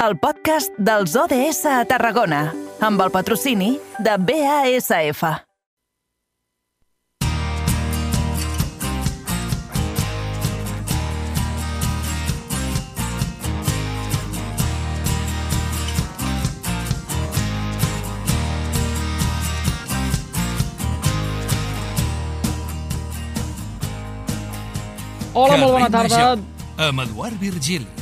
el 0.00 0.14
podcast 0.16 0.72
dels 0.80 1.12
ODS 1.12 1.66
a 1.68 1.82
Tarragona, 1.84 2.46
amb 2.80 3.02
el 3.04 3.10
patrocini 3.12 3.74
de 4.00 4.16
BASF. 4.16 5.20
Hola, 25.34 25.56
molt 25.60 25.72
bona 25.76 25.92
tarda. 25.92 26.08
Major, 26.08 26.44
Amb 26.88 27.04
Eduard 27.04 27.36
Virgili. 27.40 27.99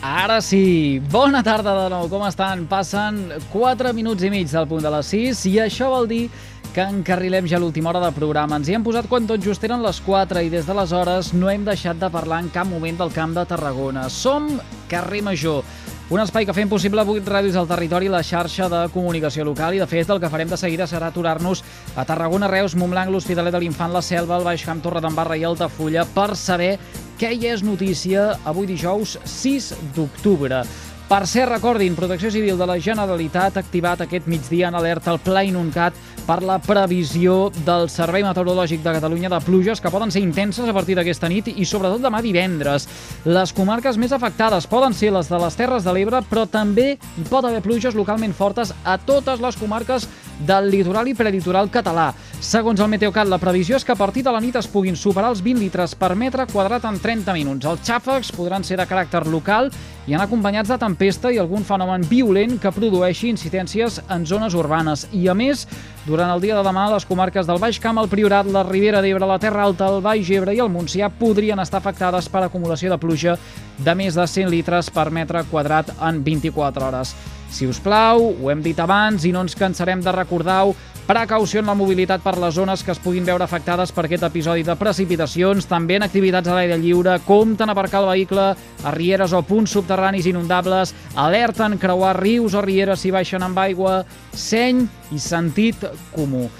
Ara 0.00 0.40
sí, 0.40 1.00
bona 1.10 1.40
tarda 1.42 1.72
de 1.74 1.88
nou, 1.90 2.04
com 2.06 2.22
estan? 2.22 2.68
Passen 2.70 3.32
4 3.50 3.90
minuts 3.96 4.22
i 4.22 4.30
mig 4.30 4.46
del 4.46 4.68
punt 4.70 4.84
de 4.84 4.92
les 4.94 5.10
6 5.10 5.40
i 5.50 5.56
això 5.64 5.88
vol 5.90 6.06
dir 6.06 6.28
que 6.70 6.84
encarrilem 6.86 7.48
ja 7.50 7.58
l'última 7.58 7.90
hora 7.90 8.04
de 8.04 8.12
programa. 8.14 8.60
Ens 8.60 8.68
hi 8.70 8.76
hem 8.76 8.84
posat 8.86 9.08
quan 9.10 9.26
tot 9.26 9.42
just 9.42 9.64
eren 9.66 9.82
les 9.82 9.98
4 10.06 10.44
i 10.46 10.52
des 10.52 10.68
d'aleshores 10.70 11.32
no 11.34 11.50
hem 11.50 11.64
deixat 11.66 11.98
de 11.98 12.10
parlar 12.14 12.44
en 12.44 12.50
cap 12.54 12.70
moment 12.70 13.00
del 13.00 13.10
Camp 13.10 13.34
de 13.34 13.42
Tarragona. 13.50 14.06
Som 14.08 14.46
Carrer 14.86 15.24
Major, 15.26 15.66
un 16.14 16.22
espai 16.22 16.46
que 16.46 16.54
fem 16.54 16.70
possible 16.70 17.02
8 17.02 17.34
ràdios 17.34 17.58
al 17.58 17.66
territori 17.66 18.06
i 18.06 18.14
la 18.14 18.22
xarxa 18.22 18.70
de 18.70 18.84
comunicació 18.94 19.48
local 19.50 19.74
i 19.74 19.82
de 19.82 19.90
fet 19.90 20.14
el 20.14 20.22
que 20.22 20.30
farem 20.30 20.54
de 20.54 20.60
seguida 20.62 20.86
serà 20.86 21.10
aturar-nos 21.10 21.64
a 21.96 22.06
Tarragona, 22.06 22.46
Reus, 22.46 22.78
Montblanc, 22.78 23.10
l'Hospitalet 23.10 23.50
de 23.50 23.64
l'Infant, 23.66 23.90
la 23.90 24.06
Selva, 24.06 24.38
el 24.38 24.46
Baix 24.46 24.62
Camp, 24.62 24.78
Torredembarra 24.78 25.36
i 25.36 25.42
Altafulla 25.42 26.06
per 26.14 26.36
saber 26.38 26.76
què 27.18 27.32
hi 27.34 27.48
és 27.50 27.64
notícia 27.66 28.28
avui 28.46 28.68
dijous 28.70 29.16
6 29.26 29.72
d'octubre. 29.96 30.62
Per 31.08 31.22
ser, 31.26 31.46
recordin, 31.48 31.96
Protecció 31.96 32.28
Civil 32.30 32.58
de 32.60 32.66
la 32.68 32.76
Generalitat 32.84 33.56
ha 33.56 33.62
activat 33.64 34.02
aquest 34.04 34.28
migdia 34.28 34.68
en 34.68 34.76
alerta 34.76 35.10
el 35.10 35.18
Pla 35.24 35.40
Inuncat 35.42 35.96
per 36.26 36.42
la 36.44 36.58
previsió 36.60 37.48
del 37.64 37.88
Servei 37.88 38.22
Meteorològic 38.26 38.84
de 38.84 38.92
Catalunya 38.98 39.30
de 39.32 39.40
pluges 39.40 39.80
que 39.80 39.90
poden 39.90 40.12
ser 40.12 40.20
intenses 40.20 40.68
a 40.68 40.76
partir 40.76 40.98
d'aquesta 40.98 41.30
nit 41.32 41.48
i 41.48 41.64
sobretot 41.64 42.04
demà 42.04 42.20
divendres. 42.22 42.84
Les 43.24 43.54
comarques 43.56 43.96
més 43.96 44.12
afectades 44.12 44.68
poden 44.68 44.92
ser 44.92 45.14
les 45.16 45.32
de 45.32 45.40
les 45.40 45.56
Terres 45.56 45.88
de 45.88 45.96
l'Ebre, 45.96 46.20
però 46.28 46.44
també 46.44 46.90
hi 46.92 47.28
pot 47.30 47.48
haver 47.48 47.64
pluges 47.64 47.96
localment 47.96 48.36
fortes 48.36 48.76
a 48.84 48.98
totes 49.00 49.40
les 49.40 49.56
comarques 49.56 50.06
del 50.38 50.70
litoral 50.70 51.08
i 51.08 51.14
prelitoral 51.18 51.70
català. 51.70 52.12
Segons 52.40 52.78
el 52.80 52.90
Meteocat, 52.92 53.26
la 53.26 53.40
previsió 53.42 53.76
és 53.76 53.84
que 53.84 53.92
a 53.92 53.98
partir 53.98 54.22
de 54.22 54.32
la 54.32 54.40
nit 54.40 54.56
es 54.56 54.68
puguin 54.70 54.96
superar 54.96 55.32
els 55.32 55.42
20 55.42 55.58
litres 55.58 55.94
per 55.98 56.14
metre 56.14 56.46
quadrat 56.46 56.84
en 56.86 56.98
30 57.02 57.34
minuts. 57.34 57.66
Els 57.66 57.82
xàfecs 57.82 58.30
podran 58.36 58.64
ser 58.64 58.78
de 58.78 58.86
caràcter 58.86 59.24
local 59.26 59.72
i 60.06 60.14
anar 60.14 60.28
acompanyats 60.28 60.70
de 60.70 60.78
tempesta 60.78 61.32
i 61.34 61.40
algun 61.42 61.66
fenomen 61.66 62.06
violent 62.08 62.56
que 62.62 62.72
produeixi 62.72 63.32
incidències 63.32 63.98
en 64.08 64.26
zones 64.26 64.54
urbanes. 64.54 65.08
I 65.12 65.26
a 65.28 65.34
més, 65.34 65.66
durant 66.06 66.30
el 66.32 66.40
dia 66.40 66.56
de 66.56 66.62
demà, 66.64 66.86
les 66.92 67.04
comarques 67.04 67.46
del 67.46 67.58
Baix 67.60 67.80
Camp, 67.82 67.98
el 67.98 68.08
Priorat, 68.08 68.46
la 68.46 68.62
Ribera 68.64 69.02
d'Ebre, 69.02 69.26
la 69.26 69.40
Terra 69.42 69.66
Alta, 69.66 69.90
el 69.90 70.00
Baix 70.04 70.30
Ebre 70.30 70.54
i 70.54 70.62
el 70.62 70.70
Montsià 70.72 71.10
podrien 71.10 71.58
estar 71.60 71.82
afectades 71.82 72.30
per 72.30 72.46
acumulació 72.46 72.94
de 72.94 73.00
pluja 73.02 73.34
de 73.78 73.94
més 73.98 74.14
de 74.14 74.26
100 74.26 74.48
litres 74.54 74.88
per 74.94 75.10
metre 75.10 75.44
quadrat 75.50 75.90
en 75.98 76.22
24 76.24 76.88
hores. 76.88 77.16
Si 77.50 77.66
us 77.66 77.80
plau, 77.80 78.28
ho 78.36 78.50
hem 78.52 78.60
dit 78.62 78.78
abans 78.78 79.24
i 79.24 79.32
no 79.32 79.40
ens 79.42 79.56
cansarem 79.56 80.02
de 80.04 80.12
recordar-ho, 80.12 80.74
precaució 81.08 81.62
en 81.62 81.70
la 81.70 81.74
mobilitat 81.74 82.20
per 82.20 82.34
les 82.36 82.52
zones 82.52 82.82
que 82.84 82.92
es 82.92 83.00
puguin 83.00 83.24
veure 83.24 83.46
afectades 83.46 83.94
per 83.96 84.04
aquest 84.04 84.26
episodi 84.28 84.66
de 84.66 84.76
precipitacions, 84.76 85.64
també 85.64 85.96
en 85.96 86.04
activitats 86.04 86.52
a 86.52 86.58
l'aire 86.58 86.76
lliure, 86.76 87.16
compten 87.24 87.72
aparcar 87.72 88.02
el 88.04 88.10
vehicle 88.10 88.44
a 88.52 88.92
rieres 88.92 89.32
o 89.32 89.40
punts 89.40 89.72
subterranis 89.72 90.28
inundables, 90.28 90.92
alerten 91.16 91.78
creuar 91.80 92.18
rius 92.20 92.52
o 92.52 92.64
rieres 92.64 93.00
si 93.00 93.14
baixen 93.14 93.46
amb 93.46 93.64
aigua, 93.64 94.02
seny 94.36 94.84
i 95.16 95.22
sentit 95.22 95.88
comú. 96.12 96.50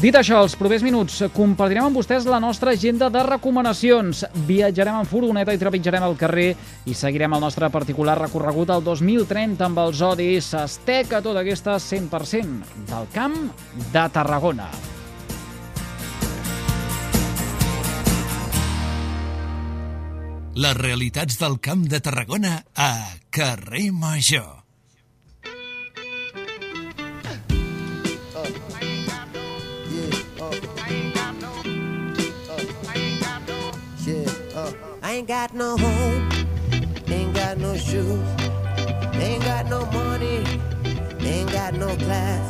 Dit 0.00 0.16
això, 0.18 0.40
els 0.42 0.56
propers 0.58 0.82
minuts 0.82 1.20
compartirem 1.32 1.86
amb 1.86 1.96
vostès 1.96 2.26
la 2.26 2.40
nostra 2.42 2.74
agenda 2.74 3.06
de 3.14 3.22
recomanacions. 3.24 4.24
Viatjarem 4.48 4.98
en 5.00 5.06
furgoneta 5.08 5.54
i 5.54 5.60
trepitjarem 5.60 6.04
el 6.04 6.16
carrer 6.20 6.48
i 6.90 6.96
seguirem 6.98 7.36
el 7.36 7.44
nostre 7.46 7.70
particular 7.72 8.18
recorregut 8.18 8.72
al 8.74 8.82
2030 8.84 9.64
amb 9.64 9.78
els 9.84 10.02
ODS 10.02 10.50
Esteca, 10.64 11.22
tota 11.22 11.44
aquesta 11.44 11.78
100% 11.78 12.84
del 12.90 13.08
camp 13.14 13.38
de 13.94 14.04
Tarragona. 14.18 14.68
Les 20.54 20.76
realitats 20.78 21.38
del 21.40 21.56
Camp 21.58 21.86
de 21.90 21.98
Tarragona 22.02 22.60
a 22.74 22.92
Carrer 23.34 23.88
Major. 23.90 24.63
Ain't 35.14 35.28
got 35.28 35.54
no 35.54 35.76
home, 35.76 36.28
ain't 37.06 37.32
got 37.34 37.56
no 37.56 37.76
shoes, 37.76 38.28
ain't 39.14 39.44
got 39.44 39.70
no 39.70 39.86
money, 39.92 40.42
ain't 41.20 41.52
got 41.52 41.72
no 41.74 41.94
class, 41.98 42.44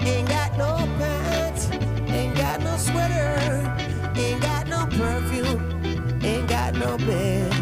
ain't 0.00 0.28
got 0.28 0.58
no 0.58 0.74
pants, 0.98 1.70
ain't 2.08 2.34
got 2.34 2.60
no 2.60 2.76
sweater, 2.76 3.36
ain't 4.16 4.42
got 4.42 4.66
no 4.66 4.84
perfume, 4.98 6.24
ain't 6.24 6.48
got 6.48 6.74
no 6.74 6.98
bed, 6.98 7.54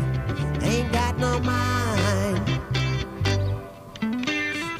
ain't 0.62 0.91
got 0.91 1.18
no 1.18 1.38
mind, 1.41 2.48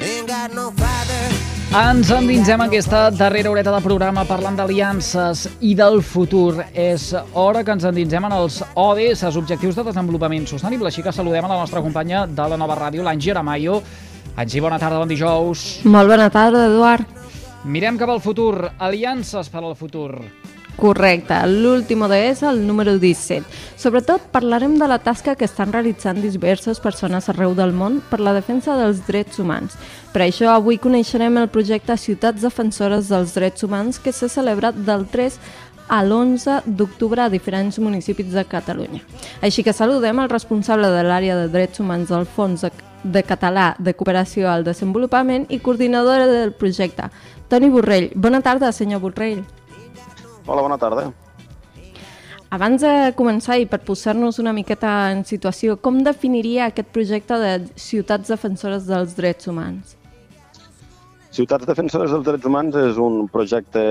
ain't 0.01 0.27
got 0.27 0.51
no 0.55 0.71
father. 0.71 1.44
Ens 1.75 2.07
endinsem 2.15 2.55
en 2.55 2.69
aquesta 2.69 3.09
darrera 3.11 3.49
horeta 3.51 3.71
de 3.73 3.81
programa 3.83 4.21
parlant 4.23 4.55
d'aliances 4.55 5.41
i 5.67 5.73
del 5.75 5.97
futur. 6.07 6.61
És 6.71 7.09
hora 7.35 7.65
que 7.67 7.75
ens 7.75 7.83
endinsem 7.89 8.23
en 8.23 8.35
els 8.37 8.61
ODS, 8.79 9.25
els 9.27 9.35
Objectius 9.41 9.75
de 9.75 9.83
Desenvolupament 9.89 10.47
Sostenible. 10.47 10.87
Així 10.87 11.03
que 11.03 11.11
saludem 11.11 11.43
a 11.43 11.51
la 11.51 11.59
nostra 11.59 11.83
companya 11.83 12.23
de 12.31 12.47
la 12.47 12.55
nova 12.55 12.79
ràdio, 12.79 13.03
l'Angi 13.03 13.35
Aramayo. 13.35 13.81
Angi, 14.39 14.63
bona 14.63 14.79
tarda, 14.79 15.03
bon 15.03 15.11
dijous. 15.11 15.65
Molt 15.83 16.15
bona 16.15 16.29
tarda, 16.31 16.63
Eduard. 16.71 17.11
Mirem 17.67 17.99
cap 17.99 18.15
al 18.15 18.23
futur. 18.23 18.69
Aliances 18.79 19.51
per 19.51 19.65
al 19.65 19.75
futur. 19.75 20.13
Correcte, 20.75 21.37
l'últim 21.47 22.01
ODS, 22.03 22.43
el 22.43 22.65
número 22.67 22.97
17. 22.99 23.45
Sobretot 23.79 24.27
parlarem 24.31 24.75
de 24.77 24.87
la 24.91 24.99
tasca 24.99 25.35
que 25.39 25.47
estan 25.47 25.71
realitzant 25.71 26.19
diverses 26.19 26.81
persones 26.83 27.29
arreu 27.31 27.55
del 27.55 27.71
món 27.71 28.01
per 28.09 28.19
la 28.19 28.33
defensa 28.35 28.75
dels 28.75 29.05
drets 29.07 29.39
humans. 29.39 29.77
Per 30.11 30.25
això 30.25 30.51
avui 30.51 30.77
coneixerem 30.77 31.39
el 31.39 31.47
projecte 31.47 31.95
Ciutats 31.95 32.43
Defensores 32.43 33.07
dels 33.07 33.33
Drets 33.37 33.63
Humans 33.63 34.01
que 34.03 34.11
s'ha 34.11 34.27
celebrat 34.31 34.75
del 34.75 35.07
3 35.11 35.39
a 35.87 36.01
l'11 36.03 36.63
d'octubre 36.65 37.21
a 37.21 37.29
diferents 37.29 37.79
municipis 37.79 38.33
de 38.33 38.43
Catalunya. 38.43 39.01
Així 39.41 39.63
que 39.63 39.73
saludem 39.73 40.19
el 40.19 40.29
responsable 40.29 40.89
de 40.91 41.03
l'àrea 41.05 41.37
de 41.37 41.47
drets 41.53 41.79
humans 41.79 42.09
del 42.09 42.25
Fons 42.25 42.65
de, 42.65 42.71
de 43.03 43.23
Català 43.23 43.75
de 43.79 43.93
Cooperació 43.93 44.49
al 44.49 44.65
Desenvolupament 44.65 45.45
i 45.49 45.59
coordinadora 45.59 46.27
del 46.27 46.53
projecte, 46.53 47.11
Toni 47.49 47.69
Borrell. 47.69 48.09
Bona 48.15 48.41
tarda, 48.41 48.71
senyor 48.73 49.03
Borrell. 49.03 49.43
Hola, 50.45 50.61
bona 50.61 50.77
tarda. 50.77 51.09
Abans 52.53 52.83
de 52.85 53.11
començar 53.17 53.57
i 53.57 53.65
per 53.65 53.79
posar-nos 53.83 54.37
una 54.39 54.53
miqueta 54.53 54.91
en 55.11 55.23
situació, 55.25 55.75
com 55.81 56.03
definiria 56.05 56.69
aquest 56.69 56.91
projecte 56.93 57.39
de 57.41 57.53
ciutats 57.81 58.29
defensores 58.29 58.85
dels 58.85 59.17
drets 59.17 59.49
humans? 59.49 59.95
Ciutats 61.35 61.65
Defensores 61.67 62.11
dels 62.13 62.23
Drets 62.23 62.45
Humans 62.47 62.75
és 62.79 62.97
un 63.01 63.25
projecte 63.27 63.81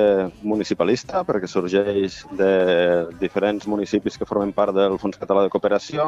municipalista 0.48 1.20
perquè 1.28 1.48
sorgeix 1.50 2.14
de 2.38 2.46
diferents 3.20 3.66
municipis 3.68 4.14
que 4.16 4.24
formen 4.24 4.52
part 4.56 4.72
del 4.72 4.94
Fons 5.02 5.18
Català 5.20 5.42
de 5.44 5.50
Cooperació, 5.52 6.06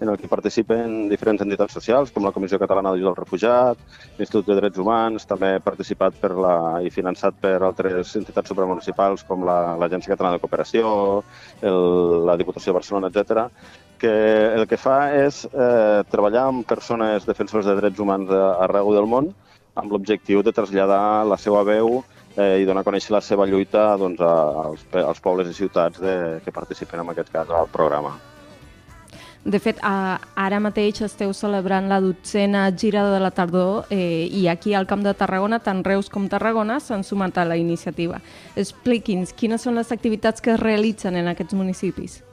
en 0.00 0.08
el 0.08 0.16
que 0.16 0.30
participen 0.32 1.10
diferents 1.10 1.42
entitats 1.44 1.76
socials, 1.76 2.12
com 2.14 2.24
la 2.24 2.32
Comissió 2.32 2.56
Catalana 2.62 2.94
d'Ajuda 2.94 3.10
al 3.12 3.18
Refugiat, 3.18 3.82
l'Institut 4.16 4.48
de 4.48 4.56
Drets 4.62 4.80
Humans, 4.80 5.26
també 5.28 5.50
participat 5.66 6.16
per 6.22 6.30
la, 6.40 6.54
i 6.80 6.94
finançat 6.94 7.36
per 7.42 7.58
altres 7.68 8.14
entitats 8.22 8.48
supramunicipals 8.54 9.26
com 9.28 9.44
la- 9.44 9.74
l'Agència 9.82 10.14
Catalana 10.14 10.38
de 10.38 10.44
Cooperació, 10.46 10.94
el, 11.60 11.82
la 12.30 12.38
Diputació 12.40 12.72
de 12.72 12.78
Barcelona, 12.78 13.12
etc 13.12 13.50
que 13.98 14.10
el 14.54 14.62
que 14.70 14.76
fa 14.78 15.10
és 15.10 15.40
eh, 15.50 16.00
treballar 16.08 16.44
amb 16.48 16.62
persones 16.70 17.24
defensores 17.26 17.66
de 17.66 17.74
drets 17.74 17.98
humans 17.98 18.30
a- 18.30 18.54
arreu 18.68 18.92
del 18.94 19.08
món 19.10 19.32
amb 19.78 19.92
l'objectiu 19.94 20.42
de 20.42 20.54
traslladar 20.54 21.26
la 21.28 21.38
seva 21.40 21.62
veu 21.66 22.00
eh, 22.36 22.62
i 22.62 22.66
donar 22.68 22.82
a 22.84 22.88
conèixer 22.88 23.14
la 23.14 23.22
seva 23.24 23.46
lluita 23.46 23.90
doncs, 24.00 24.20
als, 24.22 24.88
als 25.04 25.22
pobles 25.24 25.50
i 25.50 25.54
ciutats 25.56 26.02
de, 26.02 26.16
que 26.44 26.54
participen 26.54 27.04
en 27.04 27.14
aquest 27.14 27.32
cas 27.34 27.50
al 27.50 27.70
programa. 27.72 28.16
De 29.48 29.60
fet, 29.62 29.78
ara 29.80 30.58
mateix 30.60 30.98
esteu 31.06 31.30
celebrant 31.32 31.86
la 31.88 32.00
dotzena 32.04 32.66
gira 32.76 33.06
de 33.06 33.20
la 33.22 33.30
tardor 33.30 33.86
eh, 33.88 34.26
i 34.28 34.44
aquí 34.50 34.74
al 34.74 34.88
Camp 34.90 35.06
de 35.06 35.14
Tarragona, 35.16 35.60
tant 35.64 35.84
Reus 35.86 36.10
com 36.12 36.28
Tarragona, 36.28 36.80
s'han 36.84 37.06
sumat 37.06 37.38
a 37.38 37.46
la 37.48 37.56
iniciativa. 37.56 38.20
Expliqui'ns, 38.58 39.32
quines 39.32 39.64
són 39.64 39.78
les 39.78 39.94
activitats 39.94 40.44
que 40.44 40.52
es 40.52 40.60
realitzen 40.60 41.16
en 41.16 41.30
aquests 41.32 41.56
municipis? 41.56 42.24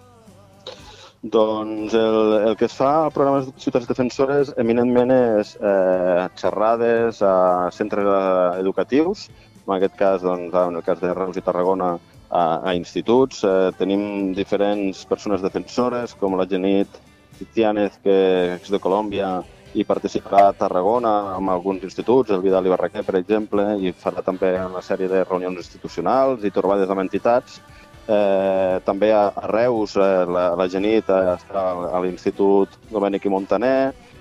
Doncs 1.34 1.94
el, 1.98 2.18
el 2.52 2.58
que 2.58 2.68
es 2.68 2.74
fa 2.78 3.06
al 3.06 3.12
programa 3.12 3.42
de 3.42 3.54
Ciutats 3.58 3.88
Defensores 3.90 4.52
eminentment 4.62 5.14
és 5.16 5.56
eh, 5.58 6.28
xerrades 6.38 7.22
a 7.26 7.72
centres 7.74 8.06
eh, 8.06 8.60
educatius, 8.62 9.30
en 9.66 9.74
aquest 9.78 9.96
cas, 9.98 10.22
doncs, 10.22 10.54
en 10.54 10.78
el 10.78 10.86
cas 10.86 11.02
de 11.02 11.14
Reus 11.18 11.40
i 11.40 11.42
Tarragona, 11.42 11.96
a, 12.30 12.44
a 12.70 12.76
instituts. 12.78 13.42
Eh, 13.44 13.72
tenim 13.80 14.34
diferents 14.38 15.06
persones 15.10 15.42
defensores, 15.42 16.14
com 16.20 16.38
la 16.38 16.48
Genit 16.50 17.02
Titianez, 17.40 17.98
que 18.04 18.18
és 18.60 18.72
de 18.72 18.82
Colòmbia, 18.82 19.40
i 19.76 19.84
participarà 19.84 20.46
a 20.48 20.54
Tarragona 20.56 21.12
amb 21.36 21.52
alguns 21.52 21.84
instituts, 21.84 22.32
el 22.32 22.44
Vidal 22.44 22.68
i 22.68 22.72
Barraquer, 22.72 23.04
per 23.04 23.18
exemple, 23.20 23.66
i 23.82 23.92
farà 23.92 24.24
també 24.24 24.54
una 24.62 24.84
sèrie 24.86 25.10
de 25.12 25.26
reunions 25.26 25.60
institucionals 25.60 26.46
i 26.48 26.54
trobades 26.56 26.90
amb 26.90 27.04
entitats. 27.04 27.60
Eh, 28.06 28.80
també 28.86 29.10
a, 29.14 29.32
a 29.34 29.48
Reus, 29.50 29.96
eh, 29.98 30.26
la, 30.30 30.52
la 30.54 30.68
Genit 30.70 31.10
eh, 31.10 31.22
estarà 31.34 31.64
a 31.90 32.02
l'Institut 32.04 32.76
Domènec 32.92 33.26
i 33.26 33.32
Montaner 33.34 33.78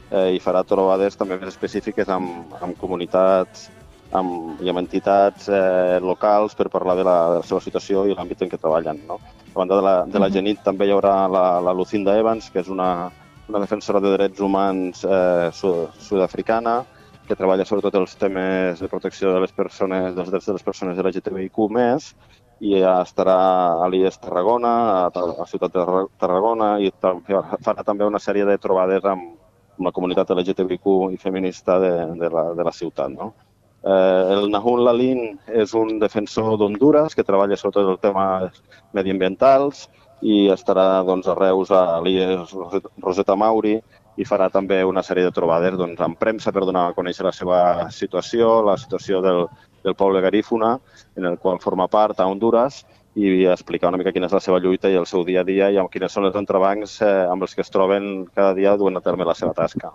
eh, 0.08 0.30
i 0.36 0.40
farà 0.40 0.62
trobades 0.64 1.18
també 1.20 1.36
més 1.36 1.52
específiques 1.52 2.08
amb, 2.08 2.54
amb 2.64 2.78
comunitats 2.80 3.68
amb, 4.16 4.62
i 4.64 4.70
amb 4.70 4.80
entitats 4.80 5.50
eh, 5.50 5.98
locals 6.00 6.56
per 6.56 6.70
parlar 6.72 6.96
de 6.96 7.04
la, 7.04 7.16
de 7.34 7.42
la 7.42 7.48
seva 7.48 7.60
situació 7.60 8.06
i 8.08 8.14
l'àmbit 8.16 8.46
en 8.46 8.52
què 8.52 8.60
treballen. 8.60 9.02
No? 9.08 9.18
A 9.50 9.58
banda 9.58 9.78
de 9.78 9.84
la, 9.84 9.94
de 10.08 10.22
la 10.22 10.30
Genit 10.32 10.62
també 10.64 10.88
hi 10.88 10.94
haurà 10.94 11.16
la, 11.28 11.44
la 11.64 11.74
Lucinda 11.76 12.16
Evans, 12.18 12.48
que 12.50 12.62
és 12.62 12.70
una, 12.72 13.10
una 13.48 13.62
defensora 13.62 14.00
de 14.00 14.14
drets 14.14 14.40
humans 14.40 15.04
eh, 15.04 15.50
sud-africana, 15.52 16.80
que 17.28 17.36
treballa 17.36 17.64
sobretot 17.64 17.94
els 18.00 18.16
temes 18.20 18.80
de 18.80 18.88
protecció 18.88 19.32
de 19.32 19.44
les 19.44 19.52
persones, 19.56 20.12
dels 20.16 20.32
drets 20.32 20.48
de 20.50 20.56
les 20.58 20.64
persones 20.64 21.00
LGTBIQ+, 21.00 21.68
i 22.64 22.80
estarà 22.80 23.36
a 23.84 23.88
l'IES 23.92 24.20
Tarragona, 24.22 24.74
a, 25.06 25.24
a 25.42 25.46
Ciutat 25.50 25.74
de 25.74 26.04
Tarragona, 26.20 26.74
i 26.80 26.90
farà 27.00 27.84
també 27.84 28.06
una 28.08 28.22
sèrie 28.22 28.46
de 28.48 28.56
trobades 28.60 29.04
amb, 29.04 29.34
amb 29.76 29.88
la 29.88 29.92
comunitat 29.92 30.32
LGTBIQ 30.32 30.86
i 31.12 31.20
feminista 31.20 31.78
de, 31.82 31.92
de, 32.20 32.30
la, 32.32 32.46
de 32.56 32.64
la 32.64 32.72
ciutat. 32.72 33.12
No? 33.12 33.34
Eh, 33.84 34.22
el 34.36 34.48
Nahun 34.52 34.84
Lalin 34.86 35.26
és 35.64 35.74
un 35.76 35.98
defensor 36.00 36.56
d'Honduras 36.60 37.16
que 37.16 37.26
treballa 37.26 37.58
sobretot 37.60 37.92
el 37.96 38.00
tema 38.00 38.26
mediambientals, 38.96 39.88
i 40.24 40.48
estarà 40.52 41.02
doncs, 41.04 41.28
a 41.28 41.36
Reus 41.36 41.70
a 41.74 42.00
l'IES 42.00 42.54
Roseta 43.02 43.36
Mauri 43.36 43.76
i 44.16 44.24
farà 44.24 44.48
també 44.48 44.78
una 44.86 45.02
sèrie 45.04 45.26
de 45.26 45.34
trobades 45.34 45.76
doncs, 45.76 46.00
en 46.00 46.14
premsa 46.16 46.52
per 46.54 46.64
donar 46.64 46.86
a 46.88 46.94
conèixer 46.96 47.26
la 47.26 47.34
seva 47.34 47.58
situació, 47.92 48.62
la 48.64 48.78
situació 48.80 49.20
del, 49.24 49.44
del 49.84 49.94
poble 49.94 50.20
garífuna, 50.24 50.78
en 51.16 51.30
el 51.30 51.38
qual 51.38 51.60
forma 51.60 51.88
part 51.88 52.20
a 52.20 52.26
Honduras, 52.26 52.82
i 53.14 53.44
explicar 53.46 53.92
una 53.92 54.00
mica 54.00 54.12
quina 54.12 54.26
és 54.26 54.34
la 54.34 54.42
seva 54.42 54.58
lluita 54.58 54.90
i 54.90 54.98
el 54.98 55.06
seu 55.06 55.22
dia 55.26 55.44
a 55.44 55.46
dia 55.46 55.70
i 55.70 55.78
quines 55.92 56.12
són 56.12 56.26
els 56.26 56.36
entrebancs 56.38 56.98
eh, 57.02 57.14
amb 57.30 57.46
els 57.46 57.54
que 57.54 57.62
es 57.62 57.70
troben 57.70 58.26
cada 58.34 58.54
dia 58.58 58.74
duent 58.76 58.98
a 58.98 59.04
terme 59.04 59.26
la 59.28 59.36
seva 59.38 59.54
tasca. 59.54 59.92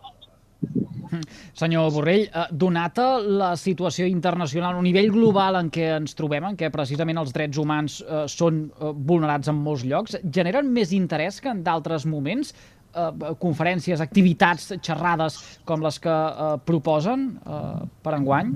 Senyor 1.57 1.91
Borrell, 1.91 2.27
eh, 2.27 2.45
donata 2.51 3.19
la 3.19 3.51
situació 3.57 4.07
internacional, 4.07 4.77
un 4.77 4.87
nivell 4.87 5.11
global 5.11 5.59
en 5.59 5.71
què 5.73 5.91
ens 5.97 6.15
trobem, 6.15 6.47
en 6.51 6.57
què 6.59 6.71
precisament 6.71 7.19
els 7.19 7.35
drets 7.35 7.59
humans 7.59 7.99
eh, 8.01 8.25
són 8.31 8.65
eh, 8.69 8.91
vulnerats 8.95 9.51
en 9.51 9.59
molts 9.67 9.83
llocs, 9.83 10.19
generen 10.23 10.71
més 10.71 10.93
interès 10.95 11.41
que 11.43 11.51
en 11.51 11.63
d'altres 11.65 12.07
moments? 12.07 12.53
Eh, 12.89 13.33
conferències, 13.41 14.01
activitats, 14.01 14.71
xerrades 14.85 15.41
com 15.65 15.83
les 15.83 15.99
que 16.01 16.13
eh, 16.13 16.51
proposen 16.65 17.31
eh, 17.43 17.87
per 18.05 18.15
enguany? 18.17 18.55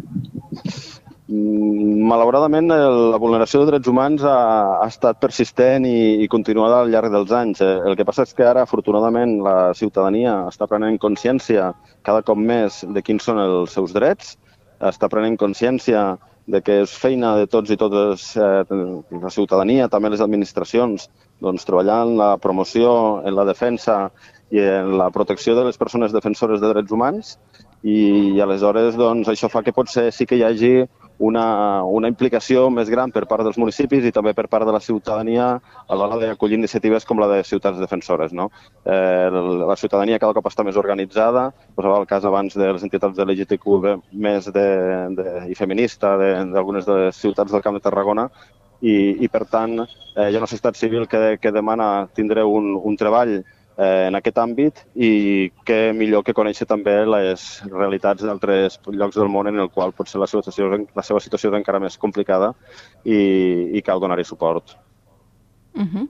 Mm, 1.24 2.04
malauradament, 2.04 2.68
la 2.68 3.20
vulneració 3.22 3.62
de 3.62 3.70
drets 3.70 3.88
humans 3.88 4.26
ha, 4.28 4.36
ha 4.82 4.88
estat 4.92 5.22
persistent 5.24 5.86
i, 5.88 6.20
i 6.26 6.28
continuada 6.28 6.82
al 6.84 6.92
llarg 6.92 7.14
dels 7.14 7.32
anys. 7.32 7.62
Eh, 7.64 7.78
el 7.88 7.96
que 7.96 8.04
passa 8.08 8.26
és 8.28 8.36
que 8.36 8.44
ara, 8.44 8.66
afortunadament, 8.68 9.38
la 9.46 9.72
ciutadania 9.78 10.42
està 10.52 10.68
prenent 10.68 11.00
consciència 11.00 11.72
cada 12.04 12.26
cop 12.28 12.38
més 12.38 12.82
de 12.84 13.06
quins 13.06 13.24
són 13.24 13.40
els 13.40 13.72
seus 13.72 13.96
drets, 13.96 14.36
està 14.84 15.08
prenent 15.08 15.40
consciència 15.40 16.04
de 16.46 16.60
que 16.60 16.82
és 16.84 16.92
feina 17.00 17.38
de 17.40 17.48
tots 17.48 17.72
i 17.72 17.80
totes, 17.80 18.34
eh, 18.36 18.64
la 19.24 19.32
ciutadania, 19.32 19.88
també 19.88 20.12
les 20.12 20.24
administracions, 20.26 21.08
doncs, 21.40 21.64
treballar 21.64 22.02
en 22.04 22.18
la 22.20 22.34
promoció, 22.38 23.22
en 23.24 23.36
la 23.38 23.48
defensa 23.48 24.10
i 24.52 24.60
en 24.60 24.98
la 25.00 25.08
protecció 25.10 25.56
de 25.56 25.64
les 25.70 25.80
persones 25.80 26.12
defensores 26.12 26.60
de 26.60 26.74
drets 26.74 26.92
humans 26.92 27.38
i, 27.82 28.36
i 28.36 28.42
aleshores 28.44 29.00
doncs, 29.00 29.32
això 29.32 29.50
fa 29.50 29.64
que 29.64 29.74
potser 29.76 30.10
sí 30.12 30.28
que 30.28 30.38
hi 30.38 30.44
hagi 30.46 30.74
una, 31.20 31.84
una 31.84 32.10
implicació 32.10 32.70
més 32.74 32.90
gran 32.90 33.12
per 33.14 33.26
part 33.30 33.44
dels 33.46 33.60
municipis 33.62 34.06
i 34.06 34.12
també 34.12 34.34
per 34.34 34.48
part 34.52 34.66
de 34.66 34.74
la 34.74 34.82
ciutadania 34.82 35.50
a 35.88 35.98
l'hora 35.98 36.18
d'acollir 36.22 36.58
iniciatives 36.58 37.06
com 37.06 37.22
la 37.22 37.30
de 37.30 37.44
ciutats 37.44 37.80
defensores. 37.80 38.34
No? 38.34 38.50
Eh, 38.86 39.30
la 39.30 39.78
ciutadania 39.78 40.20
cada 40.20 40.34
cop 40.34 40.50
està 40.50 40.66
més 40.66 40.80
organitzada, 40.80 41.52
posava 41.76 42.02
el 42.02 42.10
cas 42.10 42.26
abans 42.26 42.58
de 42.58 42.72
les 42.72 42.84
entitats 42.84 43.18
de 43.18 43.26
LGTQ 43.26 43.96
més 44.14 44.50
de, 44.52 44.68
de, 45.20 45.30
i 45.54 45.56
feminista 45.56 46.18
d'algunes 46.18 46.86
de, 46.86 46.94
de 46.94 47.08
les 47.08 47.24
ciutats 47.24 47.54
del 47.54 47.64
Camp 47.64 47.78
de 47.78 47.86
Tarragona, 47.86 48.30
i, 48.84 49.24
i 49.24 49.30
per 49.32 49.46
tant 49.48 49.78
eh, 49.80 50.28
hi 50.28 50.36
ha 50.36 50.42
una 50.42 50.50
societat 50.50 50.76
civil 50.76 51.08
que, 51.08 51.38
que 51.40 51.54
demana 51.56 52.10
tindre 52.16 52.44
un, 52.44 52.74
un 52.76 52.98
treball 53.00 53.38
eh, 53.78 54.08
en 54.08 54.16
aquest 54.16 54.38
àmbit 54.42 54.84
i 54.96 55.52
què 55.68 55.80
millor 55.96 56.24
que 56.26 56.36
conèixer 56.36 56.68
també 56.70 56.96
les 57.08 57.48
realitats 57.72 58.24
d'altres 58.24 58.80
llocs 58.88 59.18
del 59.20 59.32
món 59.32 59.50
en 59.50 59.60
el 59.64 59.70
qual 59.74 59.94
potser 59.96 60.22
la 60.22 60.30
seva 60.30 60.44
situació, 60.44 60.70
la 60.96 61.06
seva 61.06 61.22
situació 61.24 61.52
és 61.52 61.60
encara 61.60 61.82
més 61.84 61.98
complicada 61.98 62.54
i, 63.04 63.20
i 63.74 63.82
cal 63.86 64.02
donar-hi 64.04 64.26
suport. 64.28 64.78
Uh 65.74 65.88
-huh. 65.88 66.08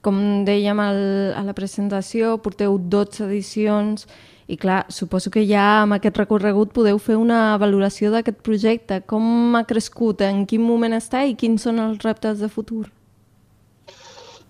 Com 0.00 0.44
dèiem 0.44 0.78
al, 0.80 1.00
a 1.36 1.42
la 1.44 1.52
presentació, 1.52 2.38
porteu 2.38 2.78
12 2.78 3.24
edicions 3.24 4.06
i 4.50 4.56
clar, 4.56 4.86
suposo 4.88 5.30
que 5.30 5.46
ja 5.46 5.82
amb 5.82 5.94
aquest 5.94 6.16
recorregut 6.16 6.72
podeu 6.72 6.98
fer 6.98 7.16
una 7.16 7.56
valoració 7.58 8.10
d'aquest 8.10 8.40
projecte. 8.42 9.00
Com 9.06 9.54
ha 9.54 9.64
crescut, 9.64 10.22
en 10.22 10.46
quin 10.46 10.62
moment 10.62 10.92
està 10.92 11.24
i 11.24 11.36
quins 11.38 11.62
són 11.62 11.78
els 11.78 12.02
reptes 12.02 12.40
de 12.40 12.48
futur? 12.48 12.88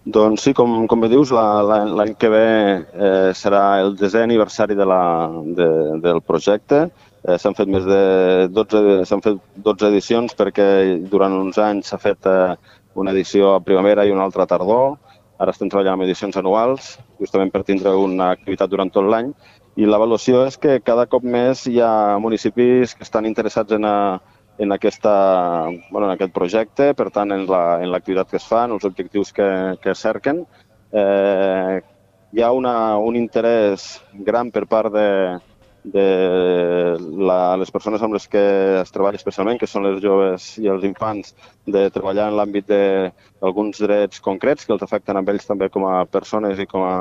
Doncs 0.09 0.47
sí, 0.47 0.53
com, 0.57 0.87
com 0.89 1.03
bé 1.03 1.11
dius, 1.13 1.29
l'any 1.29 1.91
la, 1.93 2.07
que 2.17 2.29
ve 2.33 2.45
eh, 2.49 3.33
serà 3.37 3.83
el 3.83 3.93
desè 4.01 4.23
aniversari 4.25 4.75
de 4.75 4.87
la, 4.89 5.03
de, 5.59 5.67
del 6.01 6.23
projecte. 6.25 6.87
Eh, 7.21 7.37
s'han 7.37 7.57
fet 7.59 7.69
més 7.69 7.85
de 7.85 8.49
12, 8.49 9.05
s'han 9.05 9.21
fet 9.21 9.37
12 9.61 9.91
edicions 9.91 10.33
perquè 10.39 10.67
durant 11.13 11.37
uns 11.37 11.61
anys 11.61 11.93
s'ha 11.93 12.01
fet 12.01 12.25
eh, 12.33 12.57
una 12.97 13.13
edició 13.13 13.53
a 13.55 13.61
primavera 13.61 14.07
i 14.09 14.15
una 14.15 14.25
altra 14.25 14.49
a 14.49 14.51
tardor. 14.55 14.97
Ara 15.37 15.53
estem 15.53 15.69
treballant 15.69 15.99
amb 15.99 16.09
edicions 16.09 16.37
anuals, 16.41 16.95
justament 17.21 17.53
per 17.53 17.67
tindre 17.69 17.93
una 17.93 18.33
activitat 18.33 18.73
durant 18.73 18.89
tot 18.89 19.05
l'any. 19.05 19.35
I 19.77 19.85
l'avaluació 19.85 20.47
és 20.49 20.57
que 20.57 20.81
cada 20.81 21.05
cop 21.13 21.29
més 21.29 21.67
hi 21.69 21.77
ha 21.85 22.17
municipis 22.25 22.97
que 22.97 23.05
estan 23.05 23.29
interessats 23.29 23.77
en, 23.77 23.85
a, 23.85 24.17
en, 24.61 24.73
aquesta, 24.73 25.71
bueno, 25.91 26.07
en 26.07 26.13
aquest 26.13 26.35
projecte, 26.37 26.91
per 26.95 27.09
tant, 27.15 27.33
en 27.33 27.47
l'activitat 27.49 28.27
la, 28.27 28.31
que 28.31 28.37
es 28.37 28.47
fa, 28.47 28.67
en 28.67 28.77
els 28.77 28.85
objectius 28.85 29.33
que, 29.33 29.49
que 29.81 29.95
cerquen. 29.97 30.43
Eh, 30.93 31.81
hi 32.37 32.43
ha 32.45 32.51
una, 32.53 32.75
un 33.01 33.17
interès 33.17 33.95
gran 34.27 34.51
per 34.53 34.67
part 34.69 34.93
de, 34.93 35.07
de 35.83 36.05
la, 37.01 37.57
les 37.57 37.73
persones 37.73 38.05
amb 38.05 38.15
les 38.19 38.29
que 38.29 38.45
es 38.83 38.93
treballa 38.93 39.17
especialment, 39.17 39.59
que 39.59 39.71
són 39.71 39.87
les 39.89 39.99
joves 40.05 40.53
i 40.61 40.69
els 40.69 40.85
infants, 40.85 41.33
de 41.65 41.89
treballar 41.95 42.29
en 42.29 42.37
l'àmbit 42.37 42.69
d'alguns 42.69 43.81
drets 43.81 44.21
concrets 44.21 44.69
que 44.69 44.77
els 44.77 44.85
afecten 44.85 45.17
a 45.17 45.25
ells 45.25 45.49
també 45.49 45.71
com 45.73 45.89
a 45.89 46.05
persones 46.05 46.61
i 46.61 46.69
com 46.69 46.85
a, 46.85 46.95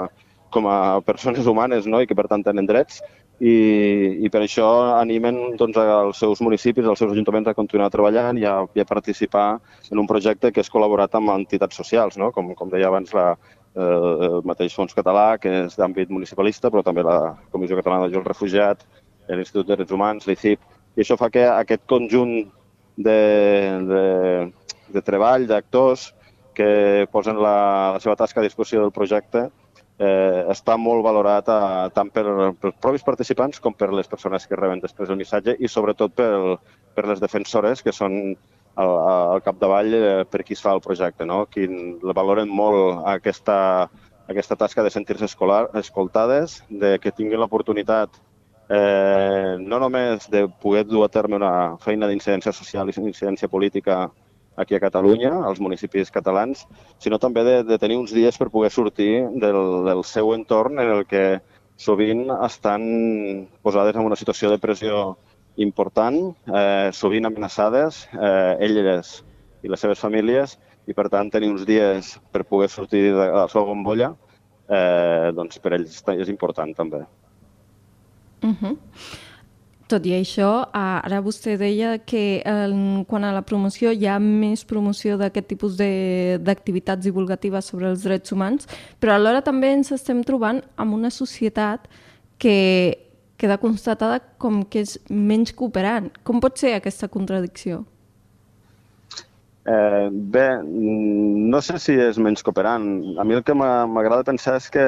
com 0.49 0.71
a 0.71 0.79
persones 1.05 1.45
humanes 1.45 1.91
no? 1.91 1.99
i 1.99 2.07
que 2.07 2.15
per 2.15 2.29
tant 2.31 2.45
tenen 2.45 2.69
drets 2.69 3.03
i, 3.39 4.19
i 4.25 4.29
per 4.31 4.41
això 4.43 4.67
animen 4.97 5.55
doncs, 5.59 5.77
als 5.79 6.19
seus 6.19 6.41
municipis, 6.43 6.85
als 6.85 6.99
seus 6.99 7.13
ajuntaments 7.13 7.47
a 7.47 7.55
continuar 7.55 7.89
treballant 7.93 8.37
i 8.39 8.45
a, 8.45 8.57
i 8.75 8.83
a 8.83 8.87
participar 8.87 9.47
en 9.91 10.01
un 10.01 10.07
projecte 10.07 10.51
que 10.51 10.59
és 10.63 10.71
col·laborat 10.71 11.15
amb 11.15 11.31
entitats 11.37 11.79
socials, 11.79 12.19
no? 12.19 12.33
com, 12.35 12.51
com 12.55 12.71
deia 12.71 12.89
abans 12.91 13.15
la, 13.15 13.29
eh, 13.75 14.27
el 14.29 14.43
mateix 14.47 14.75
Fons 14.75 14.95
Català, 14.97 15.37
que 15.39 15.53
és 15.65 15.79
d'àmbit 15.79 16.11
municipalista, 16.11 16.71
però 16.71 16.83
també 16.83 17.05
la 17.07 17.37
Comissió 17.53 17.79
Catalana 17.79 18.11
al 18.11 18.27
Refugiat, 18.27 18.83
l'Institut 19.29 19.67
de 19.67 19.77
Drets 19.77 19.95
Humans, 19.95 20.27
l'ICIP, 20.27 20.59
i 20.97 21.03
això 21.05 21.15
fa 21.15 21.29
que 21.31 21.45
aquest 21.47 21.85
conjunt 21.87 22.41
de, 22.99 23.19
de, 23.87 24.05
de 24.91 25.03
treball, 25.05 25.47
d'actors, 25.47 26.09
que 26.59 27.07
posen 27.13 27.39
la, 27.39 27.95
la 27.95 27.99
seva 28.03 28.17
tasca 28.19 28.41
a 28.41 28.43
disposició 28.43 28.81
del 28.83 28.91
projecte, 28.91 29.47
eh, 29.99 30.45
està 30.53 30.77
molt 30.79 31.03
valorat 31.03 31.49
a, 31.51 31.59
eh, 31.85 31.89
tant 31.95 32.11
per, 32.13 32.25
pels 32.61 32.77
propis 32.81 33.05
participants 33.05 33.59
com 33.63 33.75
per 33.75 33.91
les 33.93 34.07
persones 34.07 34.47
que 34.47 34.59
reben 34.59 34.81
després 34.83 35.11
el 35.11 35.19
missatge 35.19 35.57
i 35.59 35.67
sobretot 35.67 36.15
per, 36.15 36.31
per 36.95 37.05
les 37.09 37.19
defensores 37.19 37.83
que 37.83 37.95
són 37.95 38.15
al, 38.79 38.93
al 39.35 39.43
capdavall 39.43 39.97
eh, 39.97 40.23
per 40.29 40.45
qui 40.47 40.55
es 40.55 40.63
fa 40.63 40.73
el 40.77 40.83
projecte, 40.85 41.27
no? 41.27 41.43
qui 41.51 41.67
valoren 42.15 42.49
molt 42.49 43.03
aquesta, 43.11 43.89
aquesta 44.31 44.55
tasca 44.55 44.85
de 44.85 44.93
sentir-se 44.93 45.27
escoltades, 45.27 46.61
de 46.69 46.95
que 47.03 47.11
tinguin 47.11 47.41
l'oportunitat 47.43 48.21
eh, 48.69 49.57
no 49.59 49.81
només 49.83 50.29
de 50.31 50.47
poder 50.61 50.85
dur 50.87 51.03
a 51.05 51.11
terme 51.11 51.39
una 51.41 51.77
feina 51.83 52.07
d'incidència 52.07 52.55
social 52.55 52.89
i 52.89 52.95
d'incidència 52.95 53.51
política 53.51 54.05
aquí 54.59 54.75
a 54.75 54.81
Catalunya, 54.83 55.31
als 55.47 55.61
municipis 55.63 56.11
catalans, 56.11 56.65
sinó 56.99 57.17
també 57.17 57.45
de, 57.47 57.55
de 57.63 57.77
tenir 57.79 57.97
uns 57.97 58.11
dies 58.15 58.37
per 58.37 58.49
poder 58.51 58.71
sortir 58.75 59.23
del, 59.39 59.59
del 59.87 60.03
seu 60.03 60.33
entorn 60.35 60.81
en 60.83 60.91
el 60.97 61.05
que 61.07 61.39
sovint 61.79 62.27
estan 62.43 62.83
posades 63.63 63.95
en 63.95 64.03
una 64.03 64.19
situació 64.19 64.51
de 64.51 64.59
pressió 64.59 65.15
important, 65.63 66.17
eh, 66.51 66.89
sovint 66.95 67.27
amenaçades, 67.27 68.05
eh, 68.13 68.57
elles 68.67 69.21
i 69.63 69.71
les 69.71 69.79
seves 69.79 70.03
famílies, 70.03 70.57
i 70.87 70.95
per 70.95 71.07
tant 71.11 71.31
tenir 71.31 71.51
uns 71.53 71.65
dies 71.67 72.17
per 72.33 72.45
poder 72.47 72.69
sortir 72.71 73.09
de 73.13 73.15
la 73.15 73.47
seva 73.51 73.65
bombolla, 73.71 74.13
eh, 74.67 75.31
doncs 75.35 75.59
per 75.63 75.75
ells 75.77 76.03
és 76.15 76.29
important 76.29 76.75
també. 76.75 77.05
Uh 78.43 78.55
-huh. 78.55 78.77
Tot 79.89 80.05
i 80.05 80.11
això, 80.13 80.67
ara 80.77 81.17
vostè 81.25 81.55
deia 81.57 81.95
que 82.05 82.43
en 82.45 83.05
quant 83.09 83.23
a 83.25 83.31
la 83.33 83.41
promoció 83.41 83.89
hi 83.89 84.05
ha 84.05 84.19
més 84.21 84.61
promoció 84.69 85.15
d'aquest 85.17 85.47
tipus 85.49 85.79
d'activitats 85.79 87.07
divulgatives 87.07 87.71
sobre 87.71 87.89
els 87.89 88.03
drets 88.05 88.35
humans, 88.35 88.69
però 89.01 89.15
alhora 89.15 89.41
també 89.41 89.71
ens 89.73 89.89
estem 89.95 90.21
trobant 90.21 90.61
amb 90.77 90.93
una 90.93 91.09
societat 91.09 91.87
que 92.37 92.57
queda 93.39 93.57
constatada 93.57 94.19
com 94.37 94.61
que 94.61 94.83
és 94.85 94.99
menys 95.09 95.55
cooperant. 95.57 96.11
Com 96.21 96.37
pot 96.43 96.59
ser 96.61 96.75
aquesta 96.75 97.09
contradicció? 97.09 97.81
Eh, 99.69 100.09
bé, 100.11 100.45
no 100.63 101.63
sé 101.65 101.79
si 101.81 101.95
és 101.97 102.19
menys 102.21 102.45
cooperant. 102.45 102.85
A 103.17 103.25
mi 103.25 103.37
el 103.37 103.41
que 103.47 103.57
m'agrada 103.57 104.27
pensar 104.27 104.59
és 104.61 104.69
que 104.69 104.85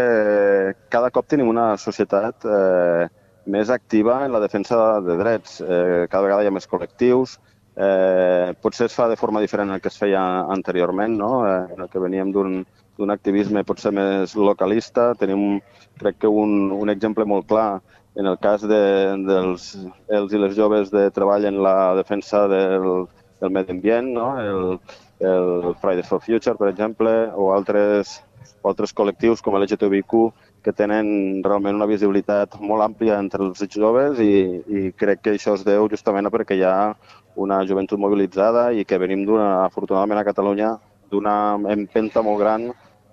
cada 0.94 1.10
cop 1.10 1.26
tenim 1.26 1.50
una 1.50 1.72
societat 1.82 2.46
eh, 2.46 3.10
més 3.46 3.70
activa 3.70 4.22
en 4.26 4.34
la 4.34 4.42
defensa 4.44 5.00
de 5.02 5.16
drets. 5.18 5.62
Eh, 5.62 6.08
cada 6.10 6.26
vegada 6.26 6.44
hi 6.44 6.50
ha 6.50 6.54
més 6.54 6.70
col·lectius, 6.70 7.38
eh, 7.76 8.54
potser 8.62 8.88
es 8.90 8.96
fa 8.96 9.08
de 9.10 9.18
forma 9.18 9.42
diferent 9.42 9.72
del 9.72 9.82
que 9.82 9.90
es 9.90 9.98
feia 9.98 10.22
anteriorment, 10.54 11.18
no? 11.18 11.32
eh, 11.48 11.74
en 11.74 11.82
el 11.82 11.90
que 11.90 12.04
veníem 12.04 12.32
d'un 12.32 13.14
activisme 13.14 13.64
potser 13.66 13.94
més 13.96 14.36
localista. 14.36 15.12
Tenim, 15.18 15.62
crec 16.00 16.22
que 16.22 16.30
un, 16.30 16.72
un 16.72 16.90
exemple 16.90 17.26
molt 17.26 17.48
clar 17.50 17.82
en 18.16 18.28
el 18.28 18.38
cas 18.44 18.66
de, 18.68 18.82
dels 19.26 19.72
els 20.12 20.34
i 20.34 20.42
les 20.42 20.56
joves 20.56 20.92
de 20.92 21.08
treball 21.16 21.48
en 21.48 21.62
la 21.64 21.94
defensa 21.96 22.44
del, 22.52 23.08
del 23.40 23.54
medi 23.56 23.72
ambient, 23.78 24.12
no? 24.18 24.28
el, 24.40 24.66
el 25.22 25.76
Fridays 25.82 26.10
for 26.10 26.22
Future, 26.22 26.58
per 26.60 26.70
exemple, 26.70 27.14
o 27.34 27.54
altres, 27.56 28.20
o 28.62 28.72
altres 28.74 28.94
col·lectius 28.94 29.42
com 29.42 29.56
l'LGTBIQ 29.56 30.18
que 30.62 30.74
tenen 30.74 31.42
realment 31.44 31.80
una 31.80 31.90
visibilitat 31.90 32.60
molt 32.62 32.86
àmplia 32.86 33.18
entre 33.20 33.44
els 33.48 33.64
joves 33.74 34.20
i, 34.22 34.62
i 34.70 34.92
crec 34.94 35.24
que 35.26 35.34
això 35.36 35.56
es 35.58 35.66
deu 35.66 35.88
justament 35.90 36.30
perquè 36.30 36.58
hi 36.58 36.64
ha 36.68 36.94
una 37.42 37.62
joventut 37.66 38.00
mobilitzada 38.00 38.70
i 38.74 38.86
que 38.86 39.00
venim 39.02 39.26
d'una, 39.26 39.66
afortunadament 39.66 40.20
a 40.22 40.28
Catalunya, 40.28 40.72
d'una 41.12 41.36
empenta 41.74 42.22
molt 42.22 42.40
gran 42.40 42.72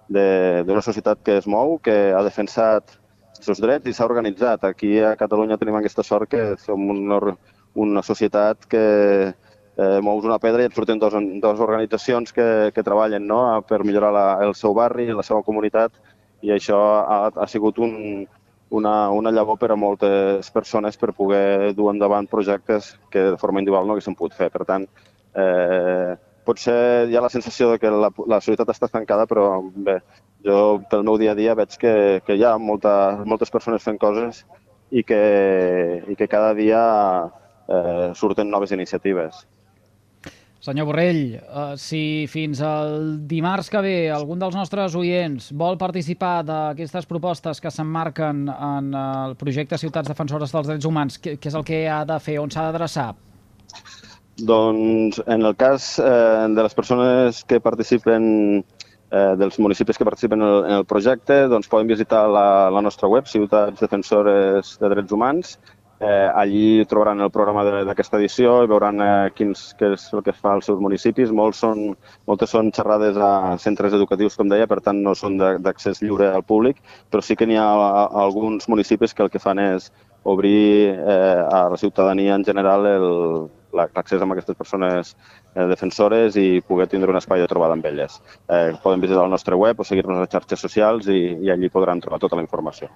d'una 0.08 0.80
societat 0.80 1.20
que 1.24 1.36
es 1.36 1.46
mou, 1.46 1.76
que 1.84 2.14
ha 2.16 2.22
defensat 2.24 2.96
els 3.36 3.44
seus 3.44 3.60
drets 3.60 3.86
i 3.86 3.92
s'ha 3.92 4.06
organitzat. 4.08 4.64
Aquí 4.64 4.96
a 5.04 5.14
Catalunya 5.20 5.58
tenim 5.60 5.76
aquesta 5.78 6.02
sort 6.02 6.30
que 6.32 6.54
som 6.62 6.88
una, 6.90 7.20
una 7.76 8.02
societat 8.02 8.64
que 8.66 8.84
eh, 9.78 10.00
mous 10.02 10.24
una 10.24 10.40
pedra 10.42 10.64
i 10.64 10.68
et 10.68 10.74
surten 10.74 10.98
dos, 10.98 11.14
dos 11.42 11.60
organitzacions 11.60 12.32
que, 12.32 12.48
que 12.74 12.84
treballen 12.84 13.28
no? 13.28 13.42
per 13.68 13.84
millorar 13.84 14.12
la, 14.12 14.26
el 14.44 14.56
seu 14.58 14.74
barri, 14.74 15.10
la 15.12 15.26
seva 15.26 15.44
comunitat 15.46 15.92
i 16.42 16.52
això 16.54 16.78
ha, 17.00 17.18
ha 17.34 17.46
sigut 17.50 17.78
un, 17.82 18.26
una, 18.70 19.10
una 19.10 19.32
llavor 19.32 19.58
per 19.58 19.72
a 19.72 19.76
moltes 19.76 20.50
persones 20.54 20.96
per 20.96 21.14
poder 21.16 21.74
dur 21.74 21.90
endavant 21.92 22.28
projectes 22.30 22.94
que 23.10 23.30
de 23.32 23.40
forma 23.40 23.62
individual 23.62 23.86
no 23.86 23.96
haguessin 23.96 24.16
pogut 24.18 24.36
fer. 24.36 24.50
Per 24.54 24.64
tant, 24.68 24.86
eh, 25.34 26.14
potser 26.44 27.08
hi 27.08 27.16
ha 27.16 27.24
la 27.24 27.32
sensació 27.32 27.72
de 27.72 27.80
que 27.82 27.90
la, 27.90 28.12
la 28.26 28.40
societat 28.44 28.72
està 28.74 28.88
estancada, 28.88 29.26
però 29.30 29.48
bé, 29.74 29.98
jo 30.44 30.80
pel 30.90 31.04
meu 31.04 31.18
dia 31.20 31.34
a 31.34 31.38
dia 31.38 31.56
veig 31.58 31.76
que, 31.80 31.94
que 32.26 32.38
hi 32.38 32.44
ha 32.44 32.56
molta, 32.58 32.94
moltes 33.24 33.52
persones 33.52 33.84
fent 33.84 33.98
coses 34.00 34.44
i 34.90 35.04
que, 35.04 35.22
i 36.08 36.16
que 36.16 36.28
cada 36.30 36.54
dia 36.56 36.82
eh, 37.68 38.10
surten 38.16 38.50
noves 38.50 38.72
iniciatives. 38.72 39.46
Senyor 40.58 40.88
Borrell, 40.88 41.36
uh, 41.38 41.76
si 41.78 42.26
fins 42.26 42.58
al 42.66 43.12
dimarts 43.30 43.68
que 43.70 43.82
ve 43.84 43.94
algun 44.10 44.40
dels 44.42 44.56
nostres 44.58 44.96
oients 44.98 45.52
vol 45.54 45.78
participar 45.78 46.40
d'aquestes 46.42 47.06
propostes 47.06 47.62
que 47.62 47.70
s'emmarquen 47.70 48.48
en 48.50 48.88
el 48.98 49.36
projecte 49.38 49.78
Ciutats 49.78 50.10
Defensores 50.10 50.50
dels 50.54 50.66
Drets 50.66 50.88
Humans, 50.88 51.20
què, 51.22 51.36
què 51.38 51.52
és 51.52 51.58
el 51.58 51.66
que 51.68 51.84
ha 51.86 52.00
de 52.08 52.18
fer, 52.18 52.40
on 52.42 52.50
s'ha 52.50 52.66
d'adreçar? 52.66 53.12
Doncs 54.50 55.22
en 55.26 55.46
el 55.46 55.54
cas 55.58 55.94
eh, 56.02 56.50
de 56.50 56.66
les 56.66 56.74
persones 56.74 57.44
que 57.46 57.62
participen 57.62 58.26
eh, 59.10 59.34
dels 59.38 59.58
municipis 59.62 59.98
que 59.98 60.06
participen 60.06 60.42
en 60.42 60.48
el, 60.48 60.60
en 60.64 60.76
el 60.80 60.86
projecte, 60.90 61.44
doncs 61.50 61.70
poden 61.70 61.90
visitar 61.90 62.26
la, 62.30 62.46
la 62.74 62.82
nostra 62.82 63.08
web, 63.10 63.30
Ciutats 63.30 63.80
Defensores 63.82 64.76
de 64.82 64.90
Drets 64.90 65.14
Humans, 65.14 65.58
Eh, 66.00 66.30
allí 66.32 66.84
trobaran 66.86 67.20
el 67.20 67.30
programa 67.34 67.64
d'aquesta 67.66 68.20
edició 68.20 68.60
i 68.62 68.68
veuran 68.70 69.00
eh, 69.02 69.30
quins, 69.34 69.72
què 69.78 69.88
és 69.96 70.04
el 70.14 70.22
que 70.22 70.34
fa 70.36 70.52
als 70.54 70.68
seus 70.70 70.78
municipis. 70.78 71.32
Molts 71.34 71.64
són, 71.64 71.88
moltes 72.30 72.54
són 72.54 72.70
xerrades 72.74 73.18
a 73.18 73.56
centres 73.58 73.96
educatius, 73.98 74.36
com 74.38 74.50
deia, 74.52 74.68
per 74.70 74.78
tant 74.84 75.02
no 75.02 75.16
són 75.18 75.38
d'accés 75.38 76.02
lliure 76.04 76.30
al 76.30 76.46
públic, 76.46 76.78
però 77.10 77.24
sí 77.24 77.34
que 77.34 77.50
n'hi 77.50 77.58
ha 77.58 77.66
a, 77.66 77.90
a 78.06 78.22
alguns 78.28 78.70
municipis 78.70 79.14
que 79.14 79.26
el 79.26 79.32
que 79.34 79.42
fan 79.42 79.58
és 79.64 79.90
obrir 80.22 80.94
eh, 80.94 81.42
a 81.50 81.68
la 81.72 81.76
ciutadania 81.76 82.34
en 82.34 82.44
general 82.44 82.86
l'accés 83.72 84.22
a 84.22 84.26
aquestes 84.30 84.56
persones 84.56 85.14
eh, 85.54 85.66
defensores 85.66 86.36
i 86.36 86.60
poder 86.62 86.86
tindre 86.88 87.10
un 87.10 87.18
espai 87.18 87.42
de 87.42 87.50
trobada 87.50 87.74
amb 87.74 87.86
elles. 87.90 88.20
Eh, 88.46 88.74
poden 88.82 89.02
visitar 89.02 89.24
el 89.26 89.34
nostre 89.34 89.58
web 89.58 89.80
o 89.80 89.84
seguir-nos 89.84 90.18
a 90.18 90.26
les 90.26 90.34
xarxes 90.34 90.60
socials 90.60 91.08
i, 91.08 91.22
i 91.42 91.50
allí 91.50 91.70
podran 91.74 92.00
trobar 92.00 92.22
tota 92.22 92.38
la 92.38 92.46
informació. 92.46 92.94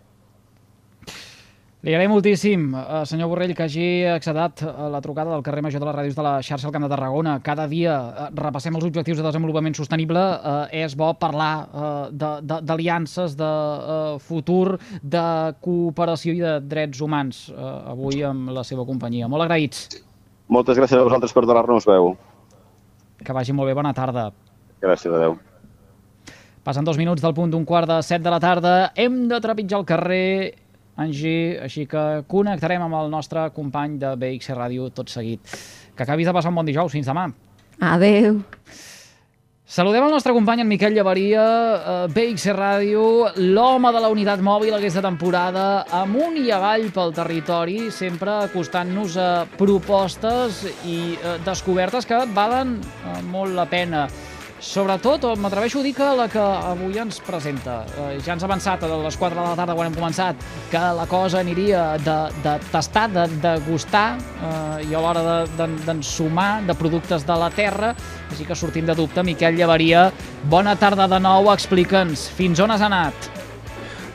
Li 1.82 1.90
agraïm 1.90 2.12
moltíssim, 2.14 2.68
eh, 2.78 2.98
senyor 3.10 3.26
Borrell, 3.26 3.56
que 3.58 3.64
hagi 3.64 4.04
accedat 4.06 4.60
a 4.62 4.86
la 4.88 5.00
trucada 5.02 5.32
del 5.32 5.42
carrer 5.42 5.64
Major 5.66 5.80
de 5.80 5.86
les 5.86 5.96
Ràdios 5.96 6.14
de 6.14 6.22
la 6.22 6.34
xarxa 6.40 6.68
al 6.68 6.72
Camp 6.72 6.84
de 6.84 6.90
Tarragona. 6.92 7.40
Cada 7.42 7.66
dia 7.66 7.96
eh, 7.96 8.28
repassem 8.38 8.76
els 8.78 8.84
objectius 8.86 9.18
de 9.18 9.24
desenvolupament 9.24 9.74
sostenible. 9.74 10.20
Eh, 10.22 10.84
és 10.84 10.94
bo 10.94 11.10
parlar 11.18 11.66
eh, 11.74 12.38
d'aliances, 12.62 13.34
de, 13.34 13.42
de 13.42 14.14
eh, 14.14 14.20
futur, 14.22 14.78
de 15.02 15.26
cooperació 15.60 16.36
i 16.38 16.44
de 16.44 16.54
drets 16.60 17.02
humans, 17.02 17.48
eh, 17.50 17.74
avui 17.96 18.22
amb 18.22 18.54
la 18.54 18.62
seva 18.62 18.86
companyia. 18.86 19.26
Molt 19.26 19.42
agraïts. 19.42 19.88
Moltes 20.46 20.78
gràcies 20.78 21.00
a 21.00 21.02
vosaltres 21.02 21.34
per 21.34 21.48
donar-nos 21.50 21.90
veu. 21.90 22.14
Que 23.26 23.34
vagi 23.34 23.50
molt 23.50 23.66
bé, 23.66 23.74
bona 23.74 23.90
tarda. 23.90 24.30
Gràcies, 24.78 25.10
adeu. 25.10 25.34
Passen 26.62 26.86
dos 26.86 26.94
minuts 26.94 27.22
del 27.22 27.34
punt 27.34 27.50
d'un 27.50 27.64
quart 27.66 27.90
de 27.90 28.02
set 28.06 28.22
de 28.22 28.30
la 28.30 28.38
tarda. 28.38 28.92
Hem 28.94 29.24
de 29.26 29.40
trepitjar 29.42 29.80
el 29.80 29.86
carrer 29.86 30.61
Angie, 30.96 31.58
així 31.64 31.86
que 31.88 32.22
connectarem 32.28 32.82
amb 32.84 32.98
el 33.00 33.10
nostre 33.12 33.48
company 33.56 33.96
de 34.00 34.14
BX 34.16 34.56
Ràdio 34.58 34.90
tot 34.92 35.08
seguit. 35.08 35.40
Que 35.96 36.04
acabis 36.04 36.28
de 36.28 36.34
passar 36.36 36.52
un 36.52 36.60
bon 36.60 36.68
dijous. 36.68 36.92
Fins 36.92 37.08
demà. 37.08 37.30
Adeu. 37.80 38.42
Saludem 39.72 40.04
el 40.04 40.10
nostre 40.12 40.34
company, 40.36 40.60
en 40.60 40.68
Miquel 40.68 40.92
Llevaria, 40.92 41.42
eh, 41.42 42.08
BX 42.12 42.50
Ràdio, 42.52 43.04
l'home 43.40 43.92
de 43.94 44.02
la 44.04 44.10
unitat 44.12 44.42
mòbil 44.44 44.74
aquesta 44.76 45.00
temporada, 45.00 45.86
amunt 45.96 46.36
i 46.36 46.50
avall 46.52 46.90
pel 46.92 47.14
territori, 47.16 47.86
sempre 47.88 48.34
acostant-nos 48.50 49.16
a 49.16 49.30
propostes 49.56 50.60
i 50.84 51.14
eh, 51.14 51.38
descobertes 51.46 52.04
que 52.04 52.20
valen 52.36 52.76
eh, 52.82 53.22
molt 53.32 53.56
la 53.56 53.64
pena. 53.64 54.04
Sobretot, 54.62 55.24
m'atreveixo 55.42 55.80
a 55.80 55.82
dir 55.82 55.90
que 55.96 56.06
la 56.14 56.28
que 56.30 56.38
avui 56.38 56.94
ens 57.02 57.16
presenta. 57.26 57.80
Eh, 57.98 58.20
ja 58.22 58.36
ens 58.36 58.44
ha 58.44 58.46
avançat 58.46 58.84
a 58.86 58.90
les 58.92 59.18
4 59.18 59.34
de 59.34 59.42
la 59.42 59.56
tarda 59.58 59.74
quan 59.74 59.90
hem 59.90 59.96
començat 59.96 60.38
que 60.70 60.82
la 60.94 61.08
cosa 61.10 61.40
aniria 61.42 61.98
de, 61.98 62.16
de 62.44 62.54
tastar, 62.70 63.08
de, 63.10 63.26
de 63.42 63.56
gustar 63.66 64.06
eh, 64.22 64.86
i 64.86 64.94
a 64.94 65.02
l'hora 65.02 65.42
d'ensumar 65.58 66.60
de, 66.60 66.62
de, 66.62 66.70
de 66.70 66.78
productes 66.78 67.26
de 67.26 67.42
la 67.42 67.50
terra. 67.50 67.90
Així 68.30 68.46
que 68.46 68.54
sortim 68.54 68.86
de 68.86 68.94
dubte, 68.94 69.26
Miquel 69.26 69.58
Llevaria, 69.58 70.12
bona 70.46 70.78
tarda 70.78 71.10
de 71.10 71.18
nou, 71.18 71.50
explica'ns 71.50 72.28
fins 72.38 72.62
on 72.62 72.70
has 72.70 72.86
anat. 72.86 73.41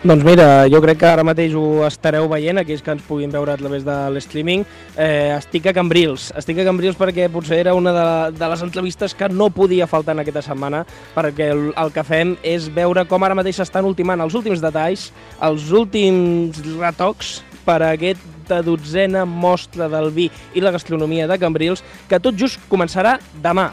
Doncs 0.03 0.21
mira, 0.21 0.67
jo 0.69 0.77
crec 0.77 0.99
que 1.01 1.07
ara 1.09 1.23
mateix 1.25 1.55
ho 1.57 1.81
estareu 1.81 2.27
veient, 2.29 2.59
aquells 2.61 2.83
que 2.85 2.93
ens 2.93 3.05
puguin 3.07 3.31
veure 3.33 3.55
a 3.55 3.57
través 3.57 3.81
de 3.81 3.95
l'streaming. 4.13 4.61
Eh, 4.93 5.33
estic 5.33 5.65
a 5.65 5.73
Cambrils. 5.73 6.27
Estic 6.37 6.59
a 6.61 6.65
Cambrils 6.67 6.99
perquè 6.99 7.25
potser 7.33 7.57
era 7.63 7.73
una 7.73 7.95
de, 7.95 8.03
de 8.37 8.49
les 8.51 8.61
entrevistes 8.61 9.15
que 9.17 9.31
no 9.33 9.49
podia 9.49 9.87
faltar 9.89 10.13
en 10.13 10.21
aquesta 10.21 10.43
setmana, 10.45 10.83
perquè 11.15 11.49
el, 11.55 11.63
el 11.73 11.89
que 11.95 12.05
fem 12.05 12.35
és 12.45 12.69
veure 12.75 13.07
com 13.09 13.25
ara 13.25 13.39
mateix 13.39 13.57
s'estan 13.57 13.89
ultimant 13.89 14.21
els 14.21 14.37
últims 14.37 14.61
detalls, 14.61 15.07
els 15.49 15.71
últims 15.73 16.61
retocs 16.77 17.39
per 17.65 17.79
a 17.81 17.95
aquesta 17.97 18.61
dotzena 18.61 19.25
mostra 19.25 19.89
del 19.89 20.11
vi 20.13 20.29
i 20.53 20.61
la 20.61 20.75
gastronomia 20.77 21.25
de 21.25 21.41
Cambrils, 21.41 21.81
que 22.05 22.21
tot 22.21 22.37
just 22.37 22.61
començarà 22.69 23.17
demà. 23.41 23.71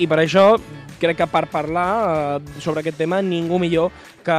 I 0.00 0.08
per 0.08 0.24
això 0.24 0.54
crec 1.00 1.20
que 1.20 1.26
per 1.30 1.44
parlar 1.52 1.88
eh, 2.40 2.60
sobre 2.62 2.82
aquest 2.82 2.98
tema 3.00 3.20
ningú 3.22 3.58
millor 3.62 3.92
que 4.26 4.38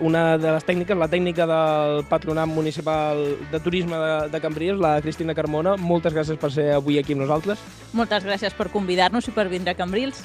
una 0.00 0.38
de 0.40 0.54
les 0.54 0.64
tècniques, 0.64 0.96
la 0.96 1.10
tècnica 1.12 1.46
del 1.50 2.04
Patronat 2.08 2.48
Municipal 2.48 3.20
de 3.52 3.60
Turisme 3.60 3.98
de, 4.00 4.14
de 4.32 4.40
Cambrils, 4.40 4.80
la 4.80 4.96
Cristina 5.04 5.36
Carmona. 5.36 5.76
Moltes 5.76 6.14
gràcies 6.16 6.40
per 6.40 6.52
ser 6.54 6.70
avui 6.78 6.98
aquí 6.98 7.16
amb 7.16 7.26
nosaltres. 7.26 7.60
Moltes 7.92 8.24
gràcies 8.24 8.56
per 8.56 8.70
convidar-nos 8.72 9.28
i 9.28 9.36
per 9.36 9.50
vindre 9.52 9.74
a 9.74 9.78
Cambrils. 9.78 10.24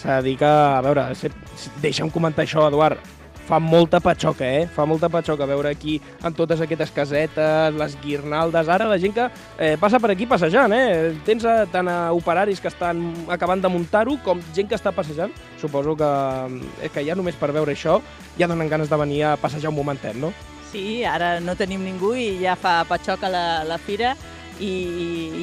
S'ha 0.00 0.18
de 0.18 0.30
dir 0.30 0.36
que, 0.40 0.48
a 0.48 0.80
veure, 0.82 1.10
deixa'm 1.84 2.10
comentar 2.10 2.46
això, 2.46 2.66
Eduard, 2.70 2.98
fa 3.50 3.58
molta 3.58 3.98
patxoca, 3.98 4.46
eh? 4.46 4.66
Fa 4.70 4.84
molta 4.86 5.08
patxoca 5.10 5.46
veure 5.48 5.72
aquí 5.72 5.96
en 6.22 6.34
totes 6.38 6.60
aquestes 6.62 6.92
casetes, 6.94 7.74
les 7.74 7.96
guirnaldes. 8.02 8.70
Ara 8.70 8.86
la 8.86 8.98
gent 9.02 9.16
que 9.16 9.26
eh, 9.58 9.74
passa 9.80 9.98
per 9.98 10.12
aquí 10.14 10.28
passejant, 10.30 10.70
eh? 10.76 11.10
Tens 11.26 11.46
a, 11.48 11.64
tant 11.70 11.90
a 11.90 11.98
operaris 12.14 12.62
que 12.62 12.70
estan 12.70 13.02
acabant 13.28 13.62
de 13.64 13.72
muntar-ho 13.72 14.14
com 14.24 14.38
gent 14.54 14.70
que 14.70 14.78
està 14.78 14.94
passejant. 14.94 15.34
Suposo 15.58 15.96
que, 15.98 16.12
eh, 16.84 16.92
que 16.94 17.04
ja 17.06 17.18
només 17.18 17.38
per 17.40 17.50
veure 17.56 17.74
això 17.74 17.98
ja 18.38 18.46
donen 18.46 18.70
ganes 18.70 18.90
de 18.90 19.00
venir 19.02 19.24
a 19.26 19.36
passejar 19.40 19.74
un 19.74 19.80
momentet, 19.80 20.14
no? 20.14 20.30
Sí, 20.70 21.02
ara 21.02 21.40
no 21.42 21.56
tenim 21.58 21.82
ningú 21.82 22.14
i 22.14 22.36
ja 22.44 22.54
fa 22.54 22.84
patxoca 22.86 23.26
la, 23.32 23.64
la 23.66 23.80
fira 23.82 24.14
i, 24.60 24.74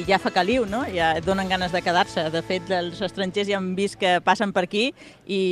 i 0.00 0.04
ja 0.08 0.18
fa 0.22 0.32
caliu, 0.34 0.64
no? 0.68 0.84
Ja 0.94 1.12
donen 1.24 1.50
ganes 1.50 1.74
de 1.74 1.82
quedar-se. 1.82 2.28
De 2.32 2.42
fet, 2.46 2.70
els 2.74 3.02
estrangers 3.04 3.50
ja 3.50 3.58
han 3.58 3.74
vist 3.78 3.98
que 4.00 4.18
passen 4.24 4.54
per 4.54 4.64
aquí 4.68 4.88
i, 5.26 5.42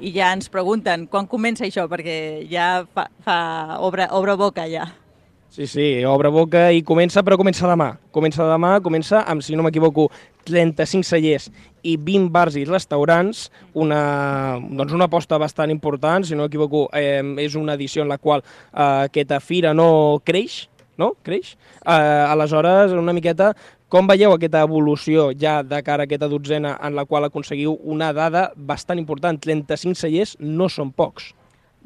i 0.00 0.14
ja 0.14 0.32
ens 0.36 0.48
pregunten 0.52 1.08
quan 1.10 1.28
comença 1.28 1.66
això, 1.66 1.88
perquè 1.90 2.46
ja 2.50 2.86
fa, 2.94 3.08
fa 3.26 3.38
obre, 3.84 4.08
obre 4.14 4.38
boca 4.38 4.68
ja. 4.70 4.88
Sí, 5.48 5.66
sí, 5.66 6.04
obre 6.04 6.28
boca 6.28 6.66
i 6.76 6.82
comença, 6.86 7.22
però 7.24 7.38
comença 7.40 7.66
demà. 7.66 7.94
Comença 8.14 8.44
demà, 8.46 8.76
comença 8.84 9.24
amb, 9.26 9.42
si 9.42 9.56
no 9.56 9.64
m'equivoco, 9.64 10.10
35 10.48 11.08
cellers 11.08 11.48
i 11.82 11.96
20 11.96 12.28
bars 12.32 12.56
i 12.60 12.66
restaurants, 12.68 13.46
una, 13.74 14.00
doncs 14.60 14.94
una 14.94 15.08
aposta 15.08 15.38
bastant 15.40 15.72
important, 15.72 16.26
si 16.26 16.36
no 16.36 16.44
m'equivoco, 16.44 16.86
eh, 16.92 17.22
és 17.42 17.56
una 17.56 17.78
edició 17.78 18.04
en 18.04 18.12
la 18.12 18.18
qual 18.20 18.44
eh, 18.44 19.08
aquesta 19.08 19.40
fira 19.40 19.72
no 19.74 20.20
creix, 20.24 20.66
no? 20.98 21.14
Creix? 21.24 21.54
Eh, 21.80 22.24
aleshores, 22.28 22.92
una 22.92 23.14
miqueta, 23.16 23.52
com 23.88 24.08
veieu 24.10 24.34
aquesta 24.34 24.60
evolució 24.66 25.30
ja 25.32 25.62
de 25.64 25.80
cara 25.86 26.04
a 26.04 26.10
aquesta 26.10 26.28
dotzena 26.28 26.74
en 26.84 26.98
la 26.98 27.06
qual 27.08 27.24
aconseguiu 27.24 27.78
una 27.88 28.12
dada 28.12 28.50
bastant 28.56 29.00
important? 29.00 29.40
35 29.40 29.96
cellers 29.96 30.36
no 30.40 30.68
són 30.68 30.92
pocs. 30.92 31.32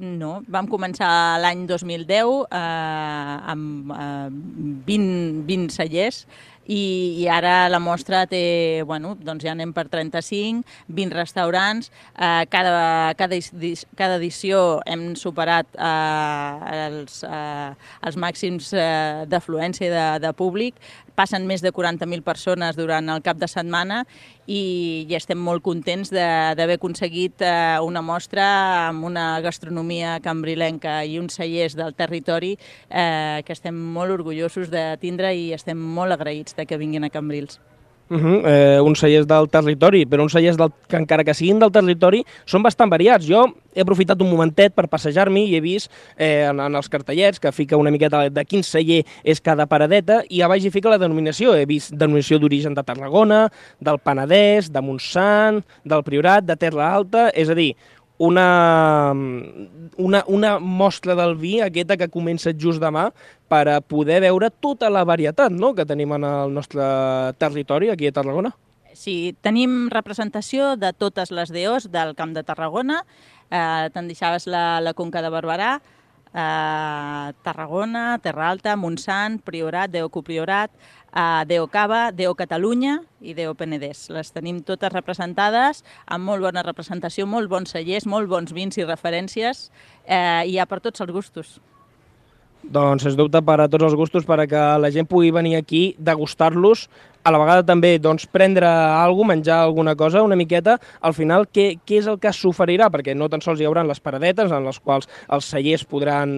No, 0.03 0.39
vam 0.49 0.67
començar 0.73 1.39
l'any 1.39 1.67
2010 1.69 2.31
eh, 2.49 3.53
amb 3.53 3.93
eh, 3.93 4.31
20, 4.89 5.45
20 5.47 5.77
cellers 5.77 6.25
i, 6.67 6.83
i 7.23 7.27
ara 7.29 7.69
la 7.73 7.81
mostra 7.83 8.25
té, 8.31 8.83
bueno, 8.87 9.15
doncs 9.19 9.45
ja 9.47 9.53
anem 9.55 9.73
per 9.75 9.87
35, 9.91 10.63
20 10.89 11.17
restaurants, 11.17 11.91
eh, 12.15 12.45
cada, 12.53 13.15
cada, 13.19 13.39
cada 13.99 14.19
edició 14.21 14.81
hem 14.87 15.13
superat 15.19 15.69
eh, 15.75 16.87
els, 16.87 17.23
eh, 17.27 17.73
els 18.07 18.19
màxims 18.21 18.73
eh, 18.77 19.25
d'afluència 19.31 19.91
de, 19.93 20.07
de 20.27 20.33
públic, 20.39 20.79
passen 21.15 21.47
més 21.47 21.63
de 21.65 21.73
40.000 21.73 22.23
persones 22.27 22.77
durant 22.77 23.09
el 23.13 23.23
cap 23.25 23.41
de 23.41 23.49
setmana 23.51 24.03
i, 24.47 25.07
i 25.09 25.17
estem 25.19 25.39
molt 25.39 25.65
contents 25.65 26.13
d'haver 26.13 26.79
aconseguit 26.79 27.45
eh, 27.47 27.79
una 27.83 28.03
mostra 28.03 28.47
amb 28.89 29.05
una 29.09 29.27
gastronomia 29.45 30.19
cambrilenca 30.25 31.01
i 31.05 31.19
uns 31.21 31.39
cellers 31.41 31.77
del 31.79 31.95
territori 31.99 32.57
eh, 32.57 33.43
que 33.47 33.57
estem 33.57 33.77
molt 33.77 34.15
orgullosos 34.15 34.73
de 34.73 34.93
tindre 35.03 35.35
i 35.35 35.53
estem 35.57 35.79
molt 35.79 36.13
agraïts 36.15 36.59
de 36.59 36.67
que 36.67 36.81
vinguin 36.81 37.05
a 37.09 37.13
Cambrils. 37.13 37.61
Uh 38.13 38.21
-huh. 38.21 38.41
eh, 38.45 38.81
uns 38.81 39.01
cellers 39.01 39.27
del 39.27 39.49
territori, 39.49 40.05
però 40.05 40.23
uns 40.23 40.33
cellers 40.33 40.57
del, 40.59 40.69
que 40.87 40.97
encara 40.97 41.25
que 41.25 41.33
siguin 41.33 41.59
del 41.59 41.73
territori 41.73 42.23
són 42.45 42.63
bastant 42.63 42.91
variats. 42.91 43.27
Jo 43.27 43.47
he 43.75 43.81
aprofitat 43.81 44.21
un 44.21 44.29
momentet 44.29 44.75
per 44.75 44.87
passejar-m'hi 44.89 45.47
i 45.49 45.57
he 45.57 45.61
vist 45.61 45.91
eh, 46.19 46.45
en, 46.51 46.61
en 46.61 46.75
els 46.75 46.89
cartellets 46.89 47.41
que 47.41 47.53
fica 47.53 47.77
una 47.77 47.91
miqueta 47.91 48.29
de 48.29 48.45
quin 48.45 48.63
celler 48.63 49.05
és 49.25 49.41
cada 49.41 49.67
paradeta 49.67 50.23
i 50.29 50.43
a 50.43 50.49
baix 50.49 50.65
hi 50.65 50.71
fica 50.71 50.91
la 50.91 50.99
denominació. 50.99 51.55
He 51.55 51.65
vist 51.65 51.95
denominació 51.95 52.39
d'origen 52.39 52.75
de 52.75 52.83
Tarragona, 52.83 53.49
del 53.81 53.99
Penedès, 53.99 54.71
de 54.71 54.81
Montsant, 54.81 55.65
del 55.85 56.03
Priorat, 56.03 56.45
de 56.45 56.57
Terra 56.57 56.93
Alta, 56.93 57.31
és 57.31 57.49
a 57.49 57.55
dir, 57.55 57.75
una, 58.23 59.13
una, 59.97 60.25
una 60.27 60.59
mostra 60.61 61.17
del 61.19 61.35
vi, 61.41 61.57
aquesta 61.61 61.97
que 61.99 62.11
comença 62.13 62.53
just 62.55 62.83
demà, 62.83 63.09
per 63.51 63.65
a 63.69 63.81
poder 63.83 64.21
veure 64.23 64.53
tota 64.63 64.91
la 64.93 65.03
varietat 65.09 65.51
no?, 65.53 65.73
que 65.75 65.87
tenim 65.89 66.15
en 66.15 66.27
el 66.29 66.55
nostre 66.55 66.85
territori, 67.43 67.91
aquí 67.91 68.07
a 68.07 68.15
Tarragona. 68.15 68.53
Sí, 68.95 69.35
tenim 69.43 69.89
representació 69.91 70.77
de 70.77 70.93
totes 70.93 71.33
les 71.35 71.51
DOs 71.51 71.89
del 71.91 72.15
Camp 72.15 72.37
de 72.37 72.45
Tarragona, 72.47 73.03
eh, 73.51 73.91
te'n 73.91 74.11
deixaves 74.11 74.47
la, 74.47 74.81
la 74.85 74.95
Conca 74.95 75.25
de 75.25 75.33
Barberà, 75.33 75.73
eh, 76.33 77.33
Tarragona, 77.43 78.19
Terra 78.23 78.51
Alta, 78.53 78.77
Montsant, 78.77 79.41
Priorat, 79.43 79.91
Déu 79.91 80.13
Copriorat, 80.13 80.71
a 81.13 81.45
Deo 81.47 81.69
Cava, 81.69 82.11
Deo 82.11 82.35
Catalunya 82.35 83.03
i 83.21 83.35
Deo 83.37 83.55
Penedès. 83.55 84.09
Les 84.11 84.33
tenim 84.33 84.63
totes 84.65 84.93
representades, 84.93 85.85
amb 86.07 86.25
molt 86.25 86.43
bona 86.43 86.65
representació, 86.65 87.29
molt 87.29 87.53
bons 87.53 87.77
cellers, 87.77 88.09
molt 88.09 88.31
bons 88.33 88.53
vins 88.57 88.81
i 88.81 88.89
referències, 88.89 89.69
eh, 90.07 90.43
i 90.49 90.57
hi 90.57 90.59
ha 90.59 90.67
per 90.67 90.81
tots 90.81 91.05
els 91.05 91.13
gustos. 91.13 91.61
Doncs, 92.63 93.03
és 93.11 93.17
dubte, 93.19 93.41
per 93.43 93.57
a 93.59 93.67
tots 93.67 93.83
els 93.83 93.95
gustos, 93.99 94.25
per 94.25 94.39
a 94.39 94.47
que 94.47 94.61
la 94.79 94.91
gent 94.95 95.09
pugui 95.11 95.33
venir 95.35 95.57
aquí, 95.59 95.97
degustar-los, 95.99 96.87
a 97.25 97.31
la 97.35 97.39
vegada 97.39 97.65
també 97.67 97.97
doncs, 97.99 98.27
prendre 98.31 98.67
alguna 98.67 99.35
menjar 99.35 99.59
alguna 99.63 99.97
cosa, 99.99 100.23
una 100.23 100.39
miqueta, 100.39 100.77
al 101.01 101.15
final 101.15 101.49
què, 101.51 101.81
què 101.87 101.99
és 101.99 102.07
el 102.07 102.21
que 102.23 102.31
s'oferirà? 102.31 102.89
Perquè 102.91 103.17
no 103.19 103.29
tan 103.31 103.43
sols 103.43 103.61
hi 103.61 103.67
haurà 103.67 103.83
les 103.87 104.01
paradetes 104.01 104.55
en 104.55 104.65
les 104.67 104.79
quals 104.79 105.11
els 105.29 105.51
cellers 105.51 105.85
podran 105.85 106.33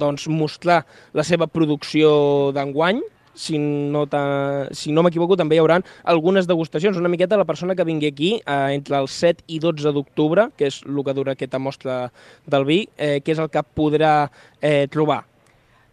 doncs, 0.00 0.26
mostrar 0.28 0.82
la 1.12 1.24
seva 1.24 1.46
producció 1.46 2.50
d'enguany, 2.56 3.04
si 3.38 3.58
no, 3.58 4.04
si 4.74 4.92
no 4.92 5.04
m'equivoco, 5.06 5.38
també 5.38 5.56
hi 5.56 5.62
haurà 5.62 5.78
algunes 6.10 6.50
degustacions. 6.50 6.98
Una 6.98 7.12
miqueta 7.12 7.38
la 7.38 7.46
persona 7.48 7.78
que 7.78 7.86
vingui 7.86 8.10
aquí 8.10 8.34
eh, 8.40 8.58
entre 8.74 8.98
el 8.98 9.08
7 9.08 9.46
i 9.46 9.62
12 9.62 9.94
d'octubre, 9.94 10.50
que 10.58 10.72
és 10.72 10.82
el 10.84 11.02
que 11.06 11.14
dura 11.14 11.38
aquesta 11.38 11.62
mostra 11.62 12.00
del 12.46 12.66
vi, 12.68 12.82
eh, 12.98 13.18
que 13.22 13.36
és 13.36 13.42
el 13.42 13.50
que 13.54 13.62
podrà 13.62 14.14
eh, 14.60 14.86
trobar 14.90 15.22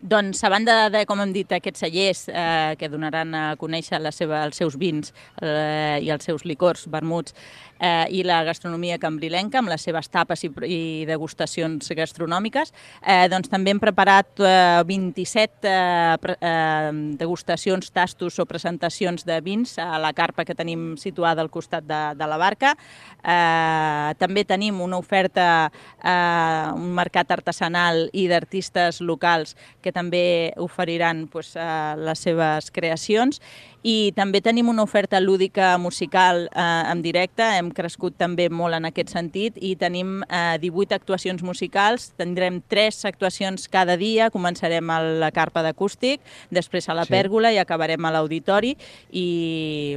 doncs, 0.05 0.43
a 0.43 0.49
banda 0.53 0.89
de, 0.93 1.01
com 1.10 1.21
hem 1.23 1.31
dit, 1.34 1.49
aquests 1.55 1.81
cellers 1.81 2.25
eh, 2.29 2.75
que 2.77 2.89
donaran 2.91 3.34
a 3.34 3.43
conèixer 3.58 3.97
la 4.01 4.12
seva, 4.13 4.43
els 4.45 4.60
seus 4.60 4.77
vins 4.77 5.10
eh, 5.41 5.97
i 6.05 6.12
els 6.13 6.27
seus 6.27 6.45
licors, 6.45 6.86
vermuts, 6.93 7.34
eh, 7.79 8.05
i 8.09 8.23
la 8.23 8.41
gastronomia 8.47 8.97
cambrilenca 9.01 9.59
amb 9.59 9.71
les 9.71 9.83
seves 9.85 10.09
tapes 10.11 10.45
i, 10.45 10.51
i 10.67 10.79
degustacions 11.07 11.91
gastronòmiques. 11.97 12.73
Eh, 13.01 13.25
doncs 13.31 13.51
també 13.51 13.73
hem 13.73 13.81
preparat 13.81 14.39
eh, 14.39 14.83
27 14.88 15.69
eh, 15.69 16.17
pre, 16.21 16.38
eh, 16.39 16.91
degustacions, 17.19 17.91
tastos 17.95 18.39
o 18.39 18.47
presentacions 18.49 19.25
de 19.25 19.39
vins 19.45 19.77
a 19.81 19.99
la 20.01 20.13
carpa 20.13 20.45
que 20.45 20.55
tenim 20.55 20.95
situada 21.01 21.43
al 21.43 21.51
costat 21.53 21.85
de, 21.88 22.01
de 22.17 22.29
la 22.29 22.39
barca. 22.41 22.75
Eh, 23.21 24.15
també 24.21 24.45
tenim 24.47 24.81
una 24.81 24.99
oferta, 25.01 25.69
eh, 25.99 26.73
un 26.75 26.91
mercat 26.95 27.31
artesanal 27.35 28.07
i 28.13 28.27
d'artistes 28.31 29.01
locals 29.01 29.55
que 29.81 29.93
també 29.95 30.53
oferiran 30.61 31.25
pues, 31.31 31.55
eh, 31.55 31.95
les 31.99 32.19
seves 32.27 32.71
creacions 32.71 33.41
i 33.86 34.12
també 34.17 34.41
tenim 34.41 34.71
una 34.71 34.82
oferta 34.82 35.19
lúdica 35.21 35.76
musical 35.78 36.48
eh, 36.48 36.63
en 36.89 37.04
directe, 37.06 37.45
hem 37.60 37.69
crescut 37.76 38.15
també 38.17 38.48
molt 38.50 38.74
en 38.74 38.88
aquest 38.89 39.12
sentit 39.13 39.60
i 39.62 39.76
tenim 39.78 40.24
eh, 40.26 40.58
18 40.63 40.95
actuacions 40.98 41.43
musicals, 41.45 42.08
tindrem 42.17 42.63
3 42.71 43.04
actuacions 43.12 43.67
cada 43.69 43.93
dia, 44.02 44.32
començarem 44.34 44.89
a 44.89 44.98
la 45.21 45.30
carpa 45.36 45.62
d'acústic, 45.62 46.24
després 46.50 46.89
a 46.89 46.95
la 46.98 47.06
sí. 47.06 47.13
pèrgola 47.13 47.52
i 47.54 47.60
acabarem 47.62 48.10
a 48.10 48.13
l'auditori 48.15 48.74
i 49.13 49.28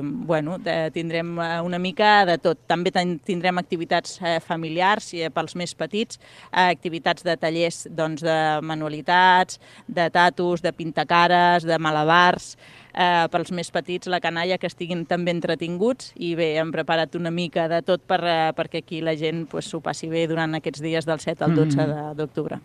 bueno, 0.03 0.59
tindrem 0.93 1.39
eh, 1.41 1.49
una 1.65 1.81
mica 1.81 2.27
de 2.29 2.37
tot. 2.45 2.61
També 2.69 2.93
tindrem 2.93 3.57
activitats 3.61 4.19
eh, 4.21 4.37
familiars 4.45 5.15
eh, 5.17 5.31
pels 5.33 5.57
més 5.57 5.73
petits, 5.79 6.21
eh, 6.51 6.67
activitats 6.69 7.25
de 7.25 7.39
tallers 7.41 7.87
doncs, 7.89 8.27
de 8.27 8.37
manualitats, 8.69 9.63
de 9.89 10.11
tatus, 10.13 10.61
de 10.61 10.75
pintacares, 10.77 11.65
de 11.65 11.81
malabars, 11.81 12.53
eh, 12.99 13.27
pels 13.33 13.53
més 13.55 13.71
petits, 13.75 14.11
la 14.11 14.21
canalla, 14.25 14.59
que 14.59 14.69
estiguin 14.71 15.05
també 15.09 15.35
entretinguts 15.37 16.13
i 16.17 16.35
bé, 16.39 16.55
hem 16.59 16.73
preparat 16.75 17.15
una 17.19 17.33
mica 17.35 17.69
de 17.71 17.81
tot 17.87 18.03
per, 18.11 18.21
eh, 18.25 18.41
perquè 18.59 18.83
aquí 18.83 19.01
la 19.05 19.17
gent 19.17 19.47
s'ho 19.47 19.55
pues, 19.55 19.73
passi 19.85 20.11
bé 20.11 20.27
durant 20.27 20.59
aquests 20.59 20.83
dies 20.85 21.07
del 21.07 21.23
7 21.23 21.47
al 21.47 21.57
12 21.57 21.79
mm. 21.79 22.19
d'octubre. 22.19 22.61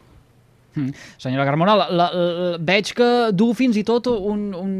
Mm. 0.75 0.93
Senyora 1.21 1.45
Carmona, 1.47 1.75
la, 1.77 1.89
la, 1.89 2.07
la, 2.13 2.53
veig 2.59 2.93
que 2.97 3.09
du 3.33 3.51
fins 3.57 3.77
i 3.77 3.85
tot 3.87 4.09
un, 4.13 4.47
un, 4.57 4.73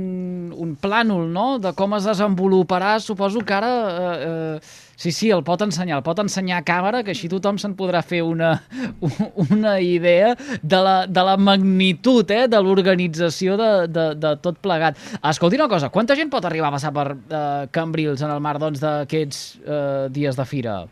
un 0.54 0.74
plànol 0.82 1.28
no? 1.34 1.48
de 1.62 1.74
com 1.78 1.98
es 2.00 2.08
desenvoluparà. 2.10 2.98
Suposo 3.04 3.44
que 3.46 3.58
ara 3.58 3.74
eh, 3.92 4.16
eh, 4.32 4.82
Sí, 4.96 5.12
sí, 5.12 5.30
el 5.34 5.42
pot 5.44 5.62
ensenyar, 5.66 5.98
el 6.00 6.04
pot 6.06 6.20
ensenyar 6.22 6.60
a 6.62 6.66
càmera, 6.66 7.02
que 7.04 7.12
així 7.12 7.28
tothom 7.32 7.58
se'n 7.60 7.74
podrà 7.76 8.04
fer 8.06 8.22
una, 8.24 8.54
una 9.50 9.74
idea 9.82 10.36
de 10.62 10.82
la, 10.86 10.96
de 11.10 11.26
la 11.26 11.36
magnitud 11.36 12.30
eh, 12.32 12.46
de 12.48 12.62
l'organització 12.62 13.58
de, 13.60 13.70
de, 13.90 14.08
de 14.16 14.36
tot 14.46 14.62
plegat. 14.64 15.00
Escolti 15.34 15.60
una 15.60 15.68
cosa, 15.72 15.92
quanta 15.94 16.16
gent 16.20 16.32
pot 16.32 16.46
arribar 16.46 16.70
a 16.70 16.78
passar 16.78 16.94
per 16.96 17.10
eh, 17.14 17.46
Cambrils 17.74 18.24
en 18.24 18.32
el 18.32 18.44
mar 18.44 18.60
doncs, 18.62 18.84
d'aquests 18.84 19.46
doncs, 19.58 19.64
eh, 19.66 20.12
dies 20.14 20.38
de 20.40 20.48
fira? 20.48 20.84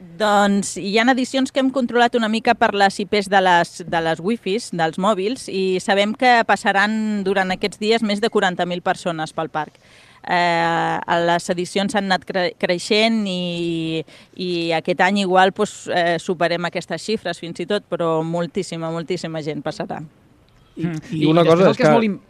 Doncs 0.00 0.78
hi 0.80 0.94
ha 0.96 1.04
edicions 1.12 1.52
que 1.52 1.60
hem 1.60 1.68
controlat 1.72 2.14
una 2.16 2.28
mica 2.32 2.54
per 2.56 2.70
les 2.72 2.96
IPs 3.02 3.28
de 3.28 3.40
les, 3.44 3.72
de 3.84 4.00
les 4.00 4.20
wifis, 4.24 4.70
dels 4.72 4.96
mòbils, 4.96 5.44
i 5.52 5.80
sabem 5.84 6.14
que 6.16 6.38
passaran 6.48 7.20
durant 7.26 7.52
aquests 7.52 7.80
dies 7.80 8.04
més 8.04 8.22
de 8.24 8.30
40.000 8.32 8.80
persones 8.80 9.36
pel 9.36 9.52
parc. 9.52 9.76
Eh, 10.24 10.96
les 11.24 11.52
edicions 11.52 11.96
han 11.96 12.08
anat 12.08 12.24
cre 12.28 12.46
creixent 12.60 13.22
i, 13.28 14.00
i 14.36 14.50
aquest 14.76 15.00
any 15.04 15.22
igual 15.22 15.52
pues, 15.52 15.86
eh, 15.92 16.16
superem 16.20 16.68
aquestes 16.68 17.04
xifres 17.04 17.40
fins 17.40 17.60
i 17.60 17.68
tot, 17.68 17.84
però 17.88 18.22
moltíssima, 18.24 18.92
moltíssima 18.92 19.44
gent 19.44 19.60
passarà. 19.64 20.00
I, 20.80 20.88
i 21.12 21.24
una 21.28 21.44
després 21.44 21.60
cosa 21.60 21.70
és 21.72 21.80
que 21.80 21.88
és 21.88 21.96
molt 21.96 22.29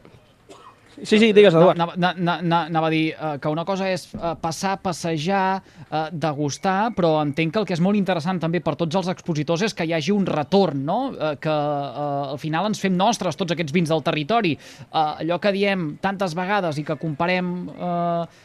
Sí, 1.03 1.19
sí, 1.19 1.33
digues, 1.33 1.55
Eduard. 1.55 1.77
anava, 1.79 1.95
na- 1.97 2.15
na- 2.17 2.41
na- 2.43 2.65
anava 2.67 2.87
a 2.89 2.91
dir 2.91 3.15
eh, 3.15 3.39
que 3.41 3.49
una 3.49 3.65
cosa 3.65 3.89
és 3.91 4.07
eh, 4.15 4.35
passar, 4.41 4.81
passejar, 4.83 5.63
eh, 5.91 6.09
degustar, 6.13 6.93
però 6.95 7.23
entenc 7.23 7.53
que 7.55 7.59
el 7.61 7.67
que 7.67 7.73
és 7.75 7.81
molt 7.81 7.97
interessant 7.97 8.39
també 8.41 8.61
per 8.61 8.75
tots 8.77 8.95
els 8.97 9.09
expositors 9.09 9.63
és 9.63 9.75
que 9.75 9.85
hi 9.89 9.95
hagi 9.97 10.13
un 10.13 10.27
retorn, 10.27 10.85
no? 10.85 10.99
Que 11.41 11.49
al 11.51 12.39
final 12.39 12.67
ens 12.67 12.81
fem 12.81 12.95
nostres 12.97 13.37
tots 13.37 13.53
aquests 13.53 13.73
vins 13.73 13.89
del 13.89 14.03
territori. 14.03 14.53
Allò 14.93 15.39
que 15.41 15.53
diem 15.53 15.97
tantes 16.01 16.35
vegades 16.35 16.79
i 16.79 16.85
que 16.85 16.97
comparem 17.01 17.67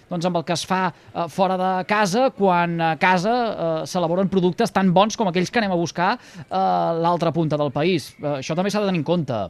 doncs 0.09 0.25
amb 0.25 0.37
el 0.37 0.43
que 0.47 0.53
es 0.53 0.65
fa 0.65 0.93
fora 1.29 1.57
de 1.57 1.85
casa, 1.85 2.29
quan 2.31 2.79
a 2.81 2.95
casa 2.97 3.83
s'elaboren 3.85 4.29
productes 4.29 4.71
tan 4.71 4.93
bons 4.93 5.17
com 5.17 5.27
aquells 5.27 5.51
que 5.51 5.59
anem 5.59 5.71
a 5.75 5.75
buscar 5.79 6.17
a 6.49 6.93
l'altra 7.01 7.31
punta 7.35 7.57
del 7.57 7.71
país. 7.71 8.13
Això 8.21 8.55
també 8.55 8.69
s'ha 8.71 8.79
de 8.81 8.87
tenir 8.87 8.99
en 9.03 9.07
compte. 9.07 9.43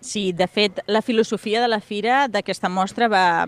Sí, 0.00 0.32
de 0.32 0.46
fet, 0.46 0.78
la 0.86 1.02
filosofia 1.02 1.60
de 1.60 1.66
la 1.66 1.80
fira 1.82 2.28
d'aquesta 2.30 2.68
mostra 2.70 3.08
va, 3.10 3.42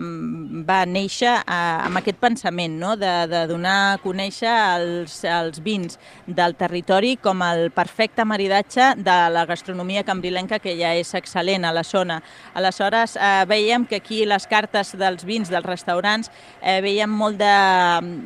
va 0.67 0.81
néixer 0.83 1.31
eh, 1.31 1.59
amb 1.87 2.01
aquest 2.01 2.17
pensament, 2.19 2.73
no? 2.75 2.97
de, 2.99 3.11
de 3.31 3.45
donar 3.47 3.75
a 3.93 4.01
conèixer 4.03 4.51
els, 4.51 5.15
els 5.23 5.61
vins 5.63 5.95
del 6.27 6.57
territori 6.59 7.13
com 7.23 7.39
el 7.45 7.69
perfecte 7.71 8.25
maridatge 8.27 8.89
de 8.99 9.15
la 9.31 9.45
gastronomia 9.47 10.03
cambrilenca, 10.03 10.59
que 10.59 10.75
ja 10.75 10.91
és 10.99 11.13
excel·lent 11.15 11.63
a 11.63 11.71
la 11.71 11.85
zona. 11.87 12.19
Aleshores, 12.53 13.15
eh, 13.15 13.31
veiem 13.47 13.87
que 13.87 14.01
aquí 14.03 14.25
les 14.27 14.43
cartes 14.51 14.91
dels 14.99 15.23
vins 15.23 15.47
dels 15.47 15.65
restaurants 15.65 16.27
eh, 16.59 16.81
veiem 16.83 17.15
molt 17.15 17.39
de, 17.39 17.55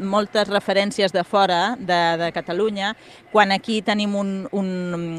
moltes 0.01 0.49
referències 0.49 1.13
de 1.13 1.21
fora, 1.23 1.75
de, 1.77 2.01
de 2.23 2.33
Catalunya, 2.33 2.95
quan 3.36 3.52
aquí 3.52 3.82
tenim 3.84 4.13
un, 4.15 4.48
un, 4.56 4.67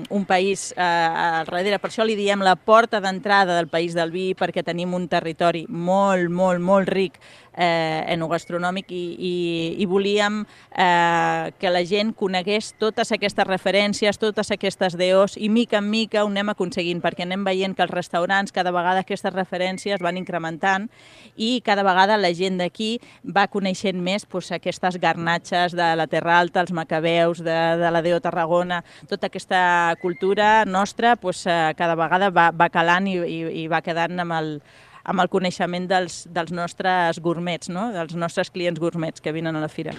un 0.09 0.23
país 0.25 0.71
eh, 0.73 0.81
al 0.81 1.45
darrere. 1.45 1.77
Per 1.77 1.91
això 1.91 2.05
li 2.09 2.15
diem 2.17 2.41
la 2.41 2.55
porta 2.57 2.97
d'entrada 3.05 3.59
del 3.59 3.69
país 3.69 3.93
del 3.93 4.09
vi, 4.09 4.31
perquè 4.33 4.65
tenim 4.65 4.95
un 4.97 5.05
territori 5.13 5.67
molt, 5.69 6.33
molt, 6.33 6.65
molt 6.65 6.89
ric 6.89 7.21
eh, 7.57 8.05
enogastronòmic 8.13 8.93
i, 8.93 9.05
i, 9.17 9.35
i 9.83 9.87
volíem 9.89 10.43
eh, 10.45 11.53
que 11.59 11.73
la 11.73 11.83
gent 11.89 12.13
conegués 12.17 12.75
totes 12.81 13.13
aquestes 13.17 13.49
referències, 13.49 14.21
totes 14.21 14.53
aquestes 14.55 14.97
DOs 14.99 15.37
i 15.41 15.49
mica 15.49 15.81
en 15.81 15.91
mica 15.91 16.25
ho 16.25 16.31
anem 16.31 16.53
aconseguint 16.53 17.01
perquè 17.05 17.27
anem 17.27 17.45
veient 17.47 17.77
que 17.77 17.85
els 17.87 17.95
restaurants 17.95 18.55
cada 18.55 18.73
vegada 18.75 19.03
aquestes 19.05 19.35
referències 19.35 20.03
van 20.05 20.21
incrementant 20.21 20.89
i 21.37 21.61
cada 21.65 21.85
vegada 21.87 22.19
la 22.21 22.33
gent 22.37 22.61
d'aquí 22.61 22.97
va 23.25 23.47
coneixent 23.53 24.01
més 24.03 24.27
doncs, 24.27 24.53
aquestes 24.53 25.01
garnatxes 25.01 25.75
de 25.77 25.89
la 25.97 26.07
Terra 26.07 26.39
Alta, 26.41 26.61
els 26.61 26.73
macabeus, 26.73 27.43
de, 27.45 27.57
de 27.81 27.91
la 27.91 28.03
Déu 28.05 28.21
Tarragona, 28.21 28.83
tota 29.09 29.31
aquesta 29.31 29.95
cultura 30.03 30.65
nostra 30.67 31.17
doncs, 31.17 31.47
eh, 31.47 31.73
cada 31.79 31.97
vegada 31.97 32.31
va, 32.31 32.51
va 32.53 32.69
calant 32.73 33.07
i, 33.09 33.17
i, 33.19 33.39
i 33.63 33.67
va 33.73 33.83
quedant 33.85 34.21
amb 34.21 34.37
el, 34.37 34.51
amb 35.07 35.23
el 35.23 35.31
coneixement 35.33 35.87
dels, 35.91 36.25
dels 36.35 36.53
nostres 36.55 37.21
gourmets, 37.23 37.71
no? 37.73 37.89
dels 37.95 38.17
nostres 38.19 38.51
clients 38.51 38.81
gourmets 38.83 39.23
que 39.23 39.35
vinen 39.35 39.57
a 39.57 39.63
la 39.63 39.71
fira. 39.71 39.95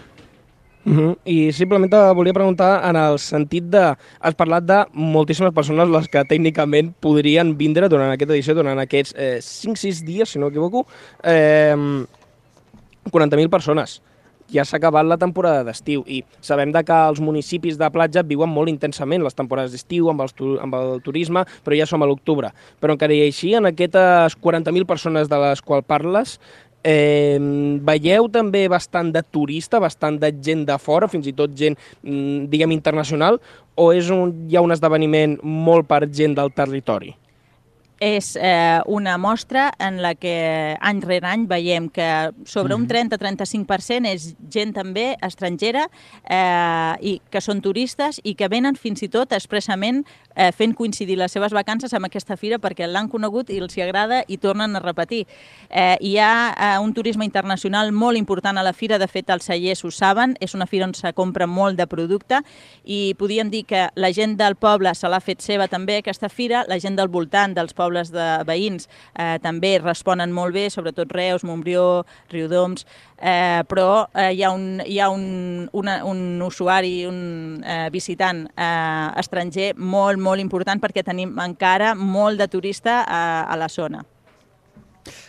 Uh 0.88 0.94
-huh. 0.94 1.18
I 1.26 1.52
simplement 1.52 1.92
te 1.92 1.98
volia 2.14 2.34
preguntar 2.34 2.90
en 2.90 2.96
el 2.96 3.20
sentit 3.20 3.64
de... 3.64 3.96
Has 4.20 4.36
parlat 4.36 4.64
de 4.64 4.86
moltíssimes 4.94 5.54
persones 5.54 5.90
les 5.90 6.08
que 6.08 6.24
tècnicament 6.24 6.94
podrien 7.00 7.58
vindre 7.58 7.90
durant 7.90 8.12
aquesta 8.12 8.34
edició, 8.34 8.54
durant 8.56 8.80
aquests 8.80 9.14
eh, 9.18 9.40
5-6 9.42 10.06
dies, 10.06 10.30
si 10.30 10.40
no 10.40 10.46
m'equivoco, 10.46 10.88
eh, 11.24 11.76
40.000 13.12 13.50
persones. 13.50 14.02
Ja 14.54 14.64
s'ha 14.64 14.78
acabat 14.78 15.06
la 15.06 15.18
temporada 15.20 15.64
d'estiu 15.68 16.06
i 16.08 16.22
sabem 16.40 16.72
de 16.72 16.84
que 16.88 16.96
els 17.10 17.20
municipis 17.20 17.78
de 17.78 17.90
platja 17.92 18.24
viuen 18.24 18.50
molt 18.50 18.72
intensament 18.72 19.24
les 19.24 19.36
temporades 19.36 19.74
d'estiu 19.76 20.08
amb, 20.10 20.24
tu- 20.36 20.58
amb 20.64 20.76
el 20.76 21.02
turisme, 21.04 21.44
però 21.66 21.76
ja 21.76 21.86
som 21.86 22.04
a 22.04 22.08
l'octubre. 22.08 22.54
Però 22.80 22.96
encara 22.96 23.14
i 23.14 23.26
així, 23.28 23.54
en 23.56 23.66
aquestes 23.66 24.38
40.000 24.40 24.86
persones 24.88 25.28
de 25.28 25.38
les 25.38 25.62
quals 25.62 25.86
parles, 25.86 26.40
Eh, 26.88 27.38
veieu 27.84 28.30
també 28.32 28.62
bastant 28.70 29.10
de 29.12 29.20
turista, 29.24 29.80
bastant 29.82 30.20
de 30.22 30.30
gent 30.32 30.62
de 30.64 30.78
fora, 30.80 31.10
fins 31.12 31.26
i 31.28 31.34
tot 31.34 31.52
gent, 31.58 31.76
mm, 32.04 32.46
diguem, 32.48 32.72
internacional, 32.72 33.42
o 33.76 33.92
és 33.92 34.10
un, 34.14 34.48
hi 34.48 34.56
ha 34.56 34.62
un 34.62 34.72
esdeveniment 34.72 35.40
molt 35.44 35.88
per 35.90 36.08
gent 36.08 36.36
del 36.38 36.54
territori? 36.54 37.16
És 38.00 38.38
eh, 38.40 38.80
una 38.86 39.18
mostra 39.18 39.72
en 39.80 40.02
la 40.02 40.14
que 40.16 40.78
any 40.80 41.02
rere 41.02 41.28
any 41.28 41.48
veiem 41.50 41.90
que 41.90 42.32
sobre 42.46 42.76
un 42.76 42.86
30-35% 42.88 44.10
és 44.12 44.28
gent 44.54 44.74
també 44.76 45.16
estrangera 45.26 45.88
eh, 46.30 46.94
i 47.02 47.18
que 47.32 47.42
són 47.42 47.62
turistes 47.66 48.22
i 48.24 48.36
que 48.38 48.50
venen 48.54 48.78
fins 48.78 49.02
i 49.02 49.10
tot 49.10 49.34
expressament 49.34 50.04
eh, 50.36 50.52
fent 50.54 50.76
coincidir 50.78 51.18
les 51.18 51.34
seves 51.34 51.56
vacances 51.58 51.94
amb 51.98 52.06
aquesta 52.10 52.38
fira 52.38 52.62
perquè 52.62 52.88
l'han 52.88 53.10
conegut 53.10 53.50
i 53.50 53.58
els 53.64 53.78
hi 53.78 53.86
agrada 53.88 54.22
i 54.28 54.38
tornen 54.38 54.78
a 54.78 54.84
repetir. 54.84 55.26
Eh, 55.70 55.98
hi 56.02 56.18
ha 56.22 56.54
eh, 56.54 56.72
un 56.84 56.94
turisme 56.94 57.26
internacional 57.26 57.92
molt 57.92 58.18
important 58.18 58.58
a 58.58 58.66
la 58.66 58.74
fira, 58.74 59.02
de 59.02 59.10
fet 59.10 59.30
els 59.34 59.50
cellers 59.50 59.84
ho 59.84 59.92
saben, 59.92 60.38
és 60.40 60.54
una 60.54 60.70
fira 60.70 60.86
on 60.86 60.94
se 60.94 61.14
compra 61.18 61.48
molt 61.48 61.78
de 61.80 61.88
producte 61.90 62.44
i 62.86 63.16
podríem 63.18 63.50
dir 63.50 63.66
que 63.66 63.88
la 63.96 64.14
gent 64.14 64.38
del 64.38 64.56
poble 64.56 64.94
se 64.94 65.10
l'ha 65.10 65.22
fet 65.24 65.42
seva 65.42 65.68
també 65.68 65.98
aquesta 65.98 66.30
fira, 66.30 66.64
la 66.68 66.78
gent 66.80 66.96
del 66.96 67.10
voltant 67.10 67.58
dels 67.58 67.74
pobles 67.74 67.87
de 67.94 68.28
veïns 68.48 68.88
eh, 69.16 69.38
també 69.44 69.78
responen 69.82 70.34
molt 70.34 70.54
bé, 70.54 70.68
sobretot 70.70 71.12
Reus, 71.16 71.46
Montbrió, 71.48 72.04
Riudoms, 72.32 72.86
eh, 73.20 73.64
però 73.68 74.08
eh, 74.14 74.32
hi 74.34 74.44
ha 74.44 74.52
un, 74.52 74.82
hi 74.86 75.00
ha 75.00 75.10
un, 75.14 75.70
una, 75.72 76.04
un 76.06 76.42
usuari, 76.42 77.06
un 77.06 77.64
eh, 77.64 77.88
visitant 77.94 78.46
eh, 78.56 79.08
estranger 79.20 79.74
molt, 79.78 80.20
molt 80.20 80.44
important 80.44 80.82
perquè 80.84 81.06
tenim 81.06 81.38
encara 81.40 81.96
molt 81.96 82.38
de 82.42 82.48
turista 82.52 83.04
a, 83.08 83.24
a 83.48 83.58
la 83.58 83.70
zona. 83.70 84.04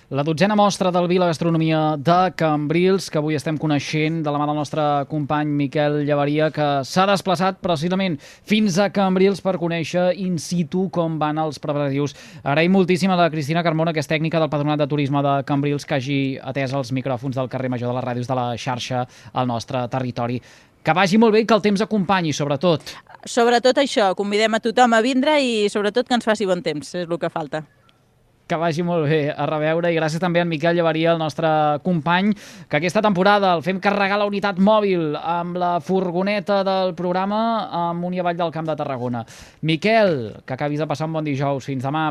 La 0.09 0.23
dotzena 0.25 0.57
mostra 0.57 0.89
del 0.89 1.05
Vila 1.05 1.27
Gastronomia 1.27 1.95
de 2.01 2.33
Cambrils, 2.33 3.11
que 3.13 3.19
avui 3.21 3.37
estem 3.37 3.59
coneixent 3.61 4.23
de 4.25 4.33
la 4.33 4.39
mà 4.41 4.47
del 4.49 4.57
nostre 4.57 4.81
company 5.11 5.51
Miquel 5.53 5.99
Llevaria, 6.09 6.47
que 6.49 6.69
s'ha 6.89 7.05
desplaçat 7.11 7.59
precisament 7.61 8.17
fins 8.49 8.79
a 8.81 8.87
Cambrils 8.89 9.45
per 9.45 9.59
conèixer 9.61 10.15
in 10.17 10.39
situ 10.41 10.87
com 10.97 11.19
van 11.21 11.37
els 11.43 11.61
preparatius. 11.61 12.17
Agraïm 12.41 12.73
moltíssim 12.73 13.13
a 13.13 13.21
la 13.21 13.29
Cristina 13.29 13.61
Carmona, 13.61 13.93
que 13.93 14.01
és 14.01 14.09
tècnica 14.09 14.41
del 14.41 14.49
Patronat 14.49 14.81
de 14.81 14.89
Turisme 14.89 15.21
de 15.21 15.35
Cambrils, 15.45 15.85
que 15.85 16.01
hagi 16.01 16.21
atès 16.41 16.73
els 16.73 16.97
micròfons 16.97 17.37
del 17.37 17.53
carrer 17.53 17.69
Major 17.69 17.93
de 17.93 18.01
les 18.01 18.09
ràdios 18.09 18.33
de 18.33 18.41
la 18.41 18.49
xarxa 18.57 19.05
al 19.35 19.53
nostre 19.53 19.85
territori. 19.93 20.41
Que 20.81 20.97
vagi 20.97 21.21
molt 21.21 21.37
bé 21.37 21.45
i 21.45 21.51
que 21.51 21.53
el 21.53 21.67
temps 21.69 21.85
acompanyi, 21.85 22.33
sobretot. 22.33 22.97
Sobretot 23.29 23.77
això, 23.77 24.15
convidem 24.17 24.57
a 24.57 24.65
tothom 24.65 24.97
a 24.97 25.05
vindre 25.05 25.37
i 25.45 25.67
sobretot 25.69 26.09
que 26.09 26.17
ens 26.17 26.25
faci 26.25 26.49
bon 26.49 26.65
temps, 26.65 26.95
és 26.95 27.05
el 27.05 27.21
que 27.21 27.29
falta. 27.29 27.67
Que 28.49 28.57
vagi 28.57 28.81
molt 28.81 29.05
bé 29.11 29.27
a 29.29 29.45
reveure 29.45 29.91
i 29.93 29.97
gràcies 29.99 30.23
també 30.23 30.41
a 30.41 30.47
en 30.47 30.49
Miquel 30.49 30.79
Llevaria, 30.79 31.13
el 31.13 31.19
nostre 31.21 31.49
company, 31.85 32.31
que 32.69 32.79
aquesta 32.79 33.03
temporada 33.05 33.51
el 33.53 33.61
fem 33.67 33.77
carregar 33.85 34.17
la 34.23 34.29
unitat 34.31 34.57
mòbil 34.57 35.19
amb 35.21 35.59
la 35.61 35.75
furgoneta 35.85 36.63
del 36.65 36.95
programa 36.97 37.41
amunt 37.91 38.17
i 38.17 38.23
avall 38.23 38.39
del 38.39 38.55
Camp 38.55 38.71
de 38.71 38.77
Tarragona. 38.79 39.27
Miquel, 39.61 40.15
que 40.47 40.57
acabis 40.57 40.81
de 40.81 40.87
passar 40.89 41.11
un 41.11 41.19
bon 41.19 41.29
dijous. 41.29 41.69
Fins 41.69 41.85
demà. 41.85 42.07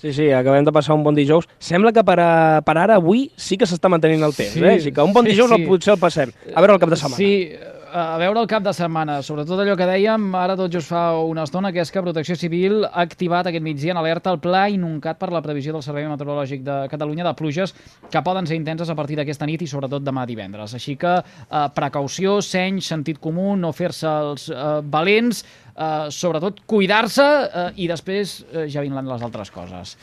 Sí, 0.00 0.14
sí, 0.16 0.30
acabem 0.32 0.64
de 0.64 0.72
passar 0.72 0.94
un 0.96 1.04
bon 1.04 1.14
dijous. 1.14 1.44
Sembla 1.60 1.92
que 1.92 2.00
per, 2.08 2.16
a, 2.24 2.30
per 2.64 2.78
ara, 2.80 2.96
avui, 2.96 3.26
sí 3.36 3.58
que 3.60 3.68
s'està 3.68 3.90
mantenint 3.92 4.24
el 4.24 4.32
temps, 4.32 4.54
Sí, 4.56 4.64
eh? 4.64 4.78
Així 4.78 4.94
que 4.96 5.04
un 5.04 5.12
bon 5.12 5.28
sí, 5.28 5.34
dijous 5.34 5.52
sí. 5.52 5.66
potser 5.68 5.92
el 5.92 6.00
passem. 6.00 6.32
A 6.54 6.64
veure 6.64 6.78
el 6.78 6.80
cap 6.80 6.88
de 6.88 6.96
setmana. 6.96 7.20
Sí, 7.20 7.52
a 7.92 8.18
veure 8.20 8.40
el 8.40 8.48
cap 8.48 8.62
de 8.62 8.72
setmana, 8.76 9.18
sobretot 9.26 9.60
allò 9.62 9.74
que 9.78 9.86
dèiem 9.88 10.28
ara 10.38 10.54
tot 10.58 10.70
just 10.72 10.90
fa 10.92 11.16
una 11.26 11.42
estona, 11.46 11.72
que 11.74 11.82
és 11.82 11.90
que 11.90 12.02
Protecció 12.02 12.36
Civil 12.38 12.84
ha 12.86 13.02
activat 13.02 13.48
aquest 13.50 13.64
migdia 13.64 13.94
en 13.94 14.00
alerta 14.00 14.30
el 14.30 14.38
pla 14.42 14.68
inuncat 14.70 15.18
per 15.18 15.30
la 15.34 15.42
previsió 15.42 15.74
del 15.74 15.82
Servei 15.82 16.06
Meteorològic 16.08 16.62
de 16.66 16.76
Catalunya 16.92 17.26
de 17.26 17.34
pluges 17.38 17.74
que 18.10 18.22
poden 18.26 18.46
ser 18.46 18.58
intenses 18.60 18.90
a 18.90 18.96
partir 18.98 19.18
d'aquesta 19.18 19.48
nit 19.50 19.64
i 19.64 19.68
sobretot 19.70 20.04
demà 20.06 20.24
divendres. 20.28 20.74
Així 20.78 20.96
que 21.00 21.16
eh, 21.18 21.66
precaució, 21.74 22.38
seny, 22.44 22.80
sentit 22.84 23.20
comú, 23.22 23.56
no 23.58 23.74
fer-se 23.76 24.08
els 24.08 24.48
eh, 24.54 24.70
valents, 24.86 25.44
eh, 25.74 26.08
sobretot 26.14 26.62
cuidar-se 26.70 27.26
eh, 27.26 27.68
i 27.82 27.90
després 27.90 28.40
eh, 28.52 28.66
ja 28.70 28.86
vindran 28.86 29.10
les 29.10 29.26
altres 29.26 29.50
coses. 29.54 29.96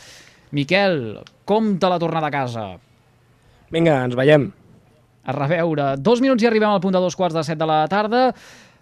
Miquel, 0.51 1.19
com 1.47 1.75
te 1.79 1.89
la 1.91 1.99
tornada 1.99 2.29
a 2.29 2.35
casa? 2.35 2.69
Vinga, 3.71 4.01
ens 4.07 4.15
veiem. 4.15 4.51
A 5.27 5.35
reveure. 5.35 5.91
Dos 5.99 6.23
minuts 6.23 6.43
i 6.43 6.47
arribem 6.47 6.71
al 6.71 6.79
punt 6.81 6.95
de 6.95 7.03
dos 7.03 7.17
quarts 7.19 7.35
de 7.35 7.43
set 7.43 7.59
de 7.59 7.67
la 7.67 7.81
tarda. 7.91 8.31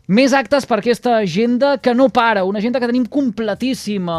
Més 0.06 0.36
actes 0.38 0.68
per 0.70 0.78
aquesta 0.78 1.16
agenda 1.18 1.80
que 1.82 1.96
no 1.98 2.12
para, 2.14 2.44
una 2.46 2.60
agenda 2.62 2.78
que 2.78 2.86
tenim 2.86 3.08
completíssima 3.10 4.18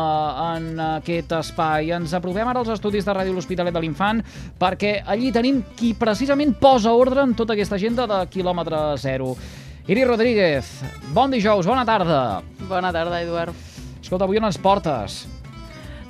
en 0.57 0.81
aquest 0.83 1.31
espai. 1.39 1.93
Ens 1.95 2.11
aprovem 2.19 2.49
ara 2.51 2.65
als 2.65 2.73
estudis 2.75 3.07
de 3.07 3.15
Ràdio 3.15 3.37
L'Hospitalet 3.37 3.71
de 3.71 3.85
l'Infant 3.85 4.25
perquè 4.59 4.97
allí 5.07 5.31
tenim 5.31 5.61
qui 5.79 5.93
precisament 5.95 6.57
posa 6.59 6.91
ordre 6.91 7.23
en 7.23 7.37
tota 7.39 7.55
aquesta 7.55 7.79
agenda 7.79 8.09
de 8.11 8.19
quilòmetre 8.35 8.83
zero. 8.99 9.37
Iri 9.87 10.03
Rodríguez, 10.03 10.73
bon 11.15 11.31
dijous, 11.31 11.71
bona 11.71 11.87
tarda. 11.87 12.43
Bona 12.67 12.91
tarda, 12.91 13.23
Eduard. 13.23 13.55
Escolta, 14.03 14.27
avui 14.27 14.43
on 14.43 14.49
ens 14.51 14.59
portes? 14.59 15.21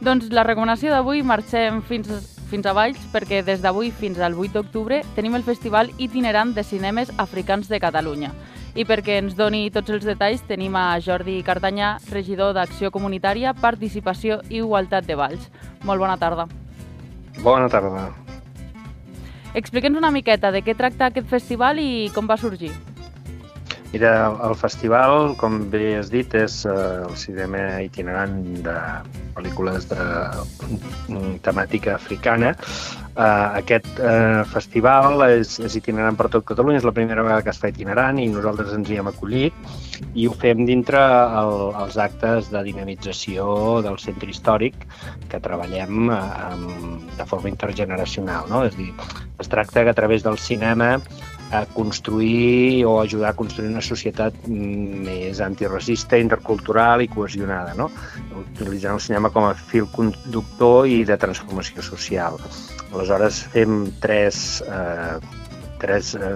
Doncs 0.01 0.33
la 0.33 0.47
recomanació 0.49 0.89
d'avui 0.93 1.21
marxem 1.21 1.83
fins, 1.85 2.09
fins 2.51 2.67
a 2.67 2.73
Valls 2.77 3.01
perquè 3.13 3.43
des 3.45 3.63
d'avui 3.63 3.91
fins 3.91 4.19
al 4.23 4.37
8 4.39 4.55
d'octubre 4.55 5.01
tenim 5.17 5.35
el 5.35 5.45
Festival 5.47 5.91
Itinerant 5.99 6.55
de 6.55 6.65
Cinemes 6.65 7.13
Africans 7.19 7.69
de 7.69 7.81
Catalunya. 7.83 8.33
I 8.77 8.85
perquè 8.85 9.21
ens 9.23 9.37
doni 9.37 9.71
tots 9.73 9.91
els 9.91 10.05
detalls 10.05 10.45
tenim 10.47 10.77
a 10.77 10.99
Jordi 11.01 11.39
Cartanyà, 11.43 11.97
regidor 12.13 12.53
d'Acció 12.55 12.91
Comunitària, 12.93 13.55
Participació 13.55 14.43
i 14.51 14.61
Igualtat 14.61 15.07
de 15.09 15.17
Valls. 15.17 15.49
Molt 15.83 16.01
bona 16.01 16.19
tarda. 16.21 16.47
Bona 17.43 17.71
tarda. 17.73 18.11
Explica'ns 19.57 19.97
una 19.97 20.13
miqueta 20.13 20.53
de 20.53 20.61
què 20.61 20.77
tracta 20.77 21.09
aquest 21.09 21.31
festival 21.33 21.81
i 21.81 22.11
com 22.15 22.29
va 22.29 22.37
sorgir. 22.37 22.75
Mira, 23.97 24.29
el 24.45 24.53
festival, 24.61 25.31
com 25.41 25.55
bé 25.73 25.95
has 25.97 26.11
dit, 26.13 26.35
és 26.37 26.57
eh, 26.69 26.73
el 27.07 27.15
cinema 27.17 27.63
itinerant 27.81 28.35
de 28.61 28.75
pel·lícules 29.33 29.87
de 29.89 30.05
mm, 31.09 31.39
temàtica 31.47 31.95
africana. 31.95 32.51
Eh, 32.53 33.47
aquest 33.63 33.89
eh, 33.97 34.43
festival 34.53 35.25
és, 35.31 35.55
és 35.65 35.79
itinerant 35.81 36.19
per 36.19 36.29
tot 36.35 36.45
Catalunya, 36.45 36.83
és 36.83 36.85
la 36.85 36.93
primera 36.93 37.25
vegada 37.25 37.47
que 37.47 37.55
es 37.55 37.63
fa 37.63 37.71
itinerant 37.73 38.21
i 38.21 38.27
nosaltres 38.35 38.75
ens 38.77 38.93
hi 38.93 39.01
hem 39.01 39.09
acollit 39.09 39.57
i 40.13 40.29
ho 40.29 40.37
fem 40.45 40.67
dintre 40.69 41.01
el, 41.41 41.57
els 41.87 41.97
actes 41.97 42.53
de 42.53 42.67
dinamització 42.69 43.79
del 43.87 43.97
centre 44.03 44.29
històric 44.29 44.85
que 45.33 45.41
treballem 45.41 46.13
amb, 46.13 47.09
de 47.17 47.31
forma 47.33 47.49
intergeneracional. 47.49 48.53
No? 48.53 48.61
És 48.69 48.77
a 48.77 48.83
dir, 48.85 48.93
es 49.41 49.49
tracta 49.49 49.89
que 49.89 49.97
a 49.97 50.01
través 50.03 50.29
del 50.29 50.37
cinema 50.37 50.99
a 51.51 51.65
construir 51.67 52.85
o 52.87 53.01
ajudar 53.01 53.31
a 53.31 53.37
construir 53.39 53.71
una 53.71 53.83
societat 53.85 54.35
més 54.49 55.41
antiracista, 55.41 56.19
intercultural 56.19 57.05
i 57.05 57.09
cohesionada, 57.09 57.75
no? 57.79 57.91
utilitzant 58.37 58.99
el 58.99 59.03
cinema 59.03 59.31
com 59.31 59.47
a 59.47 59.55
fil 59.55 59.87
conductor 59.95 60.89
i 60.91 61.05
de 61.07 61.19
transformació 61.21 61.85
social. 61.85 62.41
Aleshores 62.93 63.43
fem 63.55 63.87
tres, 64.03 64.63
eh, 64.67 65.19
tres 65.79 66.15
eh, 66.19 66.35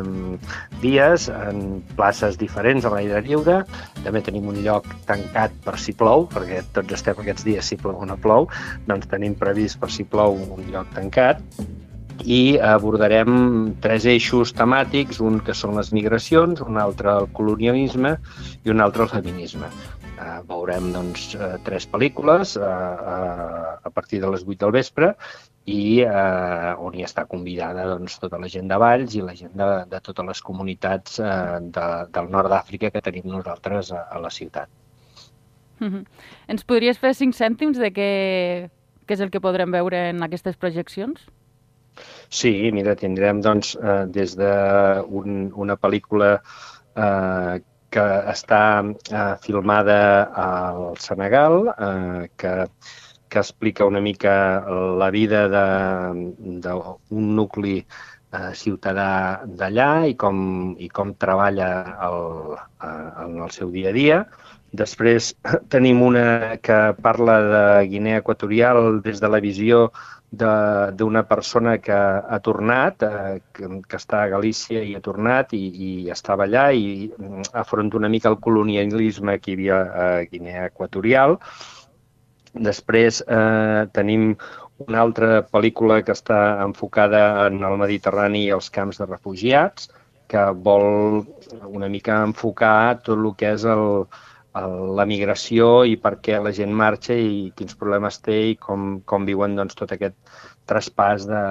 dies 0.83 1.29
en 1.33 1.81
places 1.99 2.39
diferents 2.39 2.87
a 2.87 2.95
l'aire 2.95 3.23
lliure. 3.27 3.61
També 4.05 4.23
tenim 4.23 4.49
un 4.53 4.63
lloc 4.63 4.87
tancat 5.11 5.55
per 5.65 5.79
si 5.81 5.97
plou, 5.97 6.29
perquè 6.31 6.63
tots 6.77 7.01
estem 7.01 7.19
aquests 7.19 7.47
dies 7.49 7.73
si 7.73 7.81
plou 7.81 7.99
o 7.99 8.09
no 8.09 8.19
plou, 8.21 8.51
doncs 8.87 9.11
tenim 9.11 9.35
previst 9.39 9.81
per 9.81 9.91
si 9.91 10.07
plou 10.07 10.39
un 10.39 10.67
lloc 10.71 10.93
tancat 10.95 11.43
i 12.25 12.59
abordarem 12.59 13.77
tres 13.81 14.07
eixos 14.09 14.53
temàtics, 14.57 15.21
un 15.25 15.41
que 15.45 15.55
són 15.57 15.77
les 15.79 15.93
migracions, 15.97 16.61
un 16.61 16.79
altre 16.81 17.13
el 17.23 17.29
colonialisme 17.37 18.17
i 18.65 18.73
un 18.73 18.81
altre 18.85 19.07
el 19.07 19.13
feminisme. 19.13 19.71
Uh, 20.21 20.41
veurem 20.45 20.91
doncs, 20.93 21.31
uh, 21.39 21.55
tres 21.65 21.87
pel·lícules 21.89 22.59
uh, 22.61 22.65
uh, 22.65 23.71
a 23.81 23.91
partir 23.95 24.21
de 24.21 24.29
les 24.29 24.45
8 24.45 24.59
del 24.61 24.75
vespre 24.75 25.15
i 25.65 26.03
uh, 26.05 26.77
on 26.85 26.99
hi 26.99 27.07
està 27.07 27.25
convidada 27.31 27.87
doncs, 27.89 28.19
tota 28.21 28.37
la 28.43 28.51
gent 28.53 28.69
de 28.69 28.77
Valls 28.77 29.17
i 29.17 29.25
la 29.25 29.33
gent 29.39 29.57
de, 29.57 29.71
de 29.89 30.03
totes 30.05 30.29
les 30.29 30.45
comunitats 30.45 31.17
uh, 31.25 31.57
de, 31.63 31.89
del 32.13 32.31
nord 32.37 32.53
d'Àfrica 32.53 32.93
que 32.93 33.01
tenim 33.01 33.33
nosaltres 33.33 33.95
a, 33.97 34.05
a 34.13 34.21
la 34.21 34.29
ciutat. 34.29 34.69
Mm 35.81 35.89
-hmm. 35.89 36.05
Ens 36.49 36.65
podries 36.65 36.99
fer 36.99 37.15
cinc 37.15 37.35
cèntims 37.35 37.79
de 37.79 37.89
què, 37.89 38.69
què 39.07 39.13
és 39.15 39.21
el 39.21 39.31
que 39.31 39.41
podrem 39.41 39.71
veure 39.71 40.11
en 40.11 40.23
aquestes 40.23 40.57
projeccions? 40.57 41.31
Sí, 42.31 42.71
mira, 42.73 42.95
tindrem 42.95 43.41
doncs, 43.43 43.75
eh, 43.77 44.05
des 44.15 44.37
d'una 44.39 45.03
un, 45.21 45.39
una 45.65 45.77
pel·lícula 45.77 46.31
eh, 46.39 47.55
que 47.91 48.07
està 48.33 48.63
eh, 48.87 49.35
filmada 49.43 50.01
al 50.47 50.85
Senegal, 51.03 51.63
eh, 51.75 52.29
que 52.39 52.55
que 53.31 53.39
explica 53.39 53.87
una 53.87 54.01
mica 54.01 54.33
la 54.99 55.09
vida 55.11 55.47
d'un 55.49 57.29
nucli 57.39 57.77
eh, 57.79 58.53
ciutadà 58.55 59.43
d'allà 59.47 59.91
i, 60.11 60.17
com, 60.19 60.41
i 60.79 60.89
com 60.91 61.15
treballa 61.25 61.71
el, 62.09 62.19
eh, 62.59 63.09
en 63.25 63.37
el 63.47 63.53
seu 63.55 63.71
dia 63.71 63.95
a 63.95 63.97
dia. 63.97 64.19
Després 64.83 65.33
tenim 65.75 66.03
una 66.03 66.59
que 66.63 66.81
parla 67.07 67.39
de 67.53 67.65
Guinea 67.95 68.21
Equatorial 68.25 69.01
des 69.07 69.23
de 69.23 69.31
la 69.31 69.41
visió 69.47 69.89
d'una 70.31 71.25
persona 71.27 71.79
que 71.83 71.95
ha 71.95 72.39
tornat, 72.39 73.03
eh, 73.03 73.41
que, 73.53 73.69
que 73.83 73.99
està 73.99 74.23
a 74.23 74.31
Galícia 74.31 74.83
i 74.87 74.95
ha 74.95 75.03
tornat 75.03 75.55
i, 75.59 75.65
i 75.87 75.91
estava 76.15 76.47
allà 76.47 76.69
i 76.71 77.11
mm, 77.11 77.51
afronta 77.59 77.99
una 77.99 78.09
mica 78.09 78.31
el 78.31 78.39
colonialisme 78.39 79.39
que 79.41 79.51
hi 79.51 79.57
havia 79.59 79.81
a 80.05 80.09
Guinea 80.31 80.69
Equatorial. 80.71 81.39
Després 82.55 83.23
eh, 83.27 83.87
tenim 83.95 84.37
una 84.87 85.03
altra 85.03 85.43
pel·lícula 85.43 86.01
que 86.07 86.15
està 86.15 86.63
enfocada 86.65 87.49
en 87.49 87.61
el 87.67 87.77
Mediterrani 87.83 88.47
i 88.47 88.55
els 88.55 88.71
camps 88.71 89.03
de 89.03 89.11
refugiats, 89.11 89.91
que 90.31 90.47
vol 90.55 91.25
una 91.67 91.89
mica 91.91 92.23
enfocar 92.23 93.01
tot 93.03 93.19
el 93.19 93.33
que 93.37 93.51
és 93.59 93.67
el, 93.67 94.07
el, 94.07 94.29
la 94.55 95.05
migració 95.07 95.85
i 95.87 95.97
per 95.97 96.17
què 96.27 96.39
la 96.43 96.51
gent 96.51 96.73
marxa 96.75 97.15
i 97.15 97.53
quins 97.57 97.77
problemes 97.79 98.19
té 98.19 98.39
i 98.51 98.57
com, 98.59 99.01
com 99.07 99.27
viuen 99.29 99.55
doncs, 99.57 99.77
tot 99.79 99.93
aquest 99.95 100.17
traspàs 100.67 101.27
de, 101.27 101.43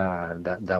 de, 0.44 0.58
de, 0.72 0.80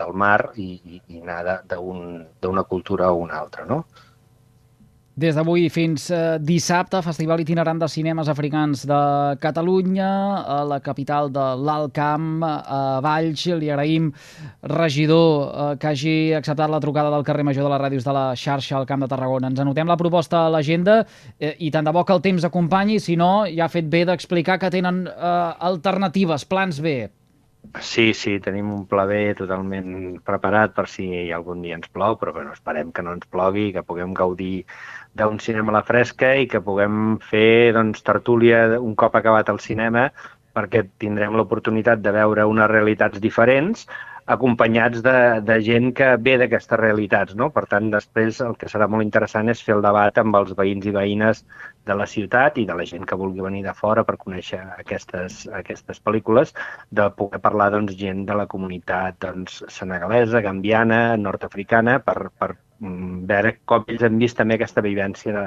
del 0.00 0.12
mar 0.24 0.50
i, 0.56 0.68
i, 0.96 1.20
anar 1.20 1.60
d'una 1.70 2.64
un, 2.64 2.68
cultura 2.68 3.06
a 3.06 3.12
una 3.12 3.38
altra. 3.38 3.66
No? 3.70 3.84
Des 5.14 5.36
d'avui 5.38 5.68
fins 5.70 6.08
eh, 6.10 6.38
dissabte, 6.42 6.98
Festival 7.06 7.38
Itinerant 7.38 7.78
de 7.78 7.86
Cinemes 7.86 8.26
Africans 8.26 8.80
de 8.90 8.96
Catalunya, 9.38 10.08
a 10.42 10.56
la 10.66 10.80
capital 10.82 11.30
de 11.30 11.44
l'Alt 11.62 11.94
Camp, 11.94 12.42
a 12.42 12.98
Valls. 12.98 13.44
Li 13.60 13.70
agraïm, 13.70 14.10
regidor, 14.74 15.30
eh, 15.46 15.78
que 15.78 15.92
hagi 15.92 16.16
acceptat 16.34 16.66
la 16.66 16.82
trucada 16.82 17.14
del 17.14 17.22
carrer 17.22 17.46
Major 17.46 17.62
de 17.62 17.70
les 17.76 17.82
ràdios 17.84 18.10
de 18.10 18.18
la 18.18 18.26
xarxa 18.34 18.80
al 18.80 18.90
Camp 18.90 19.06
de 19.06 19.12
Tarragona. 19.14 19.54
Ens 19.54 19.62
anotem 19.62 19.86
la 19.86 20.00
proposta 20.00 20.48
a 20.48 20.50
l'agenda 20.50 21.04
eh, 21.38 21.54
i 21.62 21.70
tant 21.70 21.86
de 21.86 21.94
bo 21.94 22.02
que 22.02 22.18
el 22.18 22.24
temps 22.24 22.50
acompanyi, 22.50 22.98
si 22.98 23.14
no, 23.14 23.44
ja 23.46 23.68
ha 23.68 23.70
fet 23.70 23.86
bé 23.86 24.02
d'explicar 24.10 24.58
que 24.58 24.74
tenen 24.74 25.04
eh, 25.06 25.68
alternatives, 25.70 26.42
plans 26.42 26.82
B. 26.82 27.04
Sí, 27.80 28.12
sí, 28.14 28.36
tenim 28.44 28.68
un 28.70 28.82
pla 28.86 29.06
B 29.08 29.32
totalment 29.38 30.18
preparat 30.26 30.74
per 30.76 30.84
si 30.90 31.06
algun 31.32 31.62
dia 31.64 31.78
ens 31.78 31.88
plou, 31.90 32.18
però 32.20 32.34
bueno, 32.34 32.52
esperem 32.54 32.92
que 32.92 33.02
no 33.02 33.14
ens 33.16 33.26
plogui, 33.30 33.70
que 33.72 33.82
puguem 33.82 34.12
gaudir 34.14 34.66
d'un 35.18 35.38
cinema 35.40 35.72
a 35.72 35.78
la 35.78 35.84
fresca 35.86 36.34
i 36.36 36.48
que 36.50 36.62
puguem 36.64 37.18
fer 37.32 37.72
doncs, 37.76 38.02
tertúlia 38.06 38.64
un 38.80 38.96
cop 38.98 39.14
acabat 39.18 39.52
el 39.52 39.60
cinema 39.62 40.08
perquè 40.54 40.84
tindrem 41.02 41.36
l'oportunitat 41.38 42.02
de 42.02 42.12
veure 42.14 42.46
unes 42.50 42.70
realitats 42.70 43.22
diferents 43.22 43.86
acompanyats 44.26 45.02
de, 45.04 45.40
de 45.44 45.56
gent 45.60 45.90
que 45.96 46.06
ve 46.16 46.36
d'aquestes 46.40 46.78
realitats. 46.80 47.34
No? 47.36 47.50
Per 47.52 47.66
tant, 47.68 47.90
després 47.92 48.40
el 48.44 48.56
que 48.60 48.70
serà 48.72 48.88
molt 48.88 49.04
interessant 49.04 49.50
és 49.52 49.60
fer 49.62 49.74
el 49.76 49.84
debat 49.84 50.18
amb 50.20 50.36
els 50.40 50.54
veïns 50.56 50.86
i 50.88 50.94
veïnes 50.94 51.44
de 51.84 51.96
la 51.98 52.06
ciutat 52.08 52.58
i 52.58 52.64
de 52.64 52.76
la 52.78 52.86
gent 52.88 53.04
que 53.04 53.18
vulgui 53.20 53.44
venir 53.44 53.64
de 53.66 53.74
fora 53.76 54.04
per 54.08 54.16
conèixer 54.20 54.62
aquestes, 54.78 55.44
aquestes 55.60 56.00
pel·lícules, 56.00 56.54
de 56.90 57.10
poder 57.18 57.42
parlar 57.44 57.70
doncs, 57.74 57.96
gent 58.00 58.24
de 58.24 58.38
la 58.40 58.48
comunitat 58.48 59.20
doncs, 59.20 59.60
senegalesa, 59.68 60.40
gambiana, 60.40 61.02
nord-africana, 61.20 61.98
per, 62.00 62.30
per 62.32 62.54
veure 63.28 63.56
com 63.68 63.86
ells 63.88 64.04
han 64.06 64.18
vist 64.20 64.36
també 64.38 64.58
aquesta 64.58 64.84
vivència 64.84 65.32
de, 65.34 65.44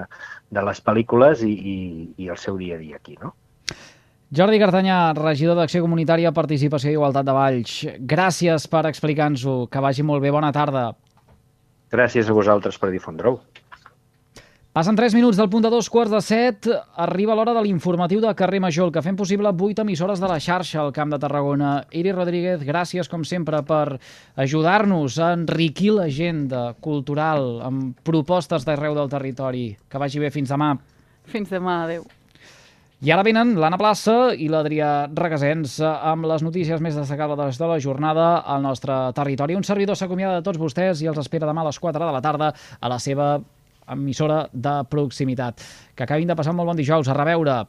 de 0.54 0.64
les 0.70 0.82
pel·lícules 0.84 1.44
i, 1.46 1.54
i, 1.54 1.78
i 2.24 2.32
el 2.34 2.40
seu 2.42 2.58
dia 2.58 2.78
a 2.78 2.82
dia 2.82 3.02
aquí, 3.02 3.18
no? 3.22 3.34
Jordi 4.38 4.60
Cartanyà, 4.60 5.14
regidor 5.16 5.56
d'Acció 5.56 5.80
Comunitària, 5.86 6.34
Participació 6.36 6.92
i 6.92 6.98
Igualtat 6.98 7.28
de 7.28 7.36
Valls. 7.36 7.76
Gràcies 8.14 8.66
per 8.68 8.84
explicar-nos-ho. 8.90 9.70
Que 9.72 9.84
vagi 9.84 10.04
molt 10.04 10.20
bé. 10.20 10.34
Bona 10.36 10.52
tarda. 10.52 10.90
Gràcies 11.94 12.28
a 12.28 12.36
vosaltres 12.36 12.76
per 12.82 12.92
difondre-ho. 12.92 13.38
Passen 14.78 14.94
3 14.94 15.16
minuts 15.18 15.40
del 15.40 15.48
punt 15.50 15.64
de 15.66 15.72
dos 15.74 15.88
quarts 15.90 16.12
de 16.14 16.20
set. 16.22 16.68
Arriba 17.02 17.34
l'hora 17.34 17.56
de 17.56 17.64
l'informatiu 17.66 18.20
de 18.22 18.30
Carrer 18.38 18.60
Major, 18.62 18.86
el 18.86 18.92
que 18.94 19.02
fem 19.02 19.16
possible 19.18 19.50
8 19.50 19.82
emissores 19.82 20.22
de 20.22 20.30
la 20.30 20.38
xarxa 20.38 20.84
al 20.84 20.92
Camp 20.94 21.10
de 21.10 21.18
Tarragona. 21.18 21.72
Iri 21.98 22.14
Rodríguez, 22.14 22.62
gràcies, 22.62 23.10
com 23.10 23.24
sempre, 23.26 23.64
per 23.66 23.98
ajudar-nos 24.38 25.18
a 25.18 25.32
enriquir 25.34 25.96
l'agenda 25.96 26.76
cultural 26.78 27.58
amb 27.66 27.98
propostes 28.06 28.70
d'arreu 28.70 28.94
del 28.94 29.10
territori. 29.10 29.66
Que 29.90 29.98
vagi 29.98 30.22
bé. 30.22 30.30
Fins 30.30 30.54
demà. 30.54 30.76
Fins 31.26 31.50
demà. 31.50 31.80
Adéu. 31.90 32.06
I 33.02 33.18
ara 33.18 33.26
venen 33.26 33.58
l'Anna 33.58 33.82
Plaça 33.82 34.30
i 34.38 34.46
l'Adrià 34.46 35.10
Regasens 35.10 35.82
amb 35.82 36.30
les 36.30 36.46
notícies 36.46 36.86
més 36.86 36.94
destacades 36.94 37.58
de 37.58 37.74
la 37.74 37.82
jornada 37.82 38.30
al 38.46 38.62
nostre 38.62 38.94
territori. 39.18 39.58
Un 39.58 39.66
servidor 39.66 39.98
s'acomiada 39.98 40.38
de 40.38 40.46
tots 40.46 40.62
vostès 40.62 41.02
i 41.02 41.10
els 41.10 41.26
espera 41.26 41.50
demà 41.50 41.66
a 41.66 41.72
les 41.72 41.82
4 41.82 41.98
de 41.98 42.14
la 42.14 42.22
tarda 42.22 42.54
a 42.54 42.90
la 42.94 43.02
seva 43.02 43.40
emissora 43.88 44.46
de 44.54 44.78
proximitat. 44.92 45.64
Que 45.96 46.04
acabin 46.04 46.28
de 46.28 46.36
passar 46.36 46.54
un 46.54 46.62
molt 46.62 46.74
bon 46.74 46.80
dijous. 46.80 47.08
A 47.08 47.18
reveure. 47.18 47.64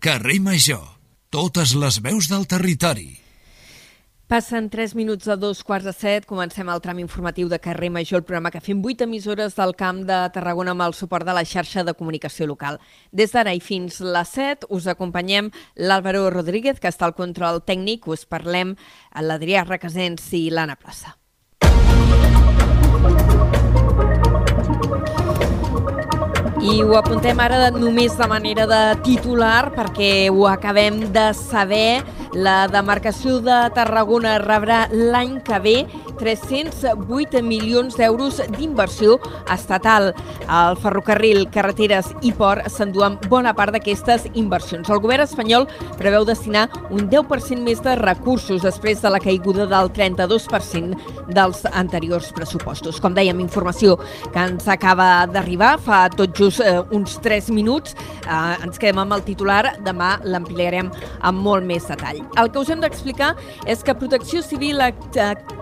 Carrer 0.00 0.40
Major. 0.40 0.86
Totes 1.30 1.76
les 1.78 2.00
veus 2.02 2.28
del 2.28 2.46
territori. 2.50 3.20
Passen 4.30 4.68
3 4.70 4.94
minuts 4.94 5.26
a 5.26 5.34
dos 5.34 5.64
quarts 5.66 5.88
de 5.88 5.92
set. 5.92 6.26
Comencem 6.30 6.68
el 6.70 6.78
tram 6.78 7.00
informatiu 7.02 7.48
de 7.50 7.58
carrer 7.58 7.88
Major, 7.90 8.20
el 8.20 8.26
programa 8.28 8.52
que 8.54 8.60
fem 8.62 8.78
8 8.78 9.02
emissores 9.08 9.56
del 9.58 9.74
Camp 9.74 10.04
de 10.06 10.18
Tarragona 10.30 10.70
amb 10.70 10.84
el 10.86 10.94
suport 10.94 11.26
de 11.26 11.34
la 11.34 11.42
xarxa 11.42 11.82
de 11.82 11.96
comunicació 11.98 12.46
local. 12.46 12.78
Des 13.10 13.34
d'ara 13.34 13.50
i 13.50 13.58
fins 13.58 13.98
les 13.98 14.34
7 14.38 14.70
us 14.70 14.86
acompanyem 14.86 15.50
l'Àlvaro 15.74 16.30
Rodríguez, 16.30 16.78
que 16.78 16.86
està 16.94 17.10
al 17.10 17.18
control 17.18 17.58
tècnic. 17.66 18.06
Us 18.06 18.22
parlem 18.22 18.76
a 19.10 19.26
l'Adrià 19.26 19.66
Requesens 19.66 20.30
i 20.38 20.46
l'Anna 20.54 20.78
Plaça. 20.78 21.16
I 26.60 26.82
ho 26.84 26.92
apuntem 26.98 27.38
ara 27.40 27.70
només 27.72 28.12
de 28.18 28.26
manera 28.28 28.66
de 28.68 28.80
titular 29.00 29.70
perquè 29.72 30.28
ho 30.28 30.44
acabem 30.44 31.06
de 31.14 31.30
saber. 31.32 32.02
La 32.36 32.68
demarcació 32.68 33.38
de 33.40 33.62
Tarragona 33.72 34.34
rebrà 34.42 34.82
l'any 34.92 35.38
que 35.46 35.60
ve 35.64 35.74
308 36.20 37.40
milions 37.42 37.96
d'euros 37.96 38.40
d'inversió 38.56 39.16
estatal. 39.50 40.12
El 40.46 40.76
ferrocarril, 40.82 41.46
carreteres 41.54 42.12
i 42.26 42.32
port 42.36 42.68
s'enduen 42.70 43.16
bona 43.30 43.54
part 43.56 43.74
d'aquestes 43.74 44.28
inversions. 44.34 44.90
El 44.90 45.00
govern 45.02 45.24
espanyol 45.24 45.66
preveu 45.98 46.26
destinar 46.28 46.68
un 46.90 47.08
10% 47.10 47.64
més 47.64 47.80
de 47.82 47.96
recursos 47.98 48.62
després 48.62 49.00
de 49.02 49.10
la 49.12 49.20
caiguda 49.22 49.66
del 49.70 49.90
32% 49.96 51.30
dels 51.32 51.64
anteriors 51.72 52.30
pressupostos. 52.36 53.00
Com 53.00 53.16
dèiem, 53.16 53.40
informació 53.40 53.96
que 54.32 54.44
ens 54.44 54.68
acaba 54.68 55.26
d'arribar 55.30 55.76
fa 55.80 56.04
tot 56.12 56.36
just 56.36 56.60
eh, 56.64 56.78
uns 56.94 57.18
3 57.24 57.50
minuts. 57.54 57.96
Eh, 58.26 58.64
ens 58.64 58.78
quedem 58.78 59.00
amb 59.02 59.16
el 59.16 59.24
titular, 59.26 59.76
demà 59.86 60.16
l'ampliarem 60.24 60.90
amb 61.26 61.44
molt 61.44 61.66
més 61.66 61.86
detall. 61.88 62.20
El 62.40 62.50
que 62.52 62.60
us 62.60 62.70
hem 62.72 62.82
d'explicar 62.84 63.34
és 63.70 63.84
que 63.84 63.96
Protecció 63.96 64.42
Civil 64.44 64.80
ha 64.80 64.90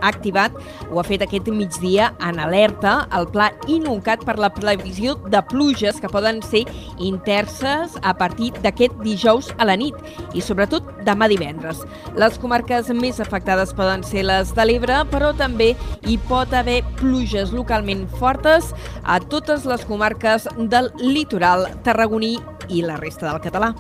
activat, 0.09 0.48
ho 0.91 1.01
ha 1.01 1.07
fet 1.07 1.23
aquest 1.25 1.49
migdia 1.53 2.13
en 2.25 2.41
alerta, 2.43 3.09
el 3.17 3.29
pla 3.33 3.51
Inuncat 3.69 4.25
per 4.27 4.39
la 4.41 4.51
previsió 4.55 5.17
de 5.29 5.43
pluges 5.51 6.01
que 6.01 6.11
poden 6.13 6.41
ser 6.43 6.65
interses 6.99 7.97
a 8.03 8.15
partir 8.19 8.53
d'aquest 8.63 8.97
dijous 9.05 9.51
a 9.59 9.69
la 9.69 9.77
nit 9.81 9.97
i 10.35 10.45
sobretot 10.45 10.87
demà 11.07 11.29
divendres. 11.31 11.85
Les 12.19 12.39
comarques 12.41 12.91
més 12.97 13.21
afectades 13.21 13.75
poden 13.77 14.05
ser 14.07 14.25
les 14.29 14.55
de 14.55 14.67
l'Ebre, 14.69 15.03
però 15.13 15.35
també 15.37 15.75
hi 16.07 16.19
pot 16.29 16.55
haver 16.55 16.81
pluges 16.99 17.53
localment 17.57 18.07
fortes 18.19 18.73
a 19.05 19.21
totes 19.21 19.69
les 19.69 19.85
comarques 19.89 20.49
del 20.59 20.93
litoral 21.03 21.69
tarragoní 21.85 22.37
i 22.69 22.85
la 22.85 22.99
resta 23.01 23.31
del 23.31 23.41
català. 23.45 23.75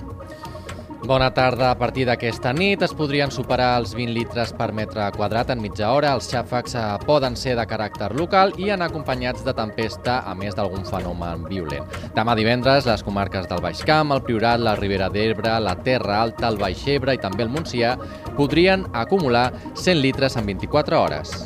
Bona 1.06 1.30
tarda. 1.30 1.70
A 1.70 1.78
partir 1.78 2.08
d'aquesta 2.08 2.50
nit 2.52 2.82
es 2.82 2.92
podrien 2.96 3.30
superar 3.30 3.68
els 3.78 3.92
20 3.94 4.10
litres 4.16 4.50
per 4.58 4.72
metre 4.74 5.04
quadrat 5.14 5.52
en 5.54 5.60
mitja 5.62 5.92
hora. 5.94 6.10
Els 6.16 6.26
xàfecs 6.32 6.74
eh, 6.74 6.86
poden 7.06 7.36
ser 7.38 7.54
de 7.54 7.66
caràcter 7.70 8.10
local 8.18 8.50
i 8.58 8.72
anar 8.74 8.88
acompanyats 8.90 9.44
de 9.46 9.54
tempesta, 9.54 10.18
a 10.26 10.34
més 10.34 10.58
d'algun 10.58 10.82
fenomen 10.88 11.46
violent. 11.46 11.86
Demà 12.16 12.34
divendres, 12.34 12.88
les 12.90 13.04
comarques 13.06 13.46
del 13.46 13.62
Baix 13.62 13.84
Camp, 13.86 14.10
el 14.16 14.24
Priorat, 14.26 14.58
la 14.58 14.74
Ribera 14.80 15.06
d'Ebre, 15.14 15.54
la 15.62 15.76
Terra 15.86 16.18
Alta, 16.24 16.50
el 16.50 16.58
Baix 16.58 16.82
Ebre 16.90 17.14
i 17.14 17.22
també 17.22 17.46
el 17.46 17.54
Montsià 17.54 17.94
podrien 18.34 18.88
acumular 18.92 19.52
100 19.74 20.02
litres 20.02 20.36
en 20.36 20.50
24 20.50 20.98
hores. 20.98 21.38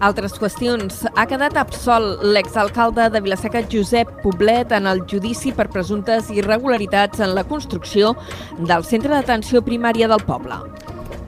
Altres 0.00 0.32
qüestions. 0.40 1.02
Ha 1.12 1.26
quedat 1.28 1.58
absolt 1.60 2.22
l'exalcalde 2.24 3.10
de 3.12 3.20
Vilaseca 3.20 3.60
Josep 3.68 4.08
Poblet 4.22 4.72
en 4.72 4.88
el 4.88 5.02
judici 5.04 5.52
per 5.52 5.68
presumptes 5.68 6.30
irregularitats 6.32 7.20
en 7.20 7.34
la 7.36 7.44
construcció 7.44 8.14
del 8.58 8.86
centre 8.88 9.12
d'atenció 9.12 9.60
primària 9.60 10.08
del 10.08 10.24
poble. 10.24 10.56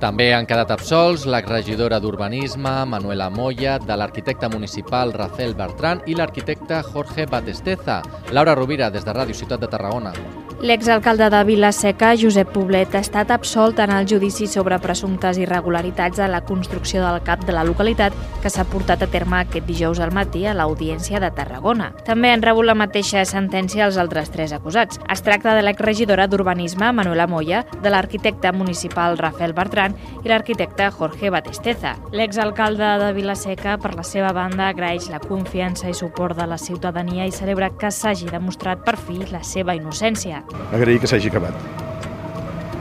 També 0.03 0.33
han 0.35 0.49
quedat 0.51 0.73
absolts 0.75 1.29
l'exregidora 1.31 2.01
d'Urbanisme, 2.03 2.73
Manuela 2.91 3.29
Moya, 3.31 3.77
de 3.79 3.95
l'arquitecte 4.01 4.49
municipal 4.51 5.13
Rafael 5.15 5.55
Bertran 5.55 6.03
i 6.11 6.17
l'arquitecte 6.19 6.81
Jorge 6.89 7.29
Batesteza. 7.31 8.01
Laura 8.33 8.57
Rovira, 8.59 8.91
des 8.91 9.05
de 9.05 9.15
Ràdio 9.15 9.37
Ciutat 9.37 9.61
de 9.63 9.71
Tarragona. 9.71 10.17
L'exalcalde 10.62 11.27
de 11.29 11.42
Vilaseca, 11.42 12.12
Josep 12.14 12.53
Poblet, 12.55 12.92
ha 12.94 13.01
estat 13.03 13.33
absolt 13.35 13.81
en 13.83 13.90
el 13.90 14.05
judici 14.07 14.46
sobre 14.46 14.77
presumptes 14.79 15.40
irregularitats 15.42 16.20
a 16.22 16.29
la 16.31 16.44
construcció 16.46 17.01
del 17.03 17.18
CAP 17.27 17.42
de 17.48 17.57
la 17.57 17.64
localitat 17.66 18.14
que 18.44 18.51
s'ha 18.51 18.62
portat 18.70 19.03
a 19.03 19.09
terme 19.11 19.40
aquest 19.40 19.66
dijous 19.66 19.98
al 19.98 20.12
matí 20.14 20.44
a 20.46 20.53
l'Audiència 20.55 21.18
de 21.18 21.33
Tarragona. 21.35 21.88
També 22.07 22.31
han 22.31 22.44
rebut 22.46 22.68
la 22.68 22.77
mateixa 22.79 23.25
sentència 23.27 23.88
els 23.88 23.98
altres 23.98 24.31
tres 24.31 24.55
acusats. 24.55 25.01
Es 25.11 25.25
tracta 25.27 25.57
de 25.59 25.64
l'exregidora 25.66 26.29
d'Urbanisme, 26.31 26.92
Manuela 26.94 27.27
Moya, 27.27 27.64
de 27.83 27.90
l'arquitecte 27.90 28.55
municipal 28.55 29.18
Rafael 29.18 29.57
Bertran 29.59 29.98
i 30.22 30.31
l'arquitecte 30.31 30.92
Jorge 30.94 31.35
Batesteza. 31.35 31.96
L'exalcalde 32.14 32.92
de 33.03 33.11
Vilaseca, 33.18 33.81
per 33.83 33.96
la 33.98 34.07
seva 34.07 34.31
banda, 34.31 34.70
agraeix 34.70 35.11
la 35.11 35.18
confiança 35.27 35.90
i 35.90 35.98
suport 36.05 36.38
de 36.38 36.46
la 36.46 36.62
ciutadania 36.70 37.27
i 37.27 37.35
celebra 37.35 37.72
que 37.75 37.90
s'hagi 37.90 38.31
demostrat 38.31 38.87
per 38.87 38.94
fi 38.94 39.25
la 39.27 39.42
seva 39.42 39.75
innocència 39.75 40.44
agrair 40.73 41.01
que 41.01 41.11
s'hagi 41.11 41.31
acabat. 41.31 41.55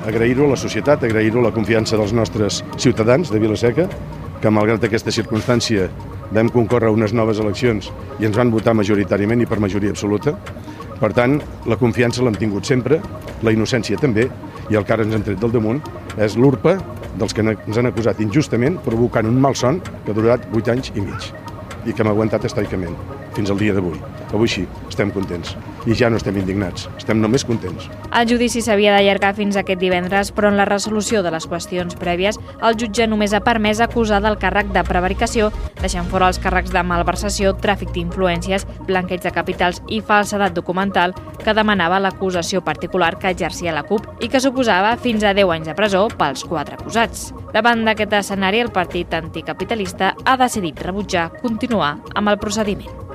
Agrair-ho 0.07 0.47
a 0.47 0.53
la 0.55 0.57
societat, 0.57 1.03
agrair-ho 1.03 1.39
a 1.39 1.49
la 1.49 1.53
confiança 1.53 1.97
dels 1.97 2.13
nostres 2.13 2.63
ciutadans 2.77 3.29
de 3.29 3.39
Vilaseca, 3.39 3.87
que 4.41 4.49
malgrat 4.49 4.87
aquesta 4.87 5.13
circumstància 5.13 5.89
vam 6.33 6.49
concórrer 6.49 6.89
a 6.89 6.95
unes 6.95 7.13
noves 7.13 7.39
eleccions 7.43 7.91
i 8.19 8.25
ens 8.25 8.37
van 8.37 8.49
votar 8.49 8.73
majoritàriament 8.73 9.43
i 9.43 9.49
per 9.49 9.59
majoria 9.61 9.93
absoluta. 9.93 10.33
Per 11.01 11.11
tant, 11.17 11.37
la 11.69 11.77
confiança 11.77 12.23
l'hem 12.25 12.37
tingut 12.37 12.65
sempre, 12.65 13.01
la 13.45 13.53
innocència 13.53 13.99
també, 14.01 14.27
i 14.71 14.77
el 14.79 14.85
que 14.87 14.95
ara 14.95 15.05
ens 15.05 15.17
han 15.17 15.25
tret 15.27 15.41
del 15.41 15.53
damunt 15.53 15.81
és 16.17 16.37
l'urpa 16.39 16.77
dels 17.19 17.35
que 17.35 17.43
ens 17.43 17.77
han 17.77 17.89
acusat 17.89 18.21
injustament 18.23 18.79
provocant 18.85 19.27
un 19.27 19.39
mal 19.41 19.57
son 19.57 19.81
que 19.81 20.13
ha 20.13 20.17
durat 20.17 20.47
8 20.53 20.73
anys 20.73 20.93
i 20.95 21.03
mig 21.03 21.31
i 21.85 21.93
que 21.93 22.01
hem 22.03 22.11
aguantat 22.11 22.45
estoicament 22.49 22.97
fins 23.35 23.51
al 23.51 23.61
dia 23.61 23.75
d'avui. 23.75 23.99
Avui 24.31 24.49
sí, 24.49 24.65
estem 24.89 25.11
contents. 25.11 25.55
I 25.89 25.95
ja 25.97 26.11
no 26.11 26.19
estem 26.19 26.37
indignats, 26.37 26.85
estem 26.99 27.21
només 27.21 27.45
contents. 27.47 27.87
El 28.13 28.27
judici 28.29 28.61
s'havia 28.61 28.93
d'allargar 28.93 29.31
fins 29.37 29.57
aquest 29.57 29.81
divendres, 29.81 30.29
però 30.35 30.51
en 30.51 30.59
la 30.59 30.67
resolució 30.69 31.23
de 31.25 31.31
les 31.33 31.47
qüestions 31.49 31.97
prèvies, 31.97 32.37
el 32.61 32.77
jutge 32.77 33.07
només 33.09 33.33
ha 33.33 33.41
permès 33.41 33.81
acusar 33.81 34.21
del 34.21 34.37
càrrec 34.41 34.69
de 34.75 34.83
prevaricació, 34.85 35.49
deixant 35.81 36.05
fora 36.11 36.29
els 36.29 36.39
càrrecs 36.41 36.73
de 36.73 36.85
malversació, 36.85 37.55
tràfic 37.57 37.93
d'influències, 37.95 38.67
blanqueig 38.85 39.25
de 39.25 39.33
capitals 39.33 39.81
i 39.89 40.01
falsedat 40.05 40.53
documental 40.53 41.15
que 41.41 41.55
demanava 41.57 41.99
l'acusació 41.99 42.61
particular 42.61 43.15
que 43.17 43.33
exercia 43.33 43.73
la 43.73 43.85
CUP 43.87 44.05
i 44.21 44.29
que 44.29 44.41
suposava 44.43 44.95
fins 45.01 45.25
a 45.25 45.33
10 45.33 45.55
anys 45.57 45.71
de 45.71 45.77
presó 45.77 46.07
pels 46.17 46.45
quatre 46.45 46.77
acusats. 46.77 47.31
Davant 47.51 47.81
d'aquest 47.87 48.13
escenari, 48.21 48.61
el 48.61 48.71
partit 48.71 49.13
anticapitalista 49.17 50.15
ha 50.23 50.37
decidit 50.37 50.79
rebutjar 50.85 51.31
continuar 51.41 51.97
amb 52.13 52.29
el 52.29 52.39
procediment. 52.39 53.10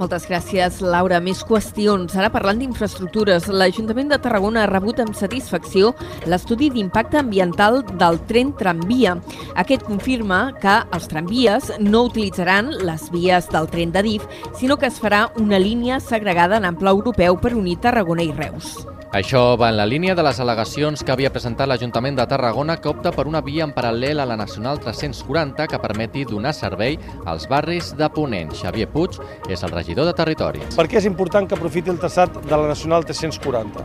Moltes 0.00 0.24
gràcies, 0.24 0.78
Laura. 0.80 1.18
Més 1.20 1.42
qüestions. 1.44 2.14
Ara 2.16 2.30
parlant 2.32 2.56
d'infraestructures, 2.62 3.50
l'Ajuntament 3.52 4.08
de 4.08 4.16
Tarragona 4.24 4.62
ha 4.62 4.70
rebut 4.70 5.02
amb 5.02 5.12
satisfacció 5.18 5.90
l'estudi 6.24 6.70
d'impacte 6.72 7.18
ambiental 7.20 7.82
del 8.00 8.16
tren 8.30 8.54
tramvia. 8.56 9.18
Aquest 9.60 9.84
confirma 9.84 10.54
que 10.62 10.78
els 10.96 11.10
tramvies 11.12 11.68
no 11.84 12.06
utilitzaran 12.08 12.72
les 12.80 13.10
vies 13.12 13.50
del 13.52 13.68
tren 13.68 13.92
de 13.92 14.04
DIF, 14.08 14.24
sinó 14.56 14.78
que 14.80 14.88
es 14.88 14.96
farà 15.04 15.26
una 15.36 15.60
línia 15.60 16.00
segregada 16.00 16.56
en 16.56 16.70
ample 16.72 16.96
europeu 16.96 17.36
per 17.36 17.52
unir 17.52 17.76
Tarragona 17.84 18.24
i 18.24 18.32
Reus. 18.32 18.78
Això 19.10 19.56
va 19.58 19.72
en 19.72 19.74
la 19.74 19.88
línia 19.90 20.14
de 20.14 20.22
les 20.22 20.38
al·legacions 20.38 21.00
que 21.02 21.10
havia 21.10 21.32
presentat 21.34 21.66
l'Ajuntament 21.66 22.14
de 22.14 22.26
Tarragona 22.30 22.76
que 22.78 22.86
opta 22.92 23.10
per 23.10 23.24
una 23.26 23.40
via 23.42 23.64
en 23.66 23.72
paral·lel 23.74 24.22
a 24.22 24.26
la 24.30 24.36
Nacional 24.38 24.78
340 24.78 25.66
que 25.66 25.80
permeti 25.82 26.22
donar 26.30 26.52
servei 26.54 26.94
als 27.26 27.48
barris 27.50 27.90
de 27.98 28.06
Ponent. 28.14 28.54
Xavier 28.54 28.86
Puig 28.92 29.18
és 29.50 29.66
el 29.66 29.74
regidor 29.74 30.06
de 30.06 30.14
Territori. 30.14 30.62
Per 30.76 30.86
què 30.86 31.02
és 31.02 31.10
important 31.10 31.50
que 31.50 31.58
aprofiti 31.58 31.90
el 31.90 31.98
traçat 31.98 32.38
de 32.38 32.54
la 32.54 32.70
Nacional 32.70 33.02
340? 33.02 33.82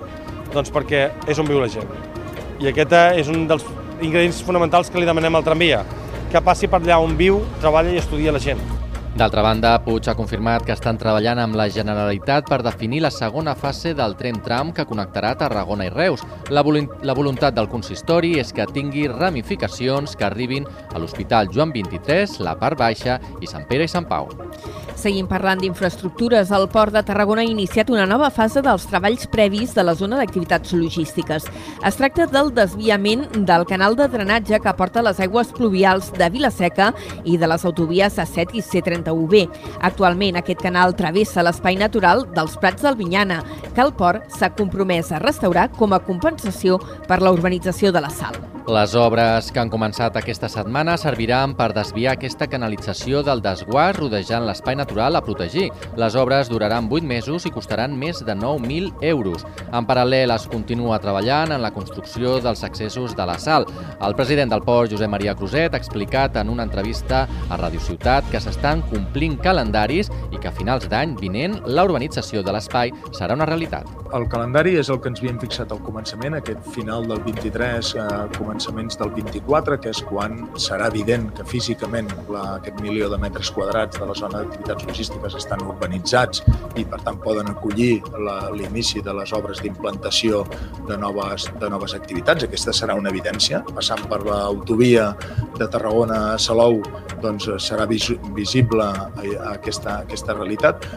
Doncs 0.53 0.69
perquè 0.69 1.07
és 1.25 1.41
on 1.41 1.49
viu 1.49 1.57
la 1.57 1.73
gent. 1.73 1.89
I 2.61 2.69
aquest 2.69 2.93
és 3.17 3.33
un 3.33 3.47
dels 3.49 3.65
ingredients 4.05 4.45
fonamentals 4.45 4.93
que 4.93 5.01
li 5.01 5.09
demanem 5.09 5.41
al 5.41 5.47
tramvia, 5.47 5.81
que 6.29 6.45
passi 6.45 6.69
per 6.69 6.83
allà 6.83 7.01
on 7.01 7.17
viu, 7.17 7.41
treballa 7.65 7.97
i 7.97 7.97
estudia 7.97 8.35
la 8.35 8.45
gent. 8.45 8.61
D'altra 9.15 9.39
banda, 9.45 9.77
Puig 9.79 10.09
ha 10.11 10.13
confirmat 10.19 10.65
que 10.67 10.73
estan 10.75 10.97
treballant 10.99 11.39
amb 11.39 11.55
la 11.55 11.69
Generalitat 11.71 12.49
per 12.51 12.57
definir 12.65 12.99
la 13.05 13.11
segona 13.15 13.53
fase 13.55 13.93
del 13.95 14.17
tren 14.19 14.41
tram 14.43 14.73
que 14.75 14.83
connectarà 14.89 15.29
Tarragona 15.39 15.85
i 15.87 15.93
Reus. 15.93 16.25
La, 16.51 16.65
la 17.07 17.15
voluntat 17.15 17.55
del 17.55 17.69
consistori 17.71 18.33
és 18.41 18.51
que 18.51 18.67
tingui 18.75 19.07
ramificacions 19.07 20.17
que 20.19 20.27
arribin 20.27 20.67
a 20.91 20.99
l'Hospital 20.99 21.47
Joan 21.47 21.71
23, 21.71 22.41
la 22.43 22.57
Part 22.59 22.83
Baixa 22.83 23.21
i 23.39 23.47
Sant 23.47 23.63
Pere 23.71 23.87
i 23.87 23.93
Sant 23.93 24.09
Pau. 24.09 24.27
Seguim 24.99 25.27
parlant 25.27 25.59
d'infraestructures. 25.59 26.51
El 26.55 26.67
Port 26.71 26.91
de 26.95 27.03
Tarragona 27.03 27.43
ha 27.43 27.47
iniciat 27.47 27.91
una 27.91 28.07
nova 28.09 28.29
fase 28.33 28.63
dels 28.65 28.87
treballs 28.89 29.27
previs 29.31 29.75
de 29.75 29.83
la 29.83 29.95
zona 29.95 30.19
d'activitats 30.19 30.73
logístiques. 30.75 31.47
Es 31.85 31.99
tracta 31.99 32.27
del 32.31 32.51
desviament 32.55 33.27
del 33.47 33.67
canal 33.69 33.95
de 33.95 34.07
drenatge 34.11 34.59
que 34.63 34.75
porta 34.75 35.03
les 35.05 35.19
aigües 35.23 35.51
pluvials 35.55 36.11
de 36.15 36.29
Vilaseca 36.31 36.91
i 37.23 37.37
de 37.37 37.51
les 37.51 37.67
autovies 37.67 38.19
A7 38.19 38.55
i 38.59 38.63
C32 38.65 39.04
141B. 39.05 39.45
Actualment 39.81 40.39
aquest 40.39 40.61
canal 40.65 40.95
travessa 40.97 41.43
l'espai 41.45 41.77
natural 41.79 42.25
dels 42.35 42.57
Prats 42.57 42.85
d'Albinyana, 42.85 43.41
que 43.75 43.85
el 43.85 43.93
port 43.93 44.27
s'ha 44.33 44.51
compromès 44.57 45.11
a 45.11 45.21
restaurar 45.23 45.69
com 45.77 45.93
a 45.93 46.01
compensació 46.03 46.79
per 47.07 47.21
la 47.21 47.31
urbanització 47.35 47.91
de 47.91 48.01
la 48.01 48.09
Sal. 48.09 48.41
Les 48.65 48.95
obres 48.97 49.51
que 49.53 49.59
han 49.61 49.69
començat 49.69 50.15
aquesta 50.17 50.47
setmana 50.49 50.95
serviran 50.97 51.51
per 51.53 51.67
desviar 51.75 52.15
aquesta 52.15 52.47
canalització 52.49 53.19
del 53.21 53.43
desguàs 53.45 53.93
rodejant 53.99 54.47
l'espai 54.47 54.73
natural 54.79 55.13
a 55.13 55.21
protegir. 55.21 55.67
Les 56.01 56.15
obres 56.17 56.49
duraran 56.49 56.87
8 56.89 57.05
mesos 57.05 57.45
i 57.45 57.51
costaran 57.53 57.93
més 57.93 58.23
de 58.25 58.33
9.000 58.33 59.05
euros. 59.05 59.45
En 59.69 59.85
paral·lel 59.85 60.33
es 60.33 60.47
continua 60.49 60.97
treballant 60.97 61.53
en 61.53 61.61
la 61.61 61.69
construcció 61.75 62.39
dels 62.41 62.63
accessos 62.65 63.13
de 63.13 63.27
la 63.29 63.37
sal. 63.37 63.67
El 64.01 64.17
president 64.17 64.49
del 64.49 64.65
port, 64.65 64.89
Josep 64.89 65.13
Maria 65.13 65.35
Cruzet, 65.37 65.75
ha 65.75 65.83
explicat 65.83 66.41
en 66.41 66.49
una 66.49 66.65
entrevista 66.65 67.27
a 67.49 67.61
Radio 67.61 67.79
Ciutat 67.79 68.25
que 68.31 68.41
s'estan 68.41 68.81
complint 68.95 69.37
calendaris 69.43 70.09
i 70.31 70.39
que 70.39 70.49
a 70.49 70.55
finals 70.55 70.87
d'any 70.91 71.15
vinent 71.19 71.59
la 71.67 71.85
urbanització 71.87 72.43
de 72.45 72.55
l'espai 72.55 72.93
serà 73.15 73.35
una 73.37 73.47
realitat. 73.49 73.89
El 74.15 74.27
calendari 74.31 74.75
és 74.79 74.89
el 74.93 75.01
que 75.03 75.09
ens 75.11 75.19
havíem 75.19 75.39
fixat 75.41 75.71
al 75.75 75.81
començament, 75.83 76.37
aquest 76.37 76.63
final 76.75 77.07
del 77.09 77.19
23, 77.25 77.91
eh, 77.99 78.05
començaments 78.37 78.99
del 79.01 79.11
24, 79.17 79.79
que 79.81 79.91
és 79.91 80.01
quan 80.07 80.37
serà 80.61 80.87
evident 80.93 81.27
que 81.35 81.43
físicament 81.49 82.11
la, 82.31 82.43
aquest 82.59 82.79
milió 82.85 83.09
de 83.11 83.19
metres 83.19 83.51
quadrats 83.51 83.99
de 83.99 84.07
la 84.07 84.15
zona 84.15 84.43
d'activitats 84.43 84.87
logístiques 84.87 85.35
estan 85.41 85.65
urbanitzats 85.65 86.43
i 86.79 86.85
per 86.85 87.01
tant 87.03 87.19
poden 87.23 87.49
acollir 87.51 87.99
l'inici 88.55 89.03
de 89.03 89.13
les 89.17 89.33
obres 89.35 89.61
d'implantació 89.63 90.43
de 90.87 90.97
noves, 91.01 91.49
de 91.59 91.69
noves 91.69 91.95
activitats. 91.97 92.47
Aquesta 92.47 92.73
serà 92.75 92.95
una 92.95 93.11
evidència. 93.11 93.63
Passant 93.75 94.05
per 94.11 94.21
l'autovia 94.25 95.11
de 95.57 95.67
Tarragona 95.71 96.21
a 96.33 96.39
Salou 96.39 96.81
doncs, 97.25 97.49
serà 97.65 97.89
vis 97.89 98.11
visible 98.37 98.87
aquesta, 99.51 100.01
aquesta 100.05 100.37
realitat. 100.37 100.87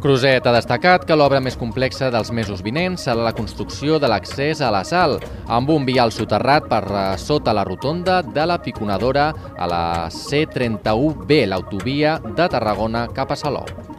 Cruzet 0.00 0.46
ha 0.48 0.54
destacat 0.54 1.02
que 1.04 1.16
l'obra 1.18 1.42
més 1.44 1.58
complexa 1.60 2.08
dels 2.08 2.30
mesos 2.32 2.62
vinents 2.64 3.04
serà 3.04 3.26
la 3.26 3.34
construcció 3.36 3.98
de 4.00 4.08
l'accés 4.08 4.62
a 4.64 4.70
la 4.72 4.80
sal, 4.88 5.18
amb 5.44 5.74
un 5.76 5.84
vial 5.84 6.14
soterrat 6.16 6.70
per 6.72 6.80
sota 7.20 7.52
la 7.52 7.66
rotonda 7.68 8.22
de 8.24 8.48
la 8.48 8.56
piconadora 8.64 9.28
a 9.58 9.68
la 9.68 9.84
C31B, 10.08 11.44
l'autovia 11.52 12.16
de 12.24 12.48
Tarragona 12.48 13.10
cap 13.12 13.36
a 13.36 13.42
Salou. 13.44 13.89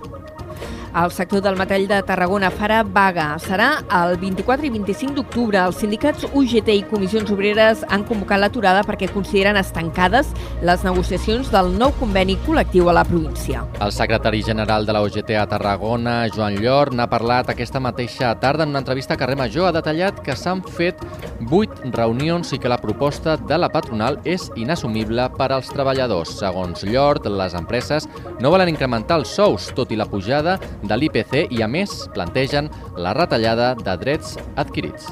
El 0.91 1.11
sector 1.15 1.39
del 1.39 1.55
metall 1.55 1.85
de 1.87 2.01
Tarragona 2.03 2.49
farà 2.51 2.81
vaga. 2.83 3.37
Serà 3.39 3.69
el 3.95 4.17
24 4.19 4.67
i 4.67 4.71
25 4.73 5.15
d'octubre. 5.15 5.61
Els 5.61 5.77
sindicats 5.79 6.25
UGT 6.27 6.67
i 6.73 6.81
comissions 6.89 7.29
obreres 7.31 7.85
han 7.87 8.03
convocat 8.09 8.41
l'aturada 8.41 8.81
perquè 8.83 9.07
consideren 9.07 9.55
estancades 9.55 10.33
les 10.67 10.83
negociacions 10.83 11.47
del 11.53 11.71
nou 11.79 11.93
conveni 11.95 12.35
col·lectiu 12.43 12.89
a 12.91 12.95
la 12.97 13.05
província. 13.07 13.63
El 13.79 13.93
secretari 13.95 14.43
general 14.43 14.85
de 14.85 14.97
la 14.97 15.03
UGT 15.05 15.31
a 15.39 15.45
Tarragona, 15.47 16.25
Joan 16.35 16.59
Llor, 16.59 16.91
n'ha 16.91 17.07
parlat 17.07 17.53
aquesta 17.53 17.79
mateixa 17.79 18.33
tarda 18.43 18.67
en 18.67 18.75
una 18.75 18.83
entrevista 18.83 19.15
a 19.15 19.21
Carrer 19.21 19.39
Major. 19.39 19.69
Ha 19.69 19.77
detallat 19.79 20.19
que 20.25 20.35
s'han 20.35 20.59
fet 20.75 20.99
vuit 21.47 21.71
reunions 21.95 22.51
i 22.51 22.59
que 22.59 22.69
la 22.71 22.81
proposta 22.83 23.37
de 23.39 23.61
la 23.61 23.71
patronal 23.71 24.19
és 24.27 24.49
inassumible 24.59 25.29
per 25.39 25.53
als 25.55 25.71
treballadors. 25.71 26.35
Segons 26.43 26.83
Llor, 26.83 27.23
les 27.31 27.55
empreses 27.55 28.11
no 28.43 28.51
volen 28.51 28.75
incrementar 28.75 29.21
els 29.23 29.31
sous, 29.39 29.71
tot 29.71 29.95
i 29.95 29.95
la 29.95 30.11
pujada 30.11 30.59
de 30.83 30.97
l'IPC 30.97 31.47
i, 31.49 31.61
a 31.63 31.69
més, 31.71 32.05
plantegen 32.15 32.71
la 32.97 33.15
retallada 33.17 33.73
de 33.79 33.97
drets 34.05 34.37
adquirits 34.55 35.11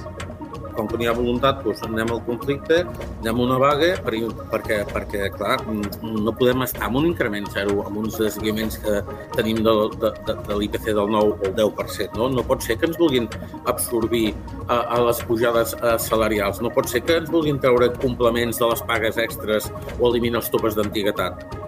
com 0.80 0.88
que 0.88 1.00
n'hi 1.00 1.10
ha 1.12 1.16
voluntat, 1.16 1.60
doncs 1.66 1.82
anem 1.84 2.14
al 2.14 2.22
conflicte, 2.24 2.80
anem 3.20 3.42
a 3.42 3.46
una 3.46 3.58
vaga, 3.60 3.90
perquè, 4.06 4.80
perquè 4.88 5.28
clar, 5.36 5.58
no 5.68 6.34
podem 6.40 6.64
estar 6.64 6.88
amb 6.88 7.02
un 7.02 7.10
increment 7.10 7.50
zero, 7.52 7.82
amb 7.88 8.00
uns 8.04 8.20
seguiments 8.20 8.80
que 8.84 9.02
tenim 9.36 9.60
de, 9.66 9.76
de, 10.00 10.14
de, 10.30 10.38
de 10.48 10.60
l'IPC 10.62 10.92
del 10.94 11.12
9 11.16 11.36
o 11.36 11.50
el 11.50 11.56
10%. 11.60 12.16
No? 12.20 12.30
no 12.32 12.46
pot 12.48 12.64
ser 12.64 12.80
que 12.80 12.88
ens 12.90 13.00
vulguin 13.02 13.28
absorbir 13.66 14.30
a, 14.68 14.80
a 14.80 15.02
les 15.10 15.24
pujades 15.28 15.76
a, 15.82 15.98
salarials, 16.00 16.64
no 16.64 16.72
pot 16.76 16.88
ser 16.92 17.04
que 17.04 17.20
ens 17.20 17.32
vulguin 17.34 17.60
treure 17.60 17.92
complements 18.00 18.62
de 18.62 18.72
les 18.72 18.86
pagues 18.88 19.20
extres 19.20 19.72
o 19.98 20.14
eliminar 20.14 20.44
els 20.44 20.54
topes 20.54 20.80
d'antiguitat. 20.80 21.59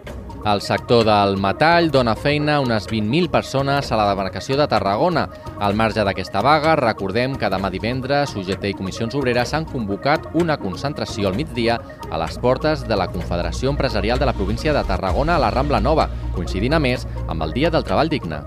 El 0.42 0.62
sector 0.66 1.04
del 1.06 1.36
metall 1.38 1.92
dona 1.94 2.16
feina 2.18 2.56
a 2.56 2.62
unes 2.64 2.88
20.000 2.89 3.30
persones 3.30 3.92
a 3.92 3.98
la 4.00 4.08
demarcació 4.10 4.56
de 4.58 4.66
Tarragona. 4.68 5.28
Al 5.62 5.76
marge 5.78 6.02
d'aquesta 6.02 6.42
vaga, 6.42 6.74
recordem 6.80 7.36
que 7.38 7.52
demà 7.54 7.70
divendres 7.70 8.34
UGT 8.34 8.66
i 8.72 8.74
Comissions 8.80 9.14
Obreres 9.20 9.54
han 9.54 9.70
convocat 9.70 10.26
una 10.34 10.58
concentració 10.58 11.30
al 11.30 11.38
migdia 11.38 11.78
a 12.10 12.24
les 12.24 12.39
portes 12.42 12.88
de 12.89 12.98
la 12.98 13.12
Confederació 13.14 13.70
Empresarial 13.70 14.18
de 14.18 14.32
la 14.32 14.34
província 14.34 14.74
de 14.74 14.84
Tarragona 14.89 15.38
a 15.38 15.46
la 15.46 15.54
Rambla 15.54 15.80
Nova, 15.80 16.10
coincidint 16.34 16.74
a 16.74 16.82
més 16.82 17.06
amb 17.28 17.46
el 17.46 17.54
Dia 17.54 17.70
del 17.70 17.86
Treball 17.86 18.10
Digne. 18.10 18.42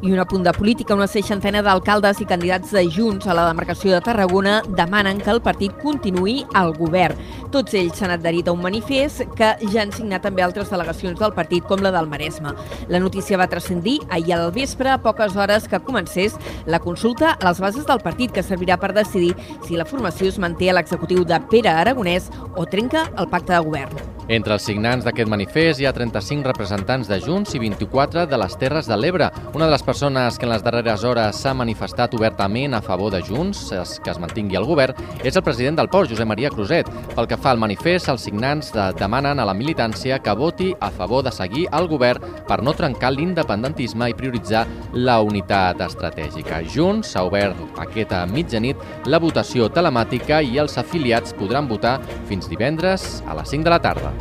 I 0.00 0.12
un 0.12 0.20
apunt 0.20 0.44
de 0.46 0.52
política, 0.54 0.94
una 0.94 1.08
seixantena 1.10 1.58
d'alcaldes 1.66 2.20
i 2.22 2.26
candidats 2.30 2.70
de 2.70 2.84
Junts 2.86 3.26
a 3.26 3.34
la 3.34 3.48
demarcació 3.48 3.90
de 3.90 3.98
Tarragona 4.06 4.60
demanen 4.78 5.18
que 5.18 5.32
el 5.32 5.40
partit 5.42 5.72
continuï 5.82 6.44
al 6.54 6.70
govern. 6.76 7.18
Tots 7.50 7.74
ells 7.74 7.98
s'han 7.98 8.12
adherit 8.14 8.46
a 8.46 8.54
un 8.54 8.62
manifest 8.62 9.24
que 9.34 9.48
ja 9.72 9.80
han 9.82 9.90
signat 9.90 10.22
també 10.22 10.44
altres 10.46 10.70
delegacions 10.70 11.18
del 11.18 11.34
partit, 11.34 11.66
com 11.66 11.82
la 11.82 11.90
del 11.90 12.06
Maresme. 12.06 12.54
La 12.86 13.00
notícia 13.02 13.40
va 13.40 13.48
transcendir 13.50 13.96
ahir 14.08 14.36
al 14.36 14.52
vespre, 14.54 14.92
a 14.92 15.02
poques 15.02 15.34
hores 15.34 15.66
que 15.66 15.82
comencés 15.82 16.38
la 16.66 16.78
consulta 16.78 17.32
a 17.32 17.48
les 17.48 17.58
bases 17.58 17.90
del 17.90 18.04
partit, 18.04 18.30
que 18.30 18.46
servirà 18.46 18.78
per 18.78 18.92
decidir 18.94 19.34
si 19.66 19.74
la 19.74 19.88
formació 19.88 20.30
es 20.30 20.38
manté 20.38 20.70
a 20.70 20.78
l'executiu 20.78 21.26
de 21.26 21.42
Pere 21.50 21.74
Aragonès 21.74 22.30
o 22.54 22.70
trenca 22.70 23.08
el 23.18 23.26
pacte 23.26 23.56
de 23.56 23.66
govern. 23.66 24.17
Entre 24.28 24.52
els 24.52 24.66
signants 24.68 25.06
d'aquest 25.06 25.30
manifest 25.32 25.80
hi 25.80 25.86
ha 25.88 25.92
35 25.96 26.44
representants 26.44 27.08
de 27.08 27.16
Junts 27.24 27.54
i 27.56 27.60
24 27.62 28.26
de 28.28 28.36
les 28.36 28.56
Terres 28.60 28.84
de 28.84 28.96
l'Ebre. 29.00 29.30
Una 29.56 29.64
de 29.64 29.72
les 29.72 29.84
persones 29.86 30.36
que 30.36 30.44
en 30.44 30.52
les 30.52 30.64
darreres 30.66 31.04
hores 31.08 31.38
s'ha 31.40 31.54
manifestat 31.56 32.12
obertament 32.12 32.76
a 32.76 32.82
favor 32.84 33.08
de 33.14 33.22
Junts, 33.24 33.62
que 34.04 34.12
es 34.12 34.20
mantingui 34.20 34.58
el 34.60 34.68
govern, 34.68 34.92
és 35.24 35.32
el 35.40 35.44
president 35.46 35.80
del 35.80 35.88
port, 35.88 36.12
Josep 36.12 36.28
Maria 36.28 36.50
Cruzet. 36.52 36.90
Pel 37.14 37.30
que 37.30 37.38
fa 37.40 37.54
al 37.54 37.62
manifest, 37.62 38.10
els 38.12 38.28
signants 38.28 38.68
de, 38.76 38.90
demanen 39.00 39.40
a 39.40 39.48
la 39.48 39.56
militància 39.56 40.20
que 40.20 40.36
voti 40.36 40.74
a 40.76 40.92
favor 40.92 41.24
de 41.24 41.32
seguir 41.32 41.64
el 41.72 41.88
govern 41.88 42.44
per 42.44 42.60
no 42.60 42.76
trencar 42.76 43.14
l'independentisme 43.16 44.10
i 44.12 44.18
prioritzar 44.18 44.66
la 44.92 45.22
unitat 45.24 45.80
estratègica. 45.88 46.60
Junts 46.68 47.14
s'ha 47.14 47.24
obert 47.24 47.80
aquesta 47.80 48.26
mitjanit 48.28 49.08
la 49.08 49.24
votació 49.24 49.72
telemàtica 49.72 50.44
i 50.44 50.60
els 50.60 50.76
afiliats 50.76 51.32
podran 51.40 51.64
votar 51.64 51.96
fins 52.28 52.52
divendres 52.52 53.22
a 53.24 53.40
les 53.40 53.56
5 53.56 53.64
de 53.64 53.78
la 53.78 53.80
tarda. 53.80 54.17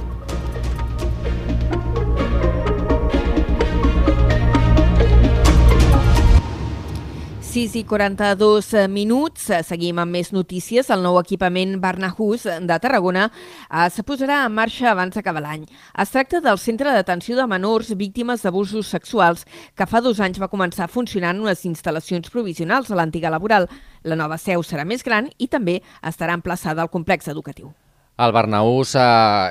6 7.57 7.75
i 7.79 7.83
42 7.89 8.87
minuts. 8.87 9.47
Seguim 9.65 9.97
amb 9.97 10.13
més 10.13 10.27
notícies. 10.29 10.91
El 10.93 11.01
nou 11.01 11.15
equipament 11.17 11.71
Barnahus 11.81 12.43
de 12.45 12.77
Tarragona 12.83 13.23
eh, 13.31 13.87
se 13.89 14.05
posarà 14.05 14.43
en 14.45 14.53
marxa 14.53 14.91
abans 14.91 15.17
d'acabar 15.17 15.41
l'any. 15.41 15.63
Es 15.97 16.13
tracta 16.13 16.37
del 16.45 16.61
Centre 16.61 16.93
d'Atenció 16.93 17.39
de 17.39 17.47
Menors 17.49 17.89
Víctimes 17.97 18.45
d'Abusos 18.45 18.93
Sexuals, 18.93 19.47
que 19.73 19.89
fa 19.89 20.03
dos 20.05 20.21
anys 20.21 20.37
va 20.37 20.51
començar 20.53 20.85
a 20.85 20.93
funcionar 20.99 21.33
en 21.33 21.41
unes 21.47 21.65
instal·lacions 21.65 22.29
provisionals 22.29 22.93
a 22.93 23.01
l'antiga 23.01 23.33
laboral. 23.33 23.65
La 24.05 24.21
nova 24.21 24.37
seu 24.37 24.61
serà 24.61 24.85
més 24.85 25.01
gran 25.01 25.33
i 25.41 25.49
també 25.49 25.79
estarà 26.05 26.37
emplaçada 26.37 26.85
al 26.85 26.93
complex 26.93 27.33
educatiu. 27.33 27.73
El 28.17 28.31
Barnaús 28.33 28.95
eh, 28.97 29.01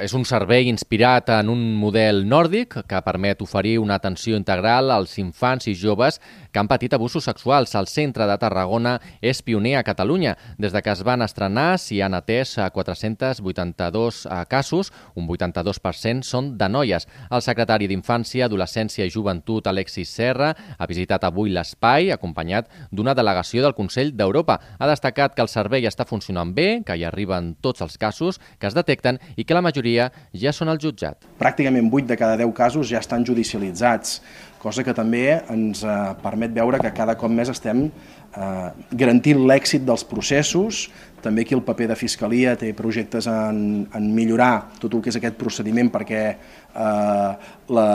és 0.02 0.10
un 0.18 0.24
servei 0.26 0.66
inspirat 0.66 1.28
en 1.36 1.52
un 1.52 1.60
model 1.78 2.24
nòrdic 2.26 2.72
que 2.90 3.02
permet 3.06 3.44
oferir 3.44 3.76
una 3.78 3.94
atenció 4.00 4.34
integral 4.34 4.90
als 4.90 5.12
infants 5.22 5.68
i 5.70 5.74
joves 5.78 6.16
que 6.50 6.58
han 6.58 6.66
patit 6.66 6.96
abusos 6.96 7.28
sexuals. 7.30 7.76
El 7.78 7.86
centre 7.86 8.26
de 8.26 8.34
Tarragona 8.42 8.96
és 9.22 9.38
pioner 9.46 9.76
a 9.78 9.84
Catalunya. 9.86 10.32
Des 10.58 10.74
de 10.74 10.82
que 10.82 10.90
es 10.90 11.04
van 11.06 11.22
estrenar 11.22 11.76
s'hi 11.78 12.00
han 12.02 12.18
atès 12.18 12.56
482 12.74 14.18
eh, 14.26 14.40
casos, 14.50 14.90
un 15.14 15.30
82% 15.30 16.26
són 16.26 16.50
de 16.58 16.66
noies. 16.66 17.06
El 17.30 17.46
secretari 17.46 17.86
d'Infància, 17.86 18.50
Adolescència 18.50 19.06
i 19.06 19.14
Joventut, 19.14 19.70
Alexis 19.70 20.10
Serra, 20.10 20.50
ha 20.74 20.90
visitat 20.90 21.22
avui 21.22 21.54
l'espai 21.54 22.10
acompanyat 22.10 22.66
d'una 22.90 23.14
delegació 23.14 23.62
del 23.62 23.78
Consell 23.78 24.10
d'Europa. 24.18 24.58
Ha 24.80 24.90
destacat 24.90 25.38
que 25.38 25.46
el 25.46 25.54
servei 25.54 25.86
està 25.86 26.02
funcionant 26.02 26.50
bé, 26.50 26.82
que 26.82 26.98
hi 26.98 27.06
arriben 27.06 27.54
tots 27.62 27.86
els 27.86 27.94
casos 27.94 28.42
que 28.58 28.68
es 28.70 28.76
detecten 28.76 29.20
i 29.36 29.44
que 29.44 29.56
la 29.56 29.64
majoria 29.64 30.10
ja 30.34 30.52
són 30.52 30.72
al 30.72 30.80
jutjat. 30.82 31.28
Pràcticament 31.40 31.90
8 31.92 32.10
de 32.12 32.18
cada 32.20 32.36
10 32.40 32.52
casos 32.56 32.90
ja 32.90 33.02
estan 33.02 33.24
judicialitzats, 33.26 34.20
cosa 34.62 34.84
que 34.84 34.94
també 34.96 35.24
ens 35.52 35.84
eh, 35.84 35.96
permet 36.22 36.54
veure 36.56 36.80
que 36.82 36.94
cada 36.96 37.16
cop 37.18 37.30
més 37.30 37.50
estem 37.52 37.86
eh, 37.86 38.68
garantint 38.90 39.44
l'èxit 39.46 39.84
dels 39.86 40.04
processos, 40.08 40.86
també 41.22 41.42
aquí 41.42 41.56
el 41.56 41.64
paper 41.66 41.88
de 41.90 41.96
Fiscalia 41.98 42.54
té 42.58 42.72
projectes 42.76 43.26
en, 43.30 43.86
en 43.94 44.12
millorar 44.14 44.68
tot 44.78 44.94
el 44.94 45.02
que 45.02 45.10
és 45.10 45.18
aquest 45.18 45.38
procediment 45.40 45.90
perquè 45.92 46.22
eh, 46.30 47.32
la, 47.78 47.88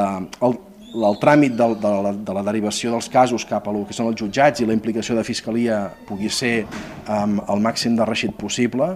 el, 0.47 0.57
el 0.91 1.19
tràmit 1.21 1.55
de, 1.55 1.67
de, 1.79 1.93
la, 2.05 2.11
de 2.11 2.35
la 2.35 2.43
derivació 2.43 2.91
dels 2.91 3.07
casos 3.11 3.45
cap 3.47 3.67
a 3.67 3.75
lo 3.75 3.85
que 3.87 3.95
són 3.95 4.11
els 4.11 4.19
jutjats 4.19 4.61
i 4.61 4.67
la 4.67 4.75
implicació 4.75 5.15
de 5.15 5.23
Fiscalia 5.27 5.85
pugui 6.07 6.31
ser 6.31 6.65
amb 7.07 7.43
el 7.47 7.63
màxim 7.63 7.95
de 7.95 8.07
reixit 8.07 8.35
possible. 8.37 8.95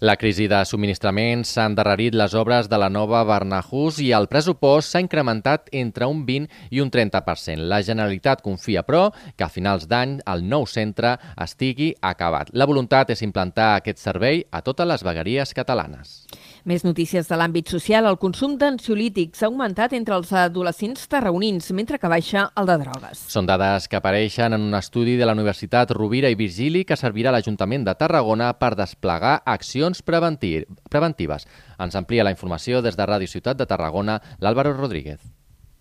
La 0.00 0.14
crisi 0.16 0.46
de 0.48 0.58
subministraments 0.64 1.50
s'ha 1.52 1.66
endarrerit 1.68 2.14
les 2.16 2.32
obres 2.32 2.70
de 2.72 2.78
la 2.80 2.86
nova 2.88 3.18
Barnahus 3.28 3.98
i 4.00 4.06
el 4.16 4.30
pressupost 4.32 4.94
s'ha 4.94 5.02
incrementat 5.04 5.66
entre 5.76 6.06
un 6.08 6.22
20 6.24 6.70
i 6.72 6.80
un 6.80 6.88
30%. 6.88 7.66
La 7.68 7.82
Generalitat 7.84 8.40
confia, 8.40 8.80
però, 8.80 9.10
que 9.36 9.44
a 9.44 9.50
finals 9.52 9.84
d'any 9.90 10.14
el 10.32 10.46
nou 10.48 10.64
centre 10.64 11.18
estigui 11.36 11.90
acabat. 12.00 12.48
La 12.56 12.64
voluntat 12.70 13.12
és 13.12 13.20
implantar 13.28 13.74
aquest 13.74 14.00
servei 14.00 14.40
a 14.50 14.62
totes 14.64 14.88
les 14.88 15.04
vegueries 15.04 15.52
catalanes. 15.52 16.22
Més 16.70 16.84
notícies 16.86 17.26
de 17.26 17.34
l'àmbit 17.34 17.66
social. 17.72 18.06
El 18.06 18.18
consum 18.22 18.52
d'ansiolítics 18.60 19.40
ha 19.42 19.48
augmentat 19.48 19.96
entre 19.96 20.14
els 20.14 20.28
adolescents 20.30 21.08
tarragonins, 21.10 21.72
mentre 21.74 21.98
que 21.98 22.10
baixa 22.12 22.44
el 22.60 22.68
de 22.68 22.76
drogues. 22.84 23.24
Són 23.32 23.48
dades 23.48 23.88
que 23.90 23.98
apareixen 23.98 24.54
en 24.54 24.68
un 24.68 24.78
estudi 24.78 25.16
de 25.18 25.26
la 25.26 25.34
Universitat 25.34 25.90
Rovira 25.96 26.30
i 26.30 26.38
Virgili 26.38 26.84
que 26.86 27.00
servirà 27.00 27.32
a 27.32 27.34
l'Ajuntament 27.34 27.88
de 27.88 27.96
Tarragona 27.98 28.52
per 28.60 28.76
desplegar 28.78 29.40
accions 29.56 30.04
preventives. 30.06 31.48
Ens 31.82 31.98
amplia 31.98 32.28
la 32.28 32.36
informació 32.38 32.86
des 32.86 32.94
de 32.94 33.10
Ràdio 33.14 33.34
Ciutat 33.34 33.58
de 33.58 33.66
Tarragona 33.66 34.20
l'Àlvaro 34.38 34.76
Rodríguez. 34.78 35.18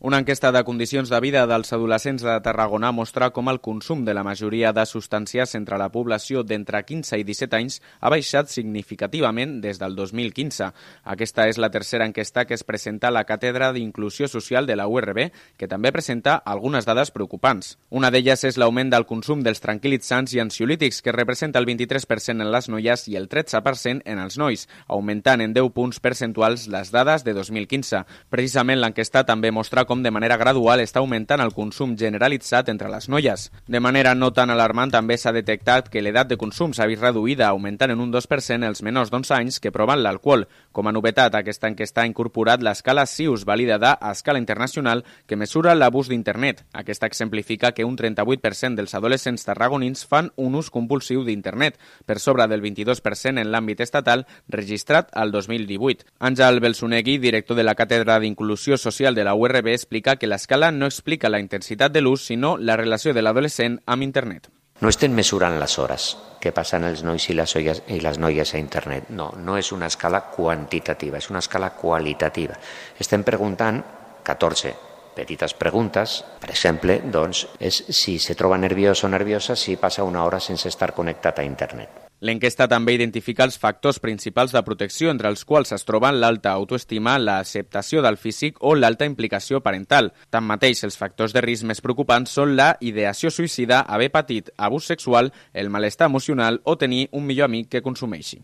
Una 0.02 0.18
enquesta 0.22 0.54
de 0.54 0.64
condicions 0.64 1.10
de 1.12 1.18
vida 1.20 1.42
dels 1.44 1.74
adolescents 1.76 2.22
de 2.24 2.38
Tarragona 2.40 2.94
mostra 2.96 3.28
com 3.36 3.50
el 3.52 3.58
consum 3.60 4.06
de 4.08 4.14
la 4.16 4.22
majoria 4.24 4.70
de 4.72 4.86
substàncies 4.88 5.58
entre 5.58 5.76
la 5.76 5.90
població 5.92 6.40
d'entre 6.48 6.80
15 6.88 7.18
i 7.20 7.26
17 7.28 7.58
anys 7.58 7.82
ha 8.00 8.08
baixat 8.14 8.48
significativament 8.48 9.58
des 9.60 9.76
del 9.82 9.98
2015. 9.98 10.70
Aquesta 11.04 11.50
és 11.52 11.60
la 11.60 11.68
tercera 11.70 12.08
enquesta 12.08 12.46
que 12.48 12.56
es 12.56 12.64
presenta 12.64 13.10
a 13.10 13.12
la 13.12 13.26
Càtedra 13.28 13.74
d'Inclusió 13.76 14.30
Social 14.32 14.70
de 14.72 14.78
la 14.80 14.86
URB, 14.88 15.34
que 15.60 15.68
també 15.68 15.92
presenta 15.92 16.38
algunes 16.46 16.88
dades 16.88 17.12
preocupants. 17.12 17.76
Una 17.90 18.08
d'elles 18.08 18.46
és 18.48 18.56
l'augment 18.56 18.96
del 18.96 19.04
consum 19.04 19.44
dels 19.44 19.60
tranquil·litzants 19.60 20.32
i 20.32 20.40
ansiolítics, 20.40 21.02
que 21.02 21.12
representa 21.12 21.60
el 21.60 21.68
23% 21.68 22.40
en 22.40 22.54
les 22.56 22.72
noies 22.72 23.06
i 23.12 23.20
el 23.20 23.28
13% 23.28 24.08
en 24.08 24.24
els 24.24 24.40
nois, 24.40 24.64
augmentant 24.88 25.44
en 25.44 25.52
10 25.52 25.76
punts 25.76 26.00
percentuals 26.00 26.70
les 26.72 26.96
dades 26.96 27.28
de 27.28 27.36
2015. 27.36 28.06
Precisament 28.32 28.80
l'enquesta 28.80 29.28
també 29.28 29.52
mostra 29.52 29.89
com 29.90 30.04
de 30.06 30.12
manera 30.14 30.38
gradual 30.38 30.84
està 30.84 31.02
augmentant 31.02 31.42
el 31.42 31.56
consum 31.58 31.96
generalitzat 31.98 32.70
entre 32.70 32.92
les 32.94 33.10
noies. 33.10 33.48
De 33.66 33.80
manera 33.82 34.14
no 34.14 34.30
tan 34.38 34.54
alarmant 34.54 34.94
també 34.94 35.18
s'ha 35.18 35.34
detectat 35.34 35.90
que 35.90 36.04
l'edat 36.06 36.30
de 36.30 36.38
consum 36.38 36.76
s'ha 36.78 36.86
vist 36.86 37.02
reduïda 37.02 37.48
augmentant 37.50 37.90
en 37.90 38.04
un 38.04 38.12
2% 38.14 38.68
els 38.68 38.84
menors 38.86 39.10
d'11 39.10 39.34
anys 39.40 39.58
que 39.60 39.74
proven 39.74 40.04
l'alcohol. 40.04 40.46
Com 40.72 40.86
a 40.86 40.94
novetat, 40.94 41.34
aquesta 41.34 41.72
enquesta 41.72 42.04
ha 42.04 42.10
incorporat 42.10 42.62
l'escala 42.62 43.08
SIUS 43.10 43.48
validada 43.50 43.96
a 43.98 44.12
escala 44.14 44.38
internacional 44.38 45.04
que 45.26 45.40
mesura 45.40 45.74
l'abús 45.74 46.08
d'internet. 46.14 46.62
Aquesta 46.72 47.10
exemplifica 47.10 47.72
que 47.74 47.88
un 47.88 47.98
38% 47.98 48.78
dels 48.78 48.94
adolescents 48.94 49.48
tarragonins 49.50 50.06
fan 50.06 50.30
un 50.38 50.54
ús 50.60 50.70
compulsiu 50.70 51.26
d'internet, 51.26 51.80
per 52.06 52.20
sobre 52.20 52.46
del 52.46 52.62
22% 52.62 53.42
en 53.42 53.50
l'àmbit 53.50 53.82
estatal 53.82 54.28
registrat 54.48 55.10
al 55.18 55.34
2018. 55.34 56.06
Àngel 56.20 56.62
Belsonegui, 56.62 57.18
director 57.18 57.58
de 57.58 57.66
la 57.66 57.74
Càtedra 57.74 58.20
d'Inclusió 58.22 58.78
Social 58.78 59.18
de 59.18 59.26
la 59.26 59.34
URB, 59.34 59.79
explica 59.80 60.18
que 60.20 60.28
l'escala 60.28 60.74
no 60.76 60.88
explica 60.92 61.32
la 61.32 61.40
intensitat 61.40 61.96
de 61.96 62.04
l'ús, 62.04 62.28
sinó 62.28 62.58
la 62.58 62.76
relació 62.78 63.16
de 63.16 63.24
l'adolescent 63.24 63.80
amb 63.88 64.04
internet. 64.04 64.52
No 64.80 64.92
estem 64.92 65.16
mesurant 65.16 65.58
les 65.60 65.74
hores 65.80 66.10
que 66.40 66.54
passen 66.56 66.86
els 66.88 67.02
nois 67.04 67.26
i 67.28 67.36
les, 67.36 67.56
olles, 67.60 67.82
i 67.92 68.00
les 68.04 68.20
noies 68.20 68.54
a 68.56 68.62
internet. 68.62 69.10
No, 69.12 69.32
no 69.36 69.58
és 69.60 69.74
una 69.76 69.90
escala 69.92 70.22
quantitativa, 70.32 71.20
és 71.20 71.28
una 71.32 71.44
escala 71.44 71.74
qualitativa. 71.76 72.56
Estem 73.00 73.26
preguntant 73.28 73.82
14 74.24 74.76
petites 75.20 75.56
preguntes. 75.60 76.20
Per 76.40 76.52
exemple, 76.54 77.02
doncs, 77.12 77.46
és 77.60 77.84
si 77.92 78.20
se 78.24 78.38
troba 78.40 78.60
nerviós 78.62 79.04
o 79.04 79.12
nerviosa 79.12 79.58
si 79.60 79.76
passa 79.76 80.08
una 80.08 80.24
hora 80.24 80.40
sense 80.40 80.72
estar 80.72 80.94
connectat 80.96 81.40
a 81.40 81.48
internet. 81.48 82.09
L'enquesta 82.20 82.66
també 82.68 82.98
identifica 82.98 83.46
els 83.48 83.56
factors 83.58 84.02
principals 84.04 84.52
de 84.52 84.64
protecció, 84.68 85.08
entre 85.14 85.30
els 85.32 85.46
quals 85.48 85.72
es 85.72 85.88
troben 85.88 86.20
l'alta 86.20 86.52
autoestima, 86.52 87.16
l'acceptació 87.16 88.04
del 88.04 88.20
físic 88.20 88.60
o 88.60 88.74
l'alta 88.76 89.08
implicació 89.08 89.64
parental. 89.64 90.12
Tanmateix, 90.30 90.84
els 90.84 91.00
factors 91.00 91.32
de 91.32 91.46
risc 91.48 91.64
més 91.64 91.80
preocupants 91.80 92.36
són 92.36 92.58
la 92.60 92.74
ideació 92.82 93.32
suïcida, 93.32 93.86
haver 93.88 94.12
patit 94.12 94.52
abús 94.58 94.92
sexual, 94.92 95.32
el 95.54 95.72
malestar 95.72 96.12
emocional 96.12 96.60
o 96.66 96.76
tenir 96.76 97.08
un 97.14 97.24
millor 97.26 97.48
amic 97.48 97.72
que 97.72 97.86
consumeixi. 97.86 98.44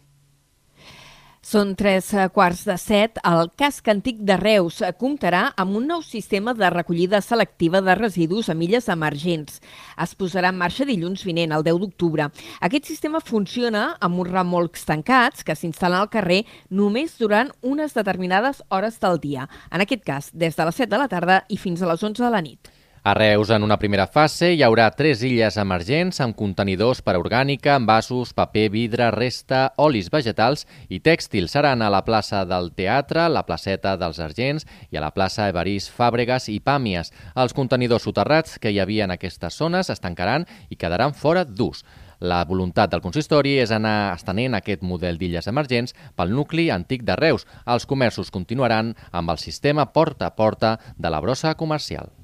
Són 1.46 1.76
tres 1.78 2.08
eh, 2.18 2.24
quarts 2.34 2.64
de 2.66 2.74
set. 2.82 3.20
El 3.30 3.52
casc 3.54 3.86
antic 3.92 4.24
de 4.26 4.34
Reus 4.40 4.80
comptarà 4.98 5.44
amb 5.62 5.76
un 5.78 5.84
nou 5.92 6.02
sistema 6.02 6.56
de 6.58 6.72
recollida 6.74 7.20
selectiva 7.22 7.84
de 7.86 7.94
residus 8.00 8.50
a 8.50 8.56
milles 8.58 8.88
emergents. 8.90 9.60
Es 10.02 10.16
posarà 10.18 10.50
en 10.50 10.58
marxa 10.58 10.88
dilluns 10.90 11.22
vinent, 11.28 11.54
el 11.54 11.66
10 11.68 11.78
d'octubre. 11.84 12.26
Aquest 12.66 12.90
sistema 12.90 13.22
funciona 13.22 13.84
amb 14.02 14.24
uns 14.24 14.34
remolcs 14.34 14.88
tancats 14.90 15.46
que 15.46 15.54
s'instal·len 15.54 16.00
al 16.00 16.10
carrer 16.16 16.40
només 16.72 17.14
durant 17.20 17.54
unes 17.62 17.94
determinades 17.94 18.64
hores 18.74 18.98
del 19.06 19.22
dia. 19.22 19.46
En 19.70 19.86
aquest 19.86 20.02
cas, 20.02 20.32
des 20.34 20.58
de 20.58 20.66
les 20.66 20.82
7 20.82 20.90
de 20.96 21.04
la 21.04 21.12
tarda 21.14 21.44
i 21.46 21.62
fins 21.62 21.86
a 21.86 21.92
les 21.94 22.10
11 22.10 22.26
de 22.26 22.34
la 22.34 22.42
nit. 22.42 22.75
A 23.08 23.14
Reus, 23.14 23.52
en 23.52 23.62
una 23.62 23.78
primera 23.78 24.08
fase, 24.08 24.48
hi 24.56 24.64
haurà 24.66 24.88
tres 24.98 25.20
illes 25.22 25.60
emergents 25.62 26.18
amb 26.24 26.34
contenidors 26.34 27.04
per 27.06 27.14
a 27.14 27.20
orgànica, 27.20 27.76
envasos, 27.78 28.32
paper, 28.34 28.64
vidre, 28.74 29.12
resta, 29.14 29.60
olis 29.78 30.10
vegetals 30.10 30.66
i 30.90 30.98
tèxtils. 31.06 31.54
Seran 31.54 31.84
a 31.86 31.92
la 31.94 32.00
plaça 32.08 32.40
del 32.50 32.72
Teatre, 32.74 33.28
la 33.30 33.46
placeta 33.46 33.94
dels 34.02 34.18
Argents 34.26 34.66
i 34.90 34.98
a 34.98 35.06
la 35.06 35.12
plaça 35.14 35.46
Evarís 35.54 35.86
Fàbregas 35.86 36.50
i 36.50 36.58
Pàmies. 36.58 37.14
Els 37.38 37.54
contenidors 37.54 38.10
soterrats 38.10 38.58
que 38.58 38.74
hi 38.74 38.82
havia 38.82 39.06
en 39.06 39.14
aquestes 39.14 39.62
zones 39.62 39.94
es 39.94 40.02
tancaran 40.02 40.50
i 40.74 40.82
quedaran 40.82 41.14
fora 41.14 41.46
d'ús. 41.46 41.86
La 42.26 42.42
voluntat 42.50 42.90
del 42.90 43.06
consistori 43.06 43.60
és 43.62 43.70
anar 43.70 44.16
estenent 44.16 44.58
aquest 44.58 44.82
model 44.82 45.22
d'illes 45.22 45.46
emergents 45.46 45.94
pel 46.18 46.34
nucli 46.34 46.72
antic 46.74 47.06
de 47.06 47.22
Reus. 47.22 47.46
Els 47.70 47.86
comerços 47.86 48.34
continuaran 48.34 48.96
amb 49.12 49.30
el 49.30 49.38
sistema 49.38 49.92
porta 49.94 50.34
a 50.34 50.34
porta 50.34 50.80
de 50.98 51.14
la 51.14 51.22
brossa 51.22 51.54
comercial. 51.54 52.15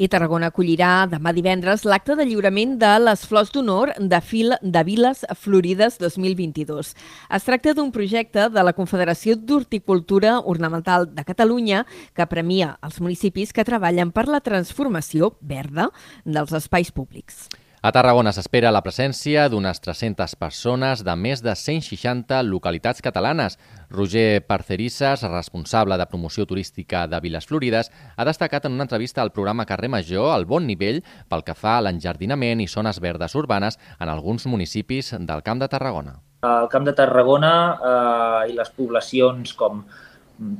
I 0.00 0.06
Tarragona 0.08 0.48
acollirà 0.48 1.04
demà 1.12 1.34
divendres 1.36 1.82
l'acte 1.84 2.14
de 2.16 2.24
lliurament 2.24 2.78
de 2.80 2.94
les 3.02 3.20
Flors 3.28 3.50
d'Honor 3.52 3.92
de 4.00 4.20
Fil 4.24 4.54
de 4.62 4.82
Viles 4.88 5.26
Florides 5.36 5.98
2022. 6.00 6.94
Es 7.36 7.44
tracta 7.44 7.76
d'un 7.76 7.92
projecte 7.92 8.48
de 8.48 8.64
la 8.64 8.72
Confederació 8.72 9.36
d'Horticultura 9.36 10.38
Ornamental 10.40 11.04
de 11.12 11.28
Catalunya 11.28 11.84
que 12.16 12.30
premia 12.32 12.78
els 12.80 12.96
municipis 13.04 13.52
que 13.52 13.66
treballen 13.68 14.08
per 14.08 14.24
la 14.32 14.40
transformació 14.40 15.34
verda 15.44 15.90
dels 16.24 16.56
espais 16.56 16.88
públics. 16.88 17.50
A 17.80 17.94
Tarragona 17.96 18.28
s'espera 18.36 18.68
la 18.74 18.82
presència 18.84 19.46
d'unes 19.48 19.78
300 19.80 20.34
persones 20.36 21.00
de 21.00 21.12
més 21.16 21.40
de 21.40 21.54
160 21.56 22.42
localitats 22.44 23.00
catalanes. 23.00 23.56
Roger 23.88 24.42
Parcerisses, 24.44 25.22
responsable 25.24 25.96
de 25.96 26.06
promoció 26.10 26.44
turística 26.44 27.06
de 27.08 27.22
Viles 27.24 27.48
Florides, 27.48 27.88
ha 28.18 28.26
destacat 28.28 28.68
en 28.68 28.76
una 28.76 28.84
entrevista 28.84 29.22
al 29.24 29.32
programa 29.32 29.64
Carrer 29.64 29.88
Major 29.88 30.28
el 30.34 30.44
bon 30.44 30.68
nivell 30.68 31.00
pel 31.32 31.46
que 31.46 31.56
fa 31.56 31.78
a 31.78 31.86
l'enjardinament 31.86 32.60
i 32.60 32.68
zones 32.68 33.00
verdes 33.00 33.38
urbanes 33.40 33.80
en 33.96 34.12
alguns 34.12 34.44
municipis 34.44 35.14
del 35.16 35.40
Camp 35.40 35.64
de 35.64 35.72
Tarragona. 35.72 36.18
El 36.44 36.68
Camp 36.68 36.84
de 36.84 36.92
Tarragona 36.92 37.54
eh, 37.80 38.52
i 38.52 38.60
les 38.60 38.68
poblacions 38.76 39.56
com 39.56 39.86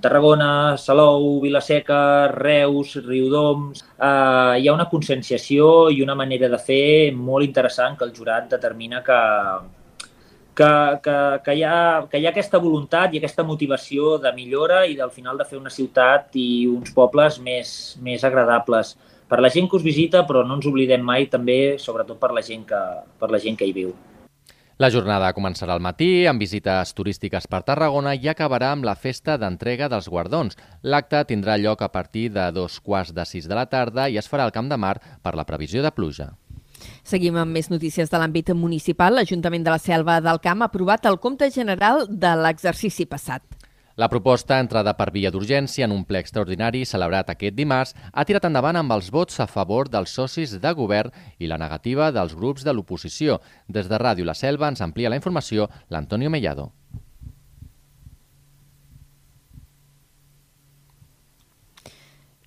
Tarragona, 0.00 0.76
Salou, 0.76 1.40
Vilaseca, 1.40 2.28
Reus, 2.28 2.96
Riudoms... 3.00 3.80
Eh, 3.96 4.60
hi 4.60 4.68
ha 4.68 4.74
una 4.76 4.88
conscienciació 4.90 5.88
i 5.88 6.02
una 6.04 6.16
manera 6.18 6.50
de 6.52 6.58
fer 6.60 7.12
molt 7.16 7.46
interessant 7.46 7.96
que 7.96 8.04
el 8.04 8.12
jurat 8.16 8.50
determina 8.52 9.00
que, 9.06 9.20
que, 10.60 10.70
que, 11.06 11.16
que, 11.46 11.54
hi 11.56 11.64
ha, 11.64 11.78
que 12.12 12.20
hi 12.20 12.28
ha 12.28 12.34
aquesta 12.34 12.60
voluntat 12.60 13.14
i 13.14 13.22
aquesta 13.22 13.46
motivació 13.48 14.18
de 14.20 14.34
millora 14.36 14.84
i 14.84 14.98
del 15.00 15.14
final 15.16 15.40
de 15.40 15.48
fer 15.48 15.56
una 15.60 15.72
ciutat 15.72 16.36
i 16.36 16.66
uns 16.68 16.92
pobles 16.92 17.40
més, 17.40 17.72
més 18.04 18.28
agradables 18.28 18.98
per 19.30 19.40
la 19.40 19.48
gent 19.48 19.70
que 19.70 19.78
us 19.80 19.86
visita, 19.86 20.26
però 20.28 20.44
no 20.44 20.60
ens 20.60 20.68
oblidem 20.68 21.04
mai 21.06 21.28
també, 21.32 21.78
sobretot 21.78 22.20
per 22.20 22.34
la 22.36 22.44
gent 22.44 22.68
que, 22.68 22.84
per 23.16 23.32
la 23.32 23.40
gent 23.40 23.56
que 23.56 23.68
hi 23.68 23.76
viu. 23.80 23.94
La 24.80 24.88
jornada 24.88 25.34
començarà 25.36 25.74
al 25.76 25.82
matí 25.84 26.24
amb 26.24 26.40
visites 26.40 26.94
turístiques 26.96 27.44
per 27.52 27.58
Tarragona 27.68 28.14
i 28.16 28.30
acabarà 28.32 28.70
amb 28.72 28.86
la 28.88 28.94
festa 28.96 29.34
d'entrega 29.36 29.90
dels 29.92 30.08
guardons. 30.08 30.56
L'acte 30.80 31.20
tindrà 31.28 31.58
lloc 31.60 31.82
a 31.84 31.90
partir 31.92 32.30
de 32.32 32.46
dos 32.56 32.78
quarts 32.80 33.12
de 33.12 33.26
sis 33.28 33.44
de 33.44 33.58
la 33.58 33.66
tarda 33.68 34.08
i 34.08 34.16
es 34.16 34.30
farà 34.30 34.46
al 34.48 34.54
Camp 34.56 34.72
de 34.72 34.78
Mar 34.80 34.94
per 35.20 35.34
la 35.36 35.44
previsió 35.44 35.84
de 35.84 35.92
pluja. 35.92 36.30
Seguim 37.04 37.36
amb 37.36 37.52
més 37.52 37.68
notícies 37.68 38.08
de 38.08 38.22
l'àmbit 38.22 38.54
municipal. 38.56 39.20
L'Ajuntament 39.20 39.68
de 39.68 39.74
la 39.76 39.82
Selva 39.84 40.16
del 40.24 40.40
Camp 40.40 40.64
ha 40.64 40.72
aprovat 40.72 41.04
el 41.12 41.20
compte 41.20 41.50
general 41.52 42.06
de 42.08 42.32
l'exercici 42.40 43.04
passat. 43.04 43.59
La 44.00 44.08
proposta, 44.08 44.56
entrada 44.64 44.94
per 44.96 45.10
via 45.12 45.28
d'urgència 45.28 45.84
en 45.84 45.92
un 45.92 46.06
ple 46.08 46.22
extraordinari 46.24 46.86
celebrat 46.88 47.28
aquest 47.34 47.52
dimarts, 47.58 47.92
ha 48.14 48.24
tirat 48.24 48.46
endavant 48.48 48.78
amb 48.80 48.94
els 48.96 49.10
vots 49.12 49.42
a 49.44 49.46
favor 49.50 49.90
dels 49.92 50.14
socis 50.16 50.54
de 50.62 50.72
govern 50.78 51.12
i 51.36 51.50
la 51.50 51.58
negativa 51.60 52.08
dels 52.16 52.32
grups 52.32 52.64
de 52.64 52.72
l'oposició. 52.72 53.36
Des 53.68 53.92
de 53.92 54.00
Ràdio 54.00 54.24
La 54.24 54.38
Selva 54.38 54.72
ens 54.72 54.80
amplia 54.80 55.12
la 55.12 55.20
informació 55.20 55.68
l'Antonio 55.92 56.32
Mellado. 56.32 56.70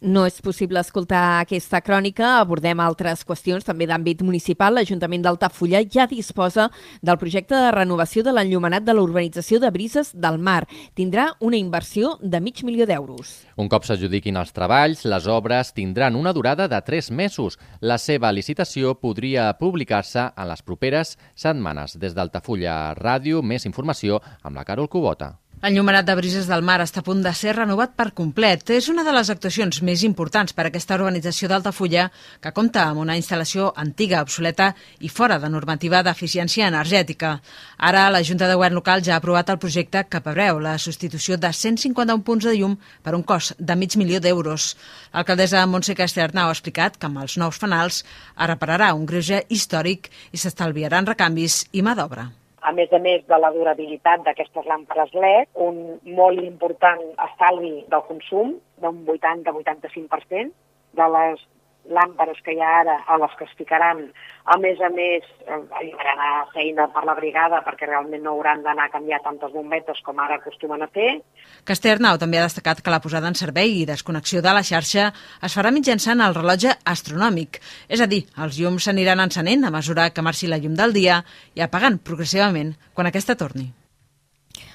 No 0.04 0.26
és 0.28 0.42
possible 0.44 0.82
escoltar 0.84 1.40
aquesta 1.40 1.80
crònica, 1.80 2.34
abordem 2.42 2.82
altres 2.84 3.22
qüestions 3.24 3.64
també 3.64 3.86
d'àmbit 3.88 4.20
municipal. 4.28 4.76
L'Ajuntament 4.76 5.22
d'Altafulla 5.24 5.80
ja 5.88 6.04
disposa 6.12 6.66
del 7.00 7.16
projecte 7.22 7.56
de 7.56 7.70
renovació 7.72 8.20
de 8.28 8.34
l'enllumenat 8.36 8.84
de 8.84 8.92
la 8.98 9.00
urbanització 9.00 9.62
de 9.64 9.70
Brises 9.72 10.12
del 10.12 10.42
Mar. 10.44 10.66
Tindrà 11.00 11.30
una 11.40 11.56
inversió 11.56 12.18
de 12.20 12.42
mig 12.44 12.60
milió 12.68 12.84
d'euros. 12.84 13.32
Un 13.56 13.72
cop 13.72 13.88
s'adjudiquin 13.88 14.36
els 14.42 14.52
treballs, 14.52 15.06
les 15.08 15.30
obres 15.32 15.72
tindran 15.72 16.20
una 16.20 16.34
durada 16.36 16.68
de 16.68 16.82
3 16.84 17.10
mesos. 17.16 17.56
La 17.80 17.96
seva 17.96 18.34
licitació 18.36 18.98
podria 19.00 19.54
publicar-se 19.56 20.34
en 20.36 20.52
les 20.52 20.68
properes 20.68 21.16
setmanes. 21.34 21.96
Des 21.96 22.12
d'Altafulla 22.12 22.92
Ràdio, 23.00 23.40
més 23.40 23.64
informació 23.64 24.20
amb 24.44 24.60
la 24.60 24.68
Carol 24.68 24.92
Cubota. 24.92 25.38
L'enllumenat 25.64 26.04
de 26.04 26.14
Brises 26.20 26.48
del 26.52 26.60
Mar 26.68 26.82
està 26.84 27.00
a 27.00 27.06
punt 27.08 27.22
de 27.24 27.32
ser 27.40 27.54
renovat 27.56 27.94
per 27.96 28.10
complet. 28.12 28.66
És 28.76 28.90
una 28.92 29.06
de 29.08 29.14
les 29.16 29.30
actuacions 29.32 29.78
més 29.88 30.02
importants 30.04 30.52
per 30.52 30.66
a 30.66 30.68
aquesta 30.68 30.98
urbanització 30.98 31.48
d'Altafulla, 31.48 32.10
que 32.44 32.52
compta 32.52 32.84
amb 32.84 33.00
una 33.00 33.16
instal·lació 33.16 33.70
antiga, 33.80 34.20
obsoleta 34.28 34.74
i 35.00 35.08
fora 35.08 35.38
de 35.40 35.48
normativa 35.54 36.04
d'eficiència 36.04 36.68
energètica. 36.68 37.32
Ara, 37.78 38.10
la 38.12 38.24
Junta 38.28 38.52
de 38.52 38.60
Govern 38.60 38.76
local 38.82 39.06
ja 39.08 39.16
ha 39.16 39.22
aprovat 39.24 39.56
el 39.56 39.62
projecte 39.64 40.04
que 40.04 40.24
prebreu 40.28 40.60
la 40.60 40.76
substitució 40.76 41.40
de 41.40 41.56
151 41.56 42.28
punts 42.28 42.52
de 42.52 42.58
llum 42.60 42.76
per 43.02 43.16
un 43.16 43.24
cost 43.24 43.56
de 43.58 43.80
mig 43.80 43.96
milió 43.96 44.20
d'euros. 44.20 44.74
L'alcaldessa 45.16 45.64
Montse 45.64 45.96
Casternau 45.96 46.52
ha 46.52 46.60
explicat 46.60 47.00
que 47.00 47.08
amb 47.08 47.24
els 47.24 47.40
nous 47.40 47.56
fanals 47.56 48.04
es 48.04 48.48
repararà 48.52 48.92
un 49.00 49.08
greuge 49.08 49.46
històric 49.48 50.12
i 50.34 50.44
s'estalviaran 50.44 51.08
recanvis 51.08 51.70
i 51.72 51.88
mà 51.88 51.96
d'obra 51.96 52.34
a 52.64 52.72
més 52.72 52.92
a 52.96 53.00
més 53.04 53.24
de 53.28 53.40
la 53.40 53.52
durabilitat 53.56 54.24
d'aquestes 54.26 54.68
làmpades 54.70 55.14
LED, 55.14 55.50
un 55.68 55.80
molt 56.20 56.42
important 56.44 57.02
estalvi 57.28 57.74
del 57.92 58.06
consum 58.10 58.56
d'un 58.84 59.04
80-85% 59.16 60.54
de 61.00 61.08
les 61.18 61.44
làmpades 61.90 62.40
que 62.46 62.54
hi 62.56 62.62
ha 62.62 62.70
ara, 62.82 62.96
a 63.08 63.18
les 63.20 63.34
que 63.38 63.46
es 63.48 63.52
ficaran, 63.60 64.06
a 64.46 64.58
més 64.60 64.80
a 64.82 64.90
més, 64.94 65.26
alliberaran 65.48 66.48
feina 66.54 66.88
per 66.94 67.04
la 67.08 67.16
brigada 67.18 67.62
perquè 67.66 67.88
realment 67.90 68.24
no 68.24 68.36
hauran 68.38 68.64
d'anar 68.64 68.88
a 68.88 68.94
canviar 68.94 69.22
tantes 69.24 69.52
bombetes 69.52 70.00
com 70.06 70.20
ara 70.20 70.40
acostumen 70.40 70.84
a 70.84 70.90
fer. 70.94 71.20
Casternau 71.68 72.18
també 72.20 72.40
ha 72.40 72.48
destacat 72.48 72.82
que 72.84 72.94
la 72.94 73.02
posada 73.04 73.28
en 73.32 73.40
servei 73.40 73.80
i 73.82 73.86
desconnexió 73.90 74.42
de 74.42 74.56
la 74.56 74.64
xarxa 74.64 75.12
es 75.44 75.60
farà 75.60 75.72
mitjançant 75.76 76.24
el 76.24 76.36
rellotge 76.40 76.76
astronòmic, 76.96 77.62
és 77.90 78.02
a 78.02 78.08
dir, 78.08 78.24
els 78.40 78.60
llums 78.60 78.88
s'aniran 78.88 79.24
encenent 79.24 79.64
a 79.68 79.76
mesura 79.76 80.10
que 80.12 80.26
marxi 80.26 80.48
la 80.48 80.60
llum 80.60 80.76
del 80.80 80.96
dia 80.96 81.24
i 81.56 81.64
apagant 81.64 82.00
progressivament 82.00 82.76
quan 82.94 83.12
aquesta 83.12 83.36
torni. 83.40 83.72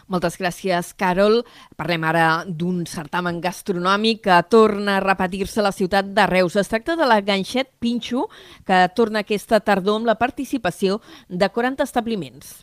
Moltes 0.08 0.38
gràcies, 0.40 0.94
Carol. 0.96 1.42
Parlem 1.76 2.06
ara 2.08 2.28
d'un 2.48 2.86
certamen 2.88 3.42
gastronòmic 3.44 4.22
que 4.24 4.38
torna 4.48 4.96
a 4.96 5.02
repetir-se 5.04 5.60
a 5.60 5.66
la 5.68 5.74
ciutat 5.76 6.08
de 6.16 6.24
Reus. 6.26 6.56
Es 6.56 6.72
tracta 6.72 6.96
de 6.96 7.04
la 7.08 7.20
Ganxet 7.20 7.74
Pinxo, 7.78 8.28
que 8.64 8.86
torna 8.96 9.20
aquesta 9.20 9.60
tardor 9.60 10.00
amb 10.00 10.08
la 10.08 10.16
participació 10.16 11.02
de 11.28 11.52
40 11.52 11.84
establiments. 11.84 12.56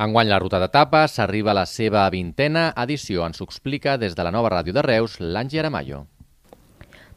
Enguany 0.00 0.28
la 0.28 0.40
ruta 0.40 0.58
d'etapes 0.60 1.14
s'arriba 1.16 1.52
a 1.52 1.60
la 1.60 1.68
seva 1.68 2.08
vintena 2.12 2.70
edició. 2.84 3.28
Ens 3.28 3.40
ho 3.40 3.48
explica 3.48 3.96
des 4.00 4.16
de 4.16 4.24
la 4.24 4.32
nova 4.32 4.52
ràdio 4.56 4.72
de 4.76 4.84
Reus, 4.84 5.20
l'Angi 5.20 5.60
Aramayo. 5.60 6.06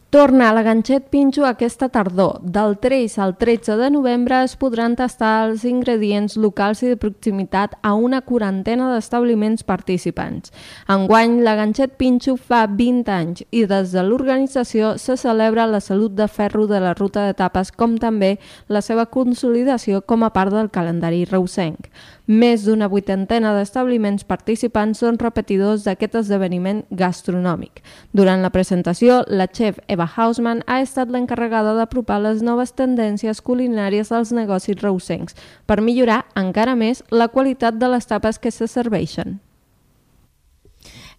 Torna 0.09 0.49
a 0.49 0.53
la 0.53 0.63
Ganxet 0.63 1.03
Pinxo 1.11 1.43
aquesta 1.45 1.85
tardor. 1.93 2.39
Del 2.41 2.79
3 2.81 3.19
al 3.19 3.35
13 3.37 3.75
de 3.77 3.91
novembre 3.91 4.39
es 4.41 4.55
podran 4.57 4.95
tastar 4.97 5.43
els 5.45 5.67
ingredients 5.69 6.33
locals 6.33 6.81
i 6.81 6.89
de 6.89 6.97
proximitat 6.97 7.75
a 7.85 7.91
una 7.93 8.23
quarantena 8.25 8.87
d'establiments 8.89 9.61
participants. 9.61 10.49
Enguany, 10.89 11.43
la 11.45 11.53
Ganxet 11.59 11.93
Pinxo 12.01 12.39
fa 12.41 12.63
20 12.65 13.13
anys 13.13 13.45
i 13.53 13.67
des 13.69 13.93
de 13.93 14.01
l'organització 14.01 14.95
se 14.97 15.13
celebra 15.13 15.67
la 15.69 15.77
salut 15.77 16.17
de 16.17 16.25
ferro 16.25 16.65
de 16.65 16.81
la 16.81 16.95
ruta 16.97 17.27
d'etapes 17.27 17.69
com 17.69 17.99
també 18.01 18.39
la 18.67 18.81
seva 18.81 19.05
consolidació 19.05 20.01
com 20.01 20.25
a 20.25 20.33
part 20.33 20.49
del 20.49 20.73
calendari 20.73 21.21
reusenc. 21.29 21.85
Més 22.29 22.61
d'una 22.61 22.85
vuitantena 22.85 23.55
d'establiments 23.55 24.21
participants 24.29 24.99
són 25.01 25.15
repetidors 25.17 25.87
d'aquest 25.87 26.19
esdeveniment 26.19 26.83
gastronòmic. 26.93 27.81
Durant 28.13 28.45
la 28.45 28.51
presentació, 28.53 29.23
la 29.25 29.47
xef 29.49 29.79
Eva 29.89 30.05
Hausman 30.05 30.61
ha 30.67 30.77
estat 30.83 31.09
l'encarregada 31.09 31.73
d'apropar 31.73 32.19
les 32.21 32.45
noves 32.45 32.75
tendències 32.77 33.41
culinàries 33.41 34.13
dels 34.13 34.29
negocis 34.29 34.77
reusencs 34.77 35.33
per 35.65 35.81
millorar 35.81 36.21
encara 36.37 36.77
més 36.77 37.01
la 37.09 37.31
qualitat 37.33 37.81
de 37.81 37.89
les 37.97 38.05
tapes 38.05 38.37
que 38.37 38.53
se 38.53 38.69
serveixen. 38.69 39.39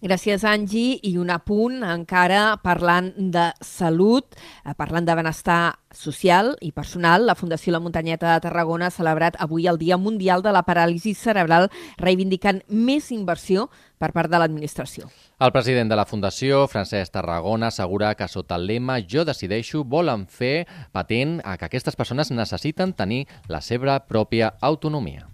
Gràcies, 0.01 0.41
Angi. 0.49 0.97
I 1.05 1.11
un 1.21 1.29
apunt 1.29 1.83
encara 1.85 2.55
parlant 2.63 3.11
de 3.13 3.51
salut, 3.61 4.25
eh, 4.65 4.73
parlant 4.73 5.05
de 5.05 5.13
benestar 5.13 5.75
social 5.93 6.55
i 6.59 6.71
personal. 6.71 7.27
La 7.27 7.35
Fundació 7.35 7.71
La 7.71 7.79
Muntanyeta 7.79 8.33
de 8.33 8.39
Tarragona 8.41 8.87
ha 8.87 8.89
celebrat 8.89 9.35
avui 9.37 9.67
el 9.67 9.77
Dia 9.77 9.97
Mundial 9.97 10.41
de 10.41 10.51
la 10.51 10.63
Paràlisi 10.65 11.13
Cerebral, 11.13 11.69
reivindicant 11.99 12.63
més 12.67 13.11
inversió 13.11 13.69
per 13.99 14.11
part 14.11 14.31
de 14.31 14.39
l'administració. 14.39 15.05
El 15.39 15.51
president 15.51 15.87
de 15.87 15.95
la 15.95 16.05
Fundació, 16.05 16.67
Francesc 16.67 17.13
Tarragona, 17.13 17.67
assegura 17.67 18.15
que 18.15 18.27
sota 18.27 18.55
el 18.55 18.65
lema 18.65 18.97
Jo 19.07 19.23
decideixo 19.23 19.83
volen 19.83 20.25
fer 20.25 20.65
patent 20.91 21.41
a 21.45 21.57
que 21.57 21.65
aquestes 21.65 21.95
persones 21.95 22.31
necessiten 22.31 22.93
tenir 22.93 23.27
la 23.47 23.61
seva 23.61 23.99
pròpia 24.07 24.55
autonomia. 24.61 25.27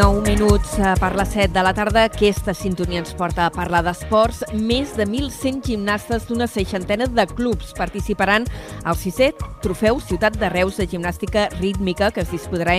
9 0.00 0.22
minuts 0.24 0.78
eh, 0.78 0.94
per 0.96 1.10
les 1.12 1.28
7 1.28 1.52
de 1.52 1.60
la 1.60 1.74
tarda. 1.76 2.06
Aquesta 2.08 2.54
sintonia 2.56 3.02
ens 3.02 3.10
porta 3.12 3.44
a 3.44 3.52
parlar 3.52 3.82
d'esports. 3.84 4.38
Més 4.56 4.94
de 4.96 5.04
1.100 5.04 5.58
gimnastes 5.66 6.24
d'una 6.30 6.46
seixantena 6.48 7.04
de 7.04 7.26
clubs 7.28 7.74
participaran 7.76 8.46
al 8.88 8.96
sisè 8.96 9.28
Trofeu 9.60 10.00
Ciutat 10.00 10.38
de 10.40 10.48
Reus 10.48 10.80
de 10.80 10.88
Gimnàstica 10.88 11.50
Rítmica 11.58 12.08
que 12.16 12.24
es 12.24 12.32
disputarà, 12.32 12.78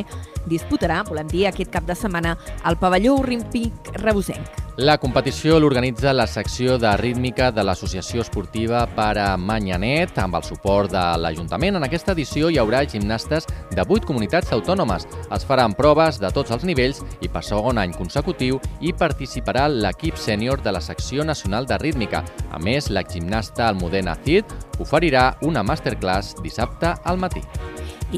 disputarà 0.49 1.03
volem 1.05 1.29
dir, 1.29 1.45
aquest 1.45 1.69
cap 1.69 1.85
de 1.85 1.93
setmana 1.93 2.33
al 2.65 2.81
pavelló 2.81 3.19
olímpic 3.21 3.93
reusenc. 4.01 4.70
La 4.81 4.97
competició 4.97 5.59
l'organitza 5.61 6.09
la 6.11 6.25
secció 6.25 6.79
de 6.81 6.89
rítmica 6.97 7.51
de 7.53 7.61
l'Associació 7.61 8.23
Esportiva 8.23 8.79
per 8.95 9.11
a 9.21 9.35
Manyanet 9.37 10.17
amb 10.17 10.39
el 10.39 10.47
suport 10.47 10.89
de 10.89 11.03
l'Ajuntament. 11.21 11.77
En 11.77 11.85
aquesta 11.85 12.15
edició 12.17 12.49
hi 12.49 12.57
haurà 12.57 12.79
gimnastes 12.89 13.45
de 13.69 13.85
8 13.85 14.09
comunitats 14.09 14.49
autònomes. 14.57 15.05
Es 15.37 15.45
faran 15.45 15.77
proves 15.77 16.17
de 16.17 16.33
tots 16.33 16.49
els 16.57 16.65
nivells 16.65 17.03
i 17.21 17.29
per 17.29 17.45
segon 17.45 17.77
any 17.77 17.93
consecutiu 17.93 18.57
hi 18.81 18.89
participarà 18.97 19.69
l'equip 19.69 20.17
sènior 20.17 20.65
de 20.65 20.73
la 20.73 20.81
secció 20.81 21.21
nacional 21.21 21.69
de 21.69 21.77
rítmica. 21.77 22.25
A 22.49 22.57
més, 22.57 22.89
l'exgimnasta 22.89 23.69
Almudena 23.69 24.17
Cid 24.25 24.49
oferirà 24.81 25.35
una 25.45 25.61
masterclass 25.61 26.39
dissabte 26.41 26.95
al 27.05 27.21
matí. 27.21 27.45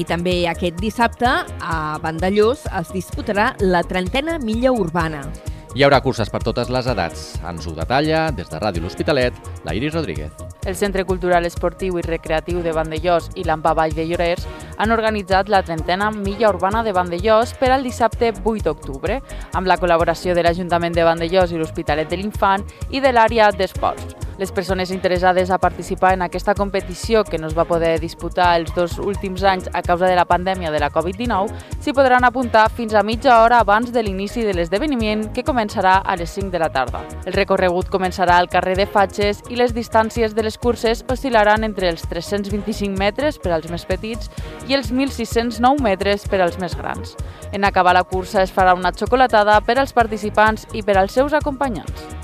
I 0.00 0.08
també 0.08 0.46
aquest 0.48 0.80
dissabte 0.80 1.28
a 1.60 1.80
Vandellós 2.00 2.64
es 2.80 2.94
disputarà 2.96 3.52
la 3.60 3.84
trentena 3.84 4.40
milla 4.40 4.72
urbana. 4.72 5.28
Hi 5.74 5.82
haurà 5.82 5.98
curses 5.98 6.28
per 6.30 6.38
totes 6.46 6.68
les 6.70 6.86
edats. 6.86 7.22
Ens 7.50 7.64
ho 7.66 7.72
detalla, 7.74 8.28
des 8.30 8.46
de 8.46 8.58
Ràdio 8.62 8.84
L'Hospitalet, 8.84 9.34
la 9.66 9.72
Iris 9.74 9.96
Rodríguez. 9.96 10.30
El 10.70 10.76
Centre 10.78 11.02
Cultural 11.04 11.48
Esportiu 11.48 11.98
i 11.98 12.04
Recreatiu 12.06 12.60
de 12.62 12.70
Vandellós 12.76 13.26
i 13.34 13.42
l'AMPA 13.42 13.72
Vall 13.74 13.96
de 13.96 14.04
Llorers 14.06 14.46
han 14.78 14.94
organitzat 14.94 15.50
la 15.50 15.64
trentena 15.66 16.12
Milla 16.14 16.52
Urbana 16.54 16.84
de 16.86 16.94
Vandellós 16.94 17.56
per 17.58 17.72
al 17.74 17.82
dissabte 17.82 18.30
8 18.36 18.68
d'octubre, 18.68 19.18
amb 19.50 19.66
la 19.66 19.74
col·laboració 19.82 20.38
de 20.38 20.46
l'Ajuntament 20.46 20.94
de 20.94 21.08
Vandellós 21.10 21.50
i 21.50 21.58
l'Hospitalet 21.58 22.06
de 22.06 22.22
l'Infant 22.22 22.62
i 22.94 23.02
de 23.02 23.10
l'àrea 23.10 23.50
d'esports. 23.50 24.14
Les 24.38 24.50
persones 24.50 24.90
interessades 24.90 25.50
a 25.50 25.58
participar 25.58 26.14
en 26.14 26.22
aquesta 26.22 26.54
competició, 26.54 27.22
que 27.24 27.38
no 27.38 27.46
es 27.46 27.54
va 27.56 27.64
poder 27.64 28.00
disputar 28.00 28.56
els 28.58 28.74
dos 28.74 28.98
últims 28.98 29.44
anys 29.46 29.68
a 29.72 29.82
causa 29.82 30.08
de 30.10 30.16
la 30.18 30.24
pandèmia 30.26 30.72
de 30.74 30.80
la 30.82 30.90
Covid-19, 30.90 31.52
s'hi 31.78 31.94
podran 31.94 32.24
apuntar 32.26 32.66
fins 32.70 32.94
a 32.94 33.04
mitja 33.06 33.40
hora 33.42 33.60
abans 33.62 33.92
de 33.92 34.02
l'inici 34.02 34.42
de 34.42 34.54
l'esdeveniment, 34.56 35.28
que 35.32 35.44
començarà 35.46 36.00
a 36.02 36.16
les 36.16 36.34
5 36.34 36.50
de 36.50 36.58
la 36.58 36.70
tarda. 36.74 37.04
El 37.24 37.36
recorregut 37.38 37.92
començarà 37.92 38.40
al 38.40 38.50
carrer 38.50 38.74
de 38.80 38.88
Fatxes 38.90 39.44
i 39.50 39.60
les 39.60 39.74
distàncies 39.74 40.34
de 40.34 40.42
les 40.42 40.58
curses 40.58 41.04
oscil·laran 41.06 41.62
entre 41.62 41.88
els 41.92 42.02
325 42.10 42.98
metres 42.98 43.38
per 43.38 43.54
als 43.54 43.70
més 43.70 43.86
petits 43.86 44.32
i 44.66 44.74
els 44.74 44.90
1.609 44.90 45.78
metres 45.84 46.26
per 46.26 46.42
als 46.42 46.58
més 46.58 46.74
grans. 46.74 47.14
En 47.52 47.64
acabar 47.64 47.94
la 47.94 48.02
cursa 48.02 48.42
es 48.42 48.50
farà 48.50 48.74
una 48.74 48.90
xocolatada 48.90 49.60
per 49.62 49.78
als 49.78 49.94
participants 49.94 50.66
i 50.72 50.82
per 50.82 50.98
als 50.98 51.14
seus 51.14 51.32
acompanyants. 51.32 52.23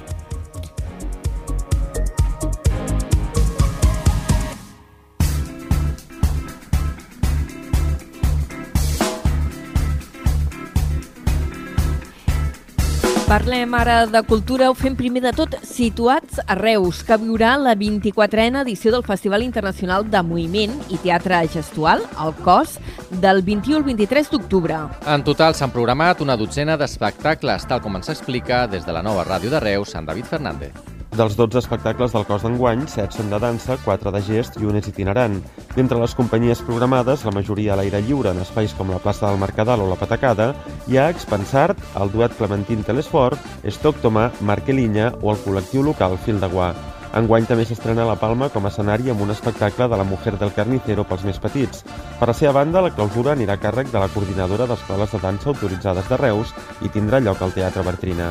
Parlem 13.31 13.76
ara 13.78 14.09
de 14.11 14.20
cultura, 14.26 14.72
ho 14.72 14.74
fem 14.74 14.97
primer 14.99 15.20
de 15.22 15.31
tot 15.31 15.53
situats 15.62 16.41
a 16.51 16.57
Reus, 16.59 17.05
que 17.07 17.14
viurà 17.22 17.53
la 17.62 17.76
24a 17.78 18.64
edició 18.64 18.91
del 18.91 19.07
Festival 19.07 19.47
Internacional 19.47 20.03
de 20.11 20.24
Moviment 20.26 20.74
i 20.91 20.99
Teatre 20.99 21.39
Gestual, 21.55 22.03
el 22.26 22.35
COS, 22.43 22.81
del 23.22 23.45
21 23.47 23.78
al 23.78 23.87
23 23.87 24.35
d'octubre. 24.35 24.83
En 25.07 25.22
total 25.22 25.55
s'han 25.55 25.70
programat 25.70 26.26
una 26.26 26.35
dotzena 26.35 26.74
d'espectacles, 26.74 27.70
tal 27.70 27.87
com 27.87 28.03
ens 28.03 28.11
explica 28.11 28.64
des 28.66 28.83
de 28.83 28.99
la 28.99 29.07
nova 29.07 29.22
ràdio 29.22 29.55
de 29.55 29.62
Reus, 29.62 29.95
Sant 29.95 30.11
David 30.11 30.26
Fernández. 30.26 30.99
Dels 31.11 31.34
12 31.34 31.58
espectacles 31.58 32.12
del 32.14 32.22
cos 32.28 32.44
d'enguany, 32.46 32.84
7 32.86 33.16
són 33.16 33.32
de 33.32 33.38
dansa, 33.42 33.74
4 33.82 34.12
de 34.14 34.20
gest 34.22 34.61
i 34.61 34.68
un 34.70 34.76
és 34.78 34.86
itinerant. 34.86 35.40
D'entre 35.74 35.98
les 35.98 36.14
companyies 36.14 36.62
programades, 36.62 37.24
la 37.26 37.32
majoria 37.34 37.72
a 37.74 37.78
l'aire 37.80 37.98
lliure 38.06 38.30
en 38.30 38.38
espais 38.44 38.76
com 38.78 38.92
la 38.94 39.00
plaça 39.02 39.26
del 39.26 39.40
Mercadal 39.42 39.82
o 39.82 39.88
la 39.90 39.98
Patacada, 39.98 40.52
hi 40.86 41.00
ha 41.00 41.08
Expensart, 41.11 41.82
el 41.98 42.14
duet 42.14 42.36
Clementín 42.38 42.86
Telesfort, 42.86 43.42
Estoctoma, 43.66 44.28
Marquelinya 44.40 45.11
o 45.20 45.34
el 45.34 45.42
col·lectiu 45.42 45.82
local 45.82 46.14
Fil 46.22 46.38
de 46.38 46.52
Guà. 46.54 46.70
Enguany 47.18 47.50
també 47.50 47.66
s'estrena 47.66 48.06
La 48.06 48.14
Palma 48.14 48.46
com 48.54 48.62
a 48.62 48.70
escenari 48.70 49.11
amb 49.11 49.26
un 49.26 49.34
espectacle 49.34 49.90
de 49.90 49.98
la 49.98 50.06
Mujer 50.06 50.36
del 50.38 50.54
Carnicero 50.54 51.02
pels 51.11 51.26
més 51.26 51.42
petits. 51.42 51.82
Per 52.20 52.30
la 52.30 52.38
seva 52.38 52.54
banda, 52.61 52.86
la 52.86 52.94
clausura 52.94 53.34
anirà 53.34 53.58
a 53.58 53.64
càrrec 53.66 53.90
de 53.90 53.98
la 53.98 54.12
coordinadora 54.14 54.70
d'escoles 54.70 55.18
de 55.18 55.24
dansa 55.26 55.50
autoritzades 55.50 56.06
de 56.06 56.22
Reus 56.22 56.54
i 56.86 56.94
tindrà 56.94 57.18
lloc 57.18 57.42
al 57.42 57.58
Teatre 57.58 57.82
Bertrina. 57.82 58.30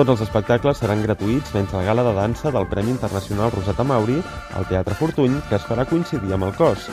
Tots 0.00 0.14
els 0.14 0.20
espectacles 0.24 0.78
seran 0.80 1.02
gratuïts 1.04 1.50
menys 1.52 1.74
la 1.76 1.82
gala 1.84 2.00
de 2.06 2.12
dansa 2.16 2.48
del 2.54 2.64
Premi 2.70 2.88
Internacional 2.94 3.50
Roseta 3.52 3.84
Mauri 3.84 4.14
al 4.56 4.64
Teatre 4.70 4.94
Fortuny, 4.96 5.34
que 5.50 5.58
es 5.58 5.66
farà 5.68 5.84
coincidir 5.90 6.32
amb 6.32 6.46
el 6.46 6.54
cos. 6.56 6.86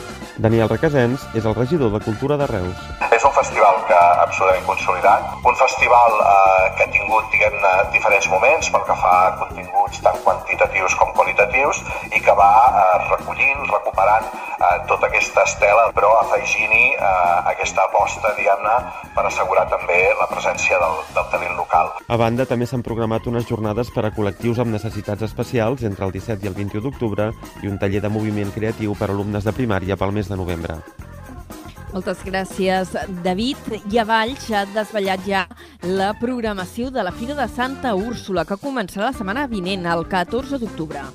Daniel 0.44 0.68
Requesens 0.68 1.24
és 1.32 1.46
el 1.48 1.56
regidor 1.56 1.94
de 1.94 2.02
Cultura 2.04 2.36
de 2.36 2.50
Reus. 2.50 2.82
És 3.16 3.24
un 3.24 3.32
festival 3.32 3.80
que 3.88 4.02
absolutament 4.26 4.68
consolidat, 4.68 5.24
un 5.40 5.56
festival 5.56 6.20
eh, 6.26 6.68
que 6.76 6.84
ha 6.84 6.92
tingut 6.98 7.32
diguem 7.32 7.56
diferents 7.96 8.28
moments 8.34 8.68
pel 8.76 8.84
que 8.90 8.98
fa 9.00 9.14
a 9.22 9.32
continguts 9.40 10.04
tant 10.04 10.20
quantitatius 10.28 11.00
com 11.00 11.16
qualitatius 11.16 11.80
i 12.12 12.20
que 12.20 12.36
va 12.36 12.52
eh, 12.68 12.84
recollint, 13.08 13.64
recuperant 13.72 14.28
eh, 14.58 14.78
tota 14.90 15.08
aquesta 15.08 15.44
estela, 15.46 15.88
però 15.96 16.10
afegint-hi 16.22 16.84
eh, 16.94 17.50
aquesta 17.54 17.86
aposta, 17.88 18.34
diguem-ne, 18.36 18.76
per 19.16 19.26
assegurar 19.28 19.66
també 19.70 20.00
la 20.18 20.28
presència 20.30 20.80
del, 20.82 21.02
del 21.16 21.28
talent 21.32 21.56
local. 21.58 21.92
A 22.08 22.20
banda, 22.20 22.46
també 22.48 22.68
s'han 22.68 22.84
programat 22.86 23.26
unes 23.30 23.48
jornades 23.48 23.92
per 23.94 24.06
a 24.08 24.14
col·lectius 24.14 24.62
amb 24.62 24.74
necessitats 24.74 25.26
especials 25.26 25.84
entre 25.88 26.06
el 26.06 26.14
17 26.14 26.44
i 26.44 26.52
el 26.52 26.58
21 26.58 26.84
d'octubre 26.88 27.30
i 27.62 27.70
un 27.70 27.78
taller 27.78 28.02
de 28.04 28.12
moviment 28.12 28.52
creatiu 28.54 28.96
per 28.98 29.10
a 29.10 29.14
alumnes 29.16 29.46
de 29.46 29.54
primària 29.54 29.96
pel 29.96 30.14
mes 30.14 30.30
de 30.30 30.38
novembre. 30.38 30.82
Moltes 31.92 32.20
gràcies, 32.20 32.92
David. 33.24 33.58
I 33.88 34.00
a 34.02 34.04
Valls 34.08 34.50
ha 34.52 34.66
desvetllat 34.74 35.24
ja 35.26 35.46
la 35.88 36.12
programació 36.20 36.92
de 36.92 37.02
la 37.04 37.14
Fira 37.16 37.34
de 37.38 37.48
Santa 37.48 37.94
Úrsula, 37.96 38.44
que 38.44 38.60
començarà 38.60 39.08
la 39.08 39.16
setmana 39.16 39.48
vinent, 39.48 39.88
el 39.88 40.04
14 40.10 40.60
d'octubre. 40.60 41.06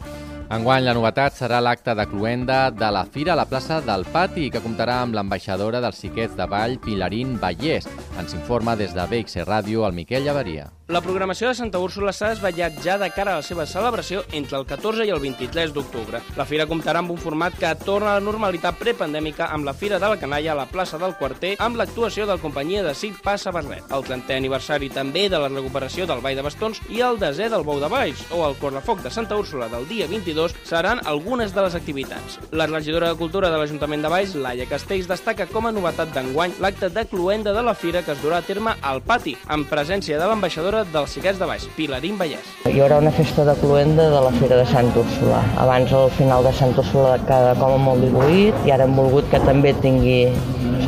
Enguany 0.53 0.83
la 0.85 0.93
novetat 0.93 1.33
serà 1.33 1.57
l'acte 1.65 1.95
de 1.97 2.03
cluenda 2.11 2.57
de 2.69 2.89
la 2.93 3.01
Fira 3.09 3.31
a 3.33 3.37
la 3.39 3.47
plaça 3.49 3.79
del 3.81 4.05
Pati, 4.13 4.51
que 4.53 4.61
comptarà 4.61 4.99
amb 5.01 5.17
l'ambaixadora 5.17 5.81
dels 5.81 6.03
xiquets 6.03 6.37
de 6.37 6.45
Vall, 6.51 6.77
Pilarín 6.83 7.39
Vallès. 7.41 7.89
Ens 8.21 8.37
informa 8.37 8.77
des 8.77 8.93
de 8.93 9.07
BXC 9.09 9.47
Ràdio 9.49 9.87
el 9.89 9.97
Miquel 9.97 10.29
Llavaria. 10.29 10.69
La 10.91 10.99
programació 10.99 11.47
de 11.47 11.55
Santa 11.55 11.79
Úrsula 11.79 12.11
s'ha 12.11 12.33
desvetllat 12.33 12.75
ja 12.83 12.97
de 12.99 13.07
cara 13.15 13.31
a 13.31 13.39
la 13.39 13.45
seva 13.47 13.63
celebració 13.65 14.25
entre 14.35 14.57
el 14.57 14.65
14 14.67 15.05
i 15.07 15.13
el 15.15 15.21
23 15.23 15.71
d'octubre. 15.71 16.19
La 16.35 16.43
fira 16.43 16.65
comptarà 16.67 16.99
amb 16.99 17.13
un 17.13 17.17
format 17.17 17.55
que 17.55 17.69
torna 17.85 18.11
a 18.11 18.17
la 18.19 18.25
normalitat 18.25 18.75
prepandèmica 18.81 19.47
amb 19.55 19.63
la 19.63 19.73
Fira 19.73 19.95
de 19.97 20.09
la 20.11 20.19
Canalla 20.19 20.51
a 20.51 20.57
la 20.59 20.65
plaça 20.67 20.99
del 20.99 21.15
Quarter 21.15 21.53
amb 21.63 21.79
l'actuació 21.79 22.27
de 22.27 22.35
la 22.35 22.41
companyia 22.41 22.83
de 22.83 22.91
Cic 22.99 23.21
Passa 23.23 23.53
Barret, 23.55 23.87
el 23.95 24.03
30è 24.03 24.35
aniversari 24.35 24.91
també 24.91 25.29
de 25.31 25.39
la 25.39 25.47
recuperació 25.47 26.05
del 26.05 26.19
Ball 26.19 26.35
de 26.35 26.43
Bastons 26.43 26.83
i 26.91 26.99
el 26.99 27.17
desè 27.17 27.47
del 27.49 27.63
Bou 27.63 27.79
de 27.79 27.87
Baix 27.87 28.27
o 28.35 28.43
el 28.49 28.59
Correfoc 28.59 29.01
de 29.07 29.09
Santa 29.09 29.39
Úrsula 29.39 29.71
del 29.71 29.87
dia 29.87 30.09
22 30.11 30.42
seran 30.67 30.99
algunes 31.07 31.53
de 31.55 31.63
les 31.63 31.75
activitats. 31.79 32.39
La 32.51 32.67
regidora 32.67 33.07
de 33.07 33.15
Cultura 33.15 33.49
de 33.53 33.61
l'Ajuntament 33.61 34.03
de 34.03 34.11
Baix, 34.11 34.35
Laia 34.35 34.67
Castells, 34.67 35.07
destaca 35.07 35.47
com 35.47 35.69
a 35.69 35.71
novetat 35.71 36.11
d'enguany 36.11 36.57
l'acte 36.59 36.89
de 36.91 37.05
cluenda 37.07 37.53
de 37.55 37.63
la 37.63 37.73
fira 37.73 38.03
que 38.03 38.11
es 38.11 38.21
durà 38.23 38.41
a 38.41 38.45
terme 38.45 38.75
al 38.81 38.99
pati, 39.01 39.37
en 39.53 39.63
presència 39.69 40.19
de 40.19 40.27
l'ambaixadora 40.27 40.83
dels 40.91 41.13
Xiquets 41.15 41.39
de 41.39 41.47
Baix, 41.47 41.69
Pilarín 41.77 42.17
Vallès. 42.19 42.51
Hi 42.67 42.81
haurà 42.81 42.99
una 42.99 43.13
festa 43.13 43.45
de 43.47 43.55
cluenda 43.61 44.09
de 44.09 44.21
la 44.25 44.33
Fira 44.39 44.57
de 44.59 44.65
Sant 44.69 44.89
Úrsula. 44.97 45.43
Abans 45.61 45.93
el 45.93 46.09
final 46.17 46.43
de 46.43 46.53
Sant 46.57 46.73
Úrsula 46.77 47.15
cada 47.29 47.53
com 47.59 47.77
molt 47.83 48.03
diluït 48.03 48.67
i 48.67 48.73
ara 48.73 48.87
hem 48.87 48.95
volgut 48.97 49.29
que 49.31 49.39
també 49.43 49.73
tingui, 49.83 50.31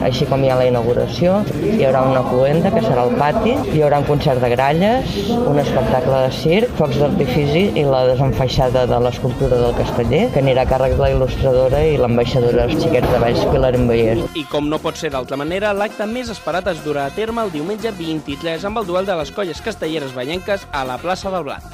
així 0.05 0.25
com 0.29 0.43
hi 0.43 0.49
ha 0.51 0.57
la 0.59 0.65
inauguració, 0.69 1.37
hi 1.61 1.85
haurà 1.85 2.01
una 2.09 2.23
cluenda 2.29 2.71
que 2.73 2.81
serà 2.85 3.05
al 3.05 3.13
pati, 3.19 3.53
hi 3.73 3.83
haurà 3.85 4.01
un 4.01 4.07
concert 4.09 4.41
de 4.43 4.49
gralles, 4.53 5.15
un 5.37 5.59
espectacle 5.61 6.23
de 6.25 6.31
circ, 6.39 6.73
focs 6.79 6.99
d'artifici 7.01 7.67
i 7.77 7.85
la 7.87 8.05
desenfaixada 8.09 8.85
de 8.89 8.99
l'escultura 9.05 9.44
del 9.49 9.75
casteller, 9.77 10.23
que 10.33 10.41
anirà 10.41 10.63
a 10.65 10.69
càrrec 10.69 10.95
de 10.95 11.01
la 11.03 11.09
il·lustradora 11.13 11.81
i 11.85 11.97
l'ambaixadora 12.01 12.65
dels 12.65 12.81
Xiquets 12.81 13.11
de 13.11 13.19
Baix, 13.21 13.41
Pilarín 13.51 13.85
Vallès. 13.89 14.23
I 14.39 14.45
com 14.49 14.69
no 14.71 14.79
pot 14.81 14.97
ser 14.97 15.11
d'altra 15.13 15.37
manera, 15.37 15.73
l'acte 15.77 16.07
més 16.09 16.31
esperat 16.33 16.71
es 16.71 16.81
durà 16.85 17.05
a 17.05 17.13
terme 17.13 17.43
el 17.45 17.51
diumenge 17.53 17.91
23 17.97 18.65
amb 18.65 18.81
el 18.81 18.87
duel 18.89 19.05
de 19.05 19.17
les 19.19 19.33
colles 19.35 19.61
castelleres 19.61 20.15
ballenques 20.17 20.65
a 20.71 20.85
la 20.89 20.97
plaça 21.01 21.33
del 21.33 21.45
Blat. 21.45 21.65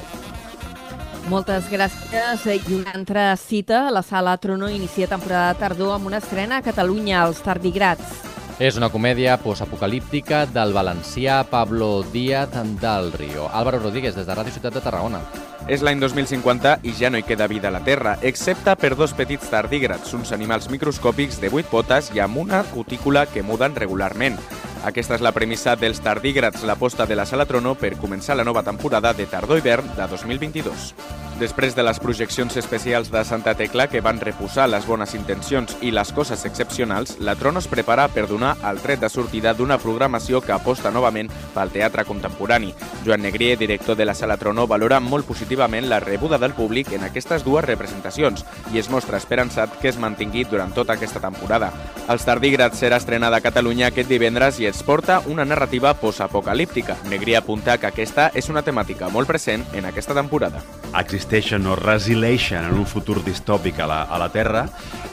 Moltes 1.31 1.69
gràcies. 1.71 2.43
I 2.49 2.75
una 2.75 2.95
altra 2.97 3.29
cita, 3.39 3.85
la 3.91 4.01
Sala 4.03 4.35
Trono 4.41 4.67
inicia 4.67 5.07
temporada 5.07 5.53
de 5.53 5.59
tardor 5.61 5.95
amb 5.95 6.09
una 6.11 6.19
estrena 6.19 6.59
a 6.59 6.65
Catalunya, 6.65 7.21
als 7.21 7.39
Tardigrats. 7.45 8.27
És 8.59 8.75
una 8.77 8.91
comèdia 8.93 9.37
postapocalíptica 9.41 10.43
del 10.45 10.73
valencià 10.73 11.43
Pablo 11.49 12.03
Díaz 12.11 12.51
del 12.81 13.13
Río. 13.13 13.47
Álvaro 13.49 13.79
Rodríguez, 13.79 14.15
des 14.15 14.27
de 14.27 14.35
Ràdio 14.35 14.53
Ciutat 14.53 14.75
de 14.75 14.83
Tarragona. 14.83 15.23
És 15.67 15.83
l'any 15.85 15.99
2050 16.01 16.79
i 16.87 16.95
ja 16.97 17.11
no 17.11 17.19
hi 17.19 17.27
queda 17.27 17.47
vida 17.51 17.69
a 17.69 17.75
la 17.75 17.83
Terra, 17.85 18.17
excepte 18.21 18.73
per 18.79 18.95
dos 18.95 19.13
petits 19.13 19.51
tardígrads, 19.51 20.15
uns 20.17 20.33
animals 20.33 20.71
microscòpics 20.73 21.39
de 21.41 21.53
8 21.53 21.69
potes 21.69 22.11
i 22.15 22.23
amb 22.23 22.41
una 22.41 22.63
cutícula 22.73 23.27
que 23.29 23.45
muden 23.45 23.77
regularment. 23.77 24.39
Aquesta 24.81 25.13
és 25.13 25.21
la 25.21 25.29
premissa 25.31 25.75
dels 25.77 25.99
tardígrads, 26.01 26.63
l'aposta 26.65 27.05
de 27.05 27.13
la 27.13 27.27
Sala 27.29 27.45
Trono 27.45 27.75
per 27.77 27.93
començar 28.01 28.33
la 28.33 28.45
nova 28.47 28.63
temporada 28.65 29.13
de 29.13 29.27
tardor-hivern 29.29 29.93
de 29.93 30.07
2022. 30.09 30.93
Després 31.41 31.73
de 31.73 31.81
les 31.81 31.97
projeccions 31.97 32.53
especials 32.57 33.07
de 33.09 33.23
Santa 33.25 33.55
Tecla 33.57 33.87
que 33.89 34.01
van 34.05 34.19
reposar 34.21 34.67
les 34.69 34.85
bones 34.85 35.15
intencions 35.17 35.73
i 35.81 35.89
les 35.89 36.11
coses 36.13 36.45
excepcionals, 36.45 37.15
la 37.17 37.33
Trono 37.33 37.57
es 37.63 37.67
prepara 37.69 38.07
per 38.13 38.27
donar 38.29 38.51
el 38.69 38.77
tret 38.83 39.01
de 39.01 39.09
sortida 39.09 39.55
d'una 39.57 39.79
programació 39.81 40.41
que 40.45 40.53
aposta 40.53 40.91
novament 40.93 41.31
pel 41.55 41.73
teatre 41.73 42.05
contemporani. 42.05 42.75
Joan 43.05 43.25
Negrier, 43.25 43.57
director 43.57 43.97
de 43.97 44.05
la 44.05 44.13
Sala 44.13 44.37
Trono, 44.37 44.67
valora 44.69 44.99
molt 45.01 45.25
positivament 45.25 45.89
la 45.89 45.99
rebuda 45.99 46.37
del 46.37 46.53
públic 46.53 46.93
en 46.93 47.07
aquestes 47.09 47.41
dues 47.41 47.65
representacions 47.65 48.45
i 48.73 48.77
es 48.77 48.91
mostra 48.93 49.17
esperançat 49.17 49.79
que 49.81 49.89
es 49.89 49.97
mantingui 49.97 50.45
durant 50.45 50.73
tota 50.77 50.93
aquesta 50.93 51.23
temporada. 51.25 51.71
Els 52.05 52.25
tardígrads 52.27 52.77
serà 52.77 53.01
estrenada 53.01 53.41
a 53.41 53.45
Catalunya 53.45 53.89
aquest 53.89 54.13
divendres 54.13 54.61
i 54.61 54.69
es 54.71 54.83
porta 54.83 55.19
una 55.27 55.43
narrativa 55.43 55.93
postapocalíptica. 55.93 56.95
Negrier 57.09 57.41
apunta 57.41 57.75
que 57.77 57.89
aquesta 57.89 58.29
és 58.33 58.47
una 58.49 58.63
temàtica 58.63 59.09
molt 59.11 59.27
present 59.27 59.65
en 59.75 59.85
aquesta 59.89 60.15
temporada. 60.15 60.61
Existeixen 60.95 61.67
o 61.67 61.75
resileixen 61.75 62.69
en 62.69 62.79
un 62.79 62.87
futur 62.87 63.19
distòpic 63.25 63.81
a 63.83 63.87
la, 63.91 64.01
a 64.07 64.19
la 64.21 64.29
Terra 64.31 64.63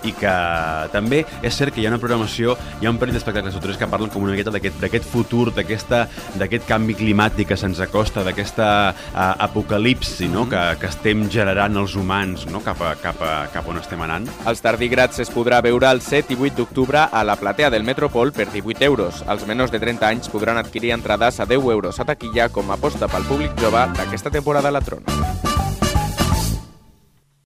i 0.07 0.13
que 0.15 0.35
també 0.93 1.25
és 1.43 1.57
cert 1.59 1.75
que 1.75 1.83
hi 1.83 1.89
ha 1.89 1.91
una 1.91 1.99
programació, 1.99 2.55
hi 2.79 2.87
ha 2.87 2.93
un 2.93 3.01
parell 3.03 3.17
d'espectacles 3.19 3.59
tres 3.59 3.81
que 3.81 3.89
parlen 3.91 4.13
com 4.15 4.23
una 4.23 4.37
miqueta 4.37 4.55
d'aquest 4.55 5.09
futur, 5.11 5.49
d'aquest 5.51 6.69
canvi 6.69 6.95
climàtic 6.99 7.51
que 7.51 7.59
se'ns 7.59 7.81
acosta, 7.83 8.23
d'aquesta 8.27 8.69
uh, 8.95 9.19
apocalipsi 9.49 10.29
no? 10.31 10.47
que, 10.51 10.63
que 10.79 10.91
estem 10.91 11.27
generant 11.33 11.75
els 11.83 11.97
humans 11.99 12.47
no? 12.53 12.63
cap, 12.63 12.83
a, 12.85 12.95
cap, 13.03 13.19
a, 13.19 13.35
cap 13.51 13.67
on 13.67 13.83
estem 13.83 14.07
anant. 14.07 14.31
Els 14.47 14.63
tardígrads 14.63 15.19
es 15.25 15.35
podrà 15.35 15.59
veure 15.67 15.91
el 15.91 16.03
7 16.05 16.37
i 16.37 16.39
8 16.39 16.63
d'octubre 16.63 17.09
a 17.11 17.25
la 17.27 17.39
platea 17.41 17.73
del 17.75 17.87
Metropol 17.89 18.31
per 18.37 18.47
18 18.53 18.87
euros. 18.87 19.25
Els 19.27 19.47
menors 19.49 19.72
de 19.72 19.80
30 19.80 20.07
anys 20.07 20.28
podran 20.28 20.61
adquirir 20.61 20.92
entrades 20.92 21.40
a 21.40 21.46
10 21.49 21.72
euros 21.72 21.99
a 21.99 22.05
taquilla 22.05 22.51
com 22.53 22.70
a 22.70 22.76
aposta 22.76 23.09
pel 23.09 23.24
públic 23.24 23.57
jove 23.59 23.86
d'aquesta 23.96 24.30
temporada 24.30 24.68
a 24.68 24.76
la 24.76 24.84
Trona. 24.84 25.16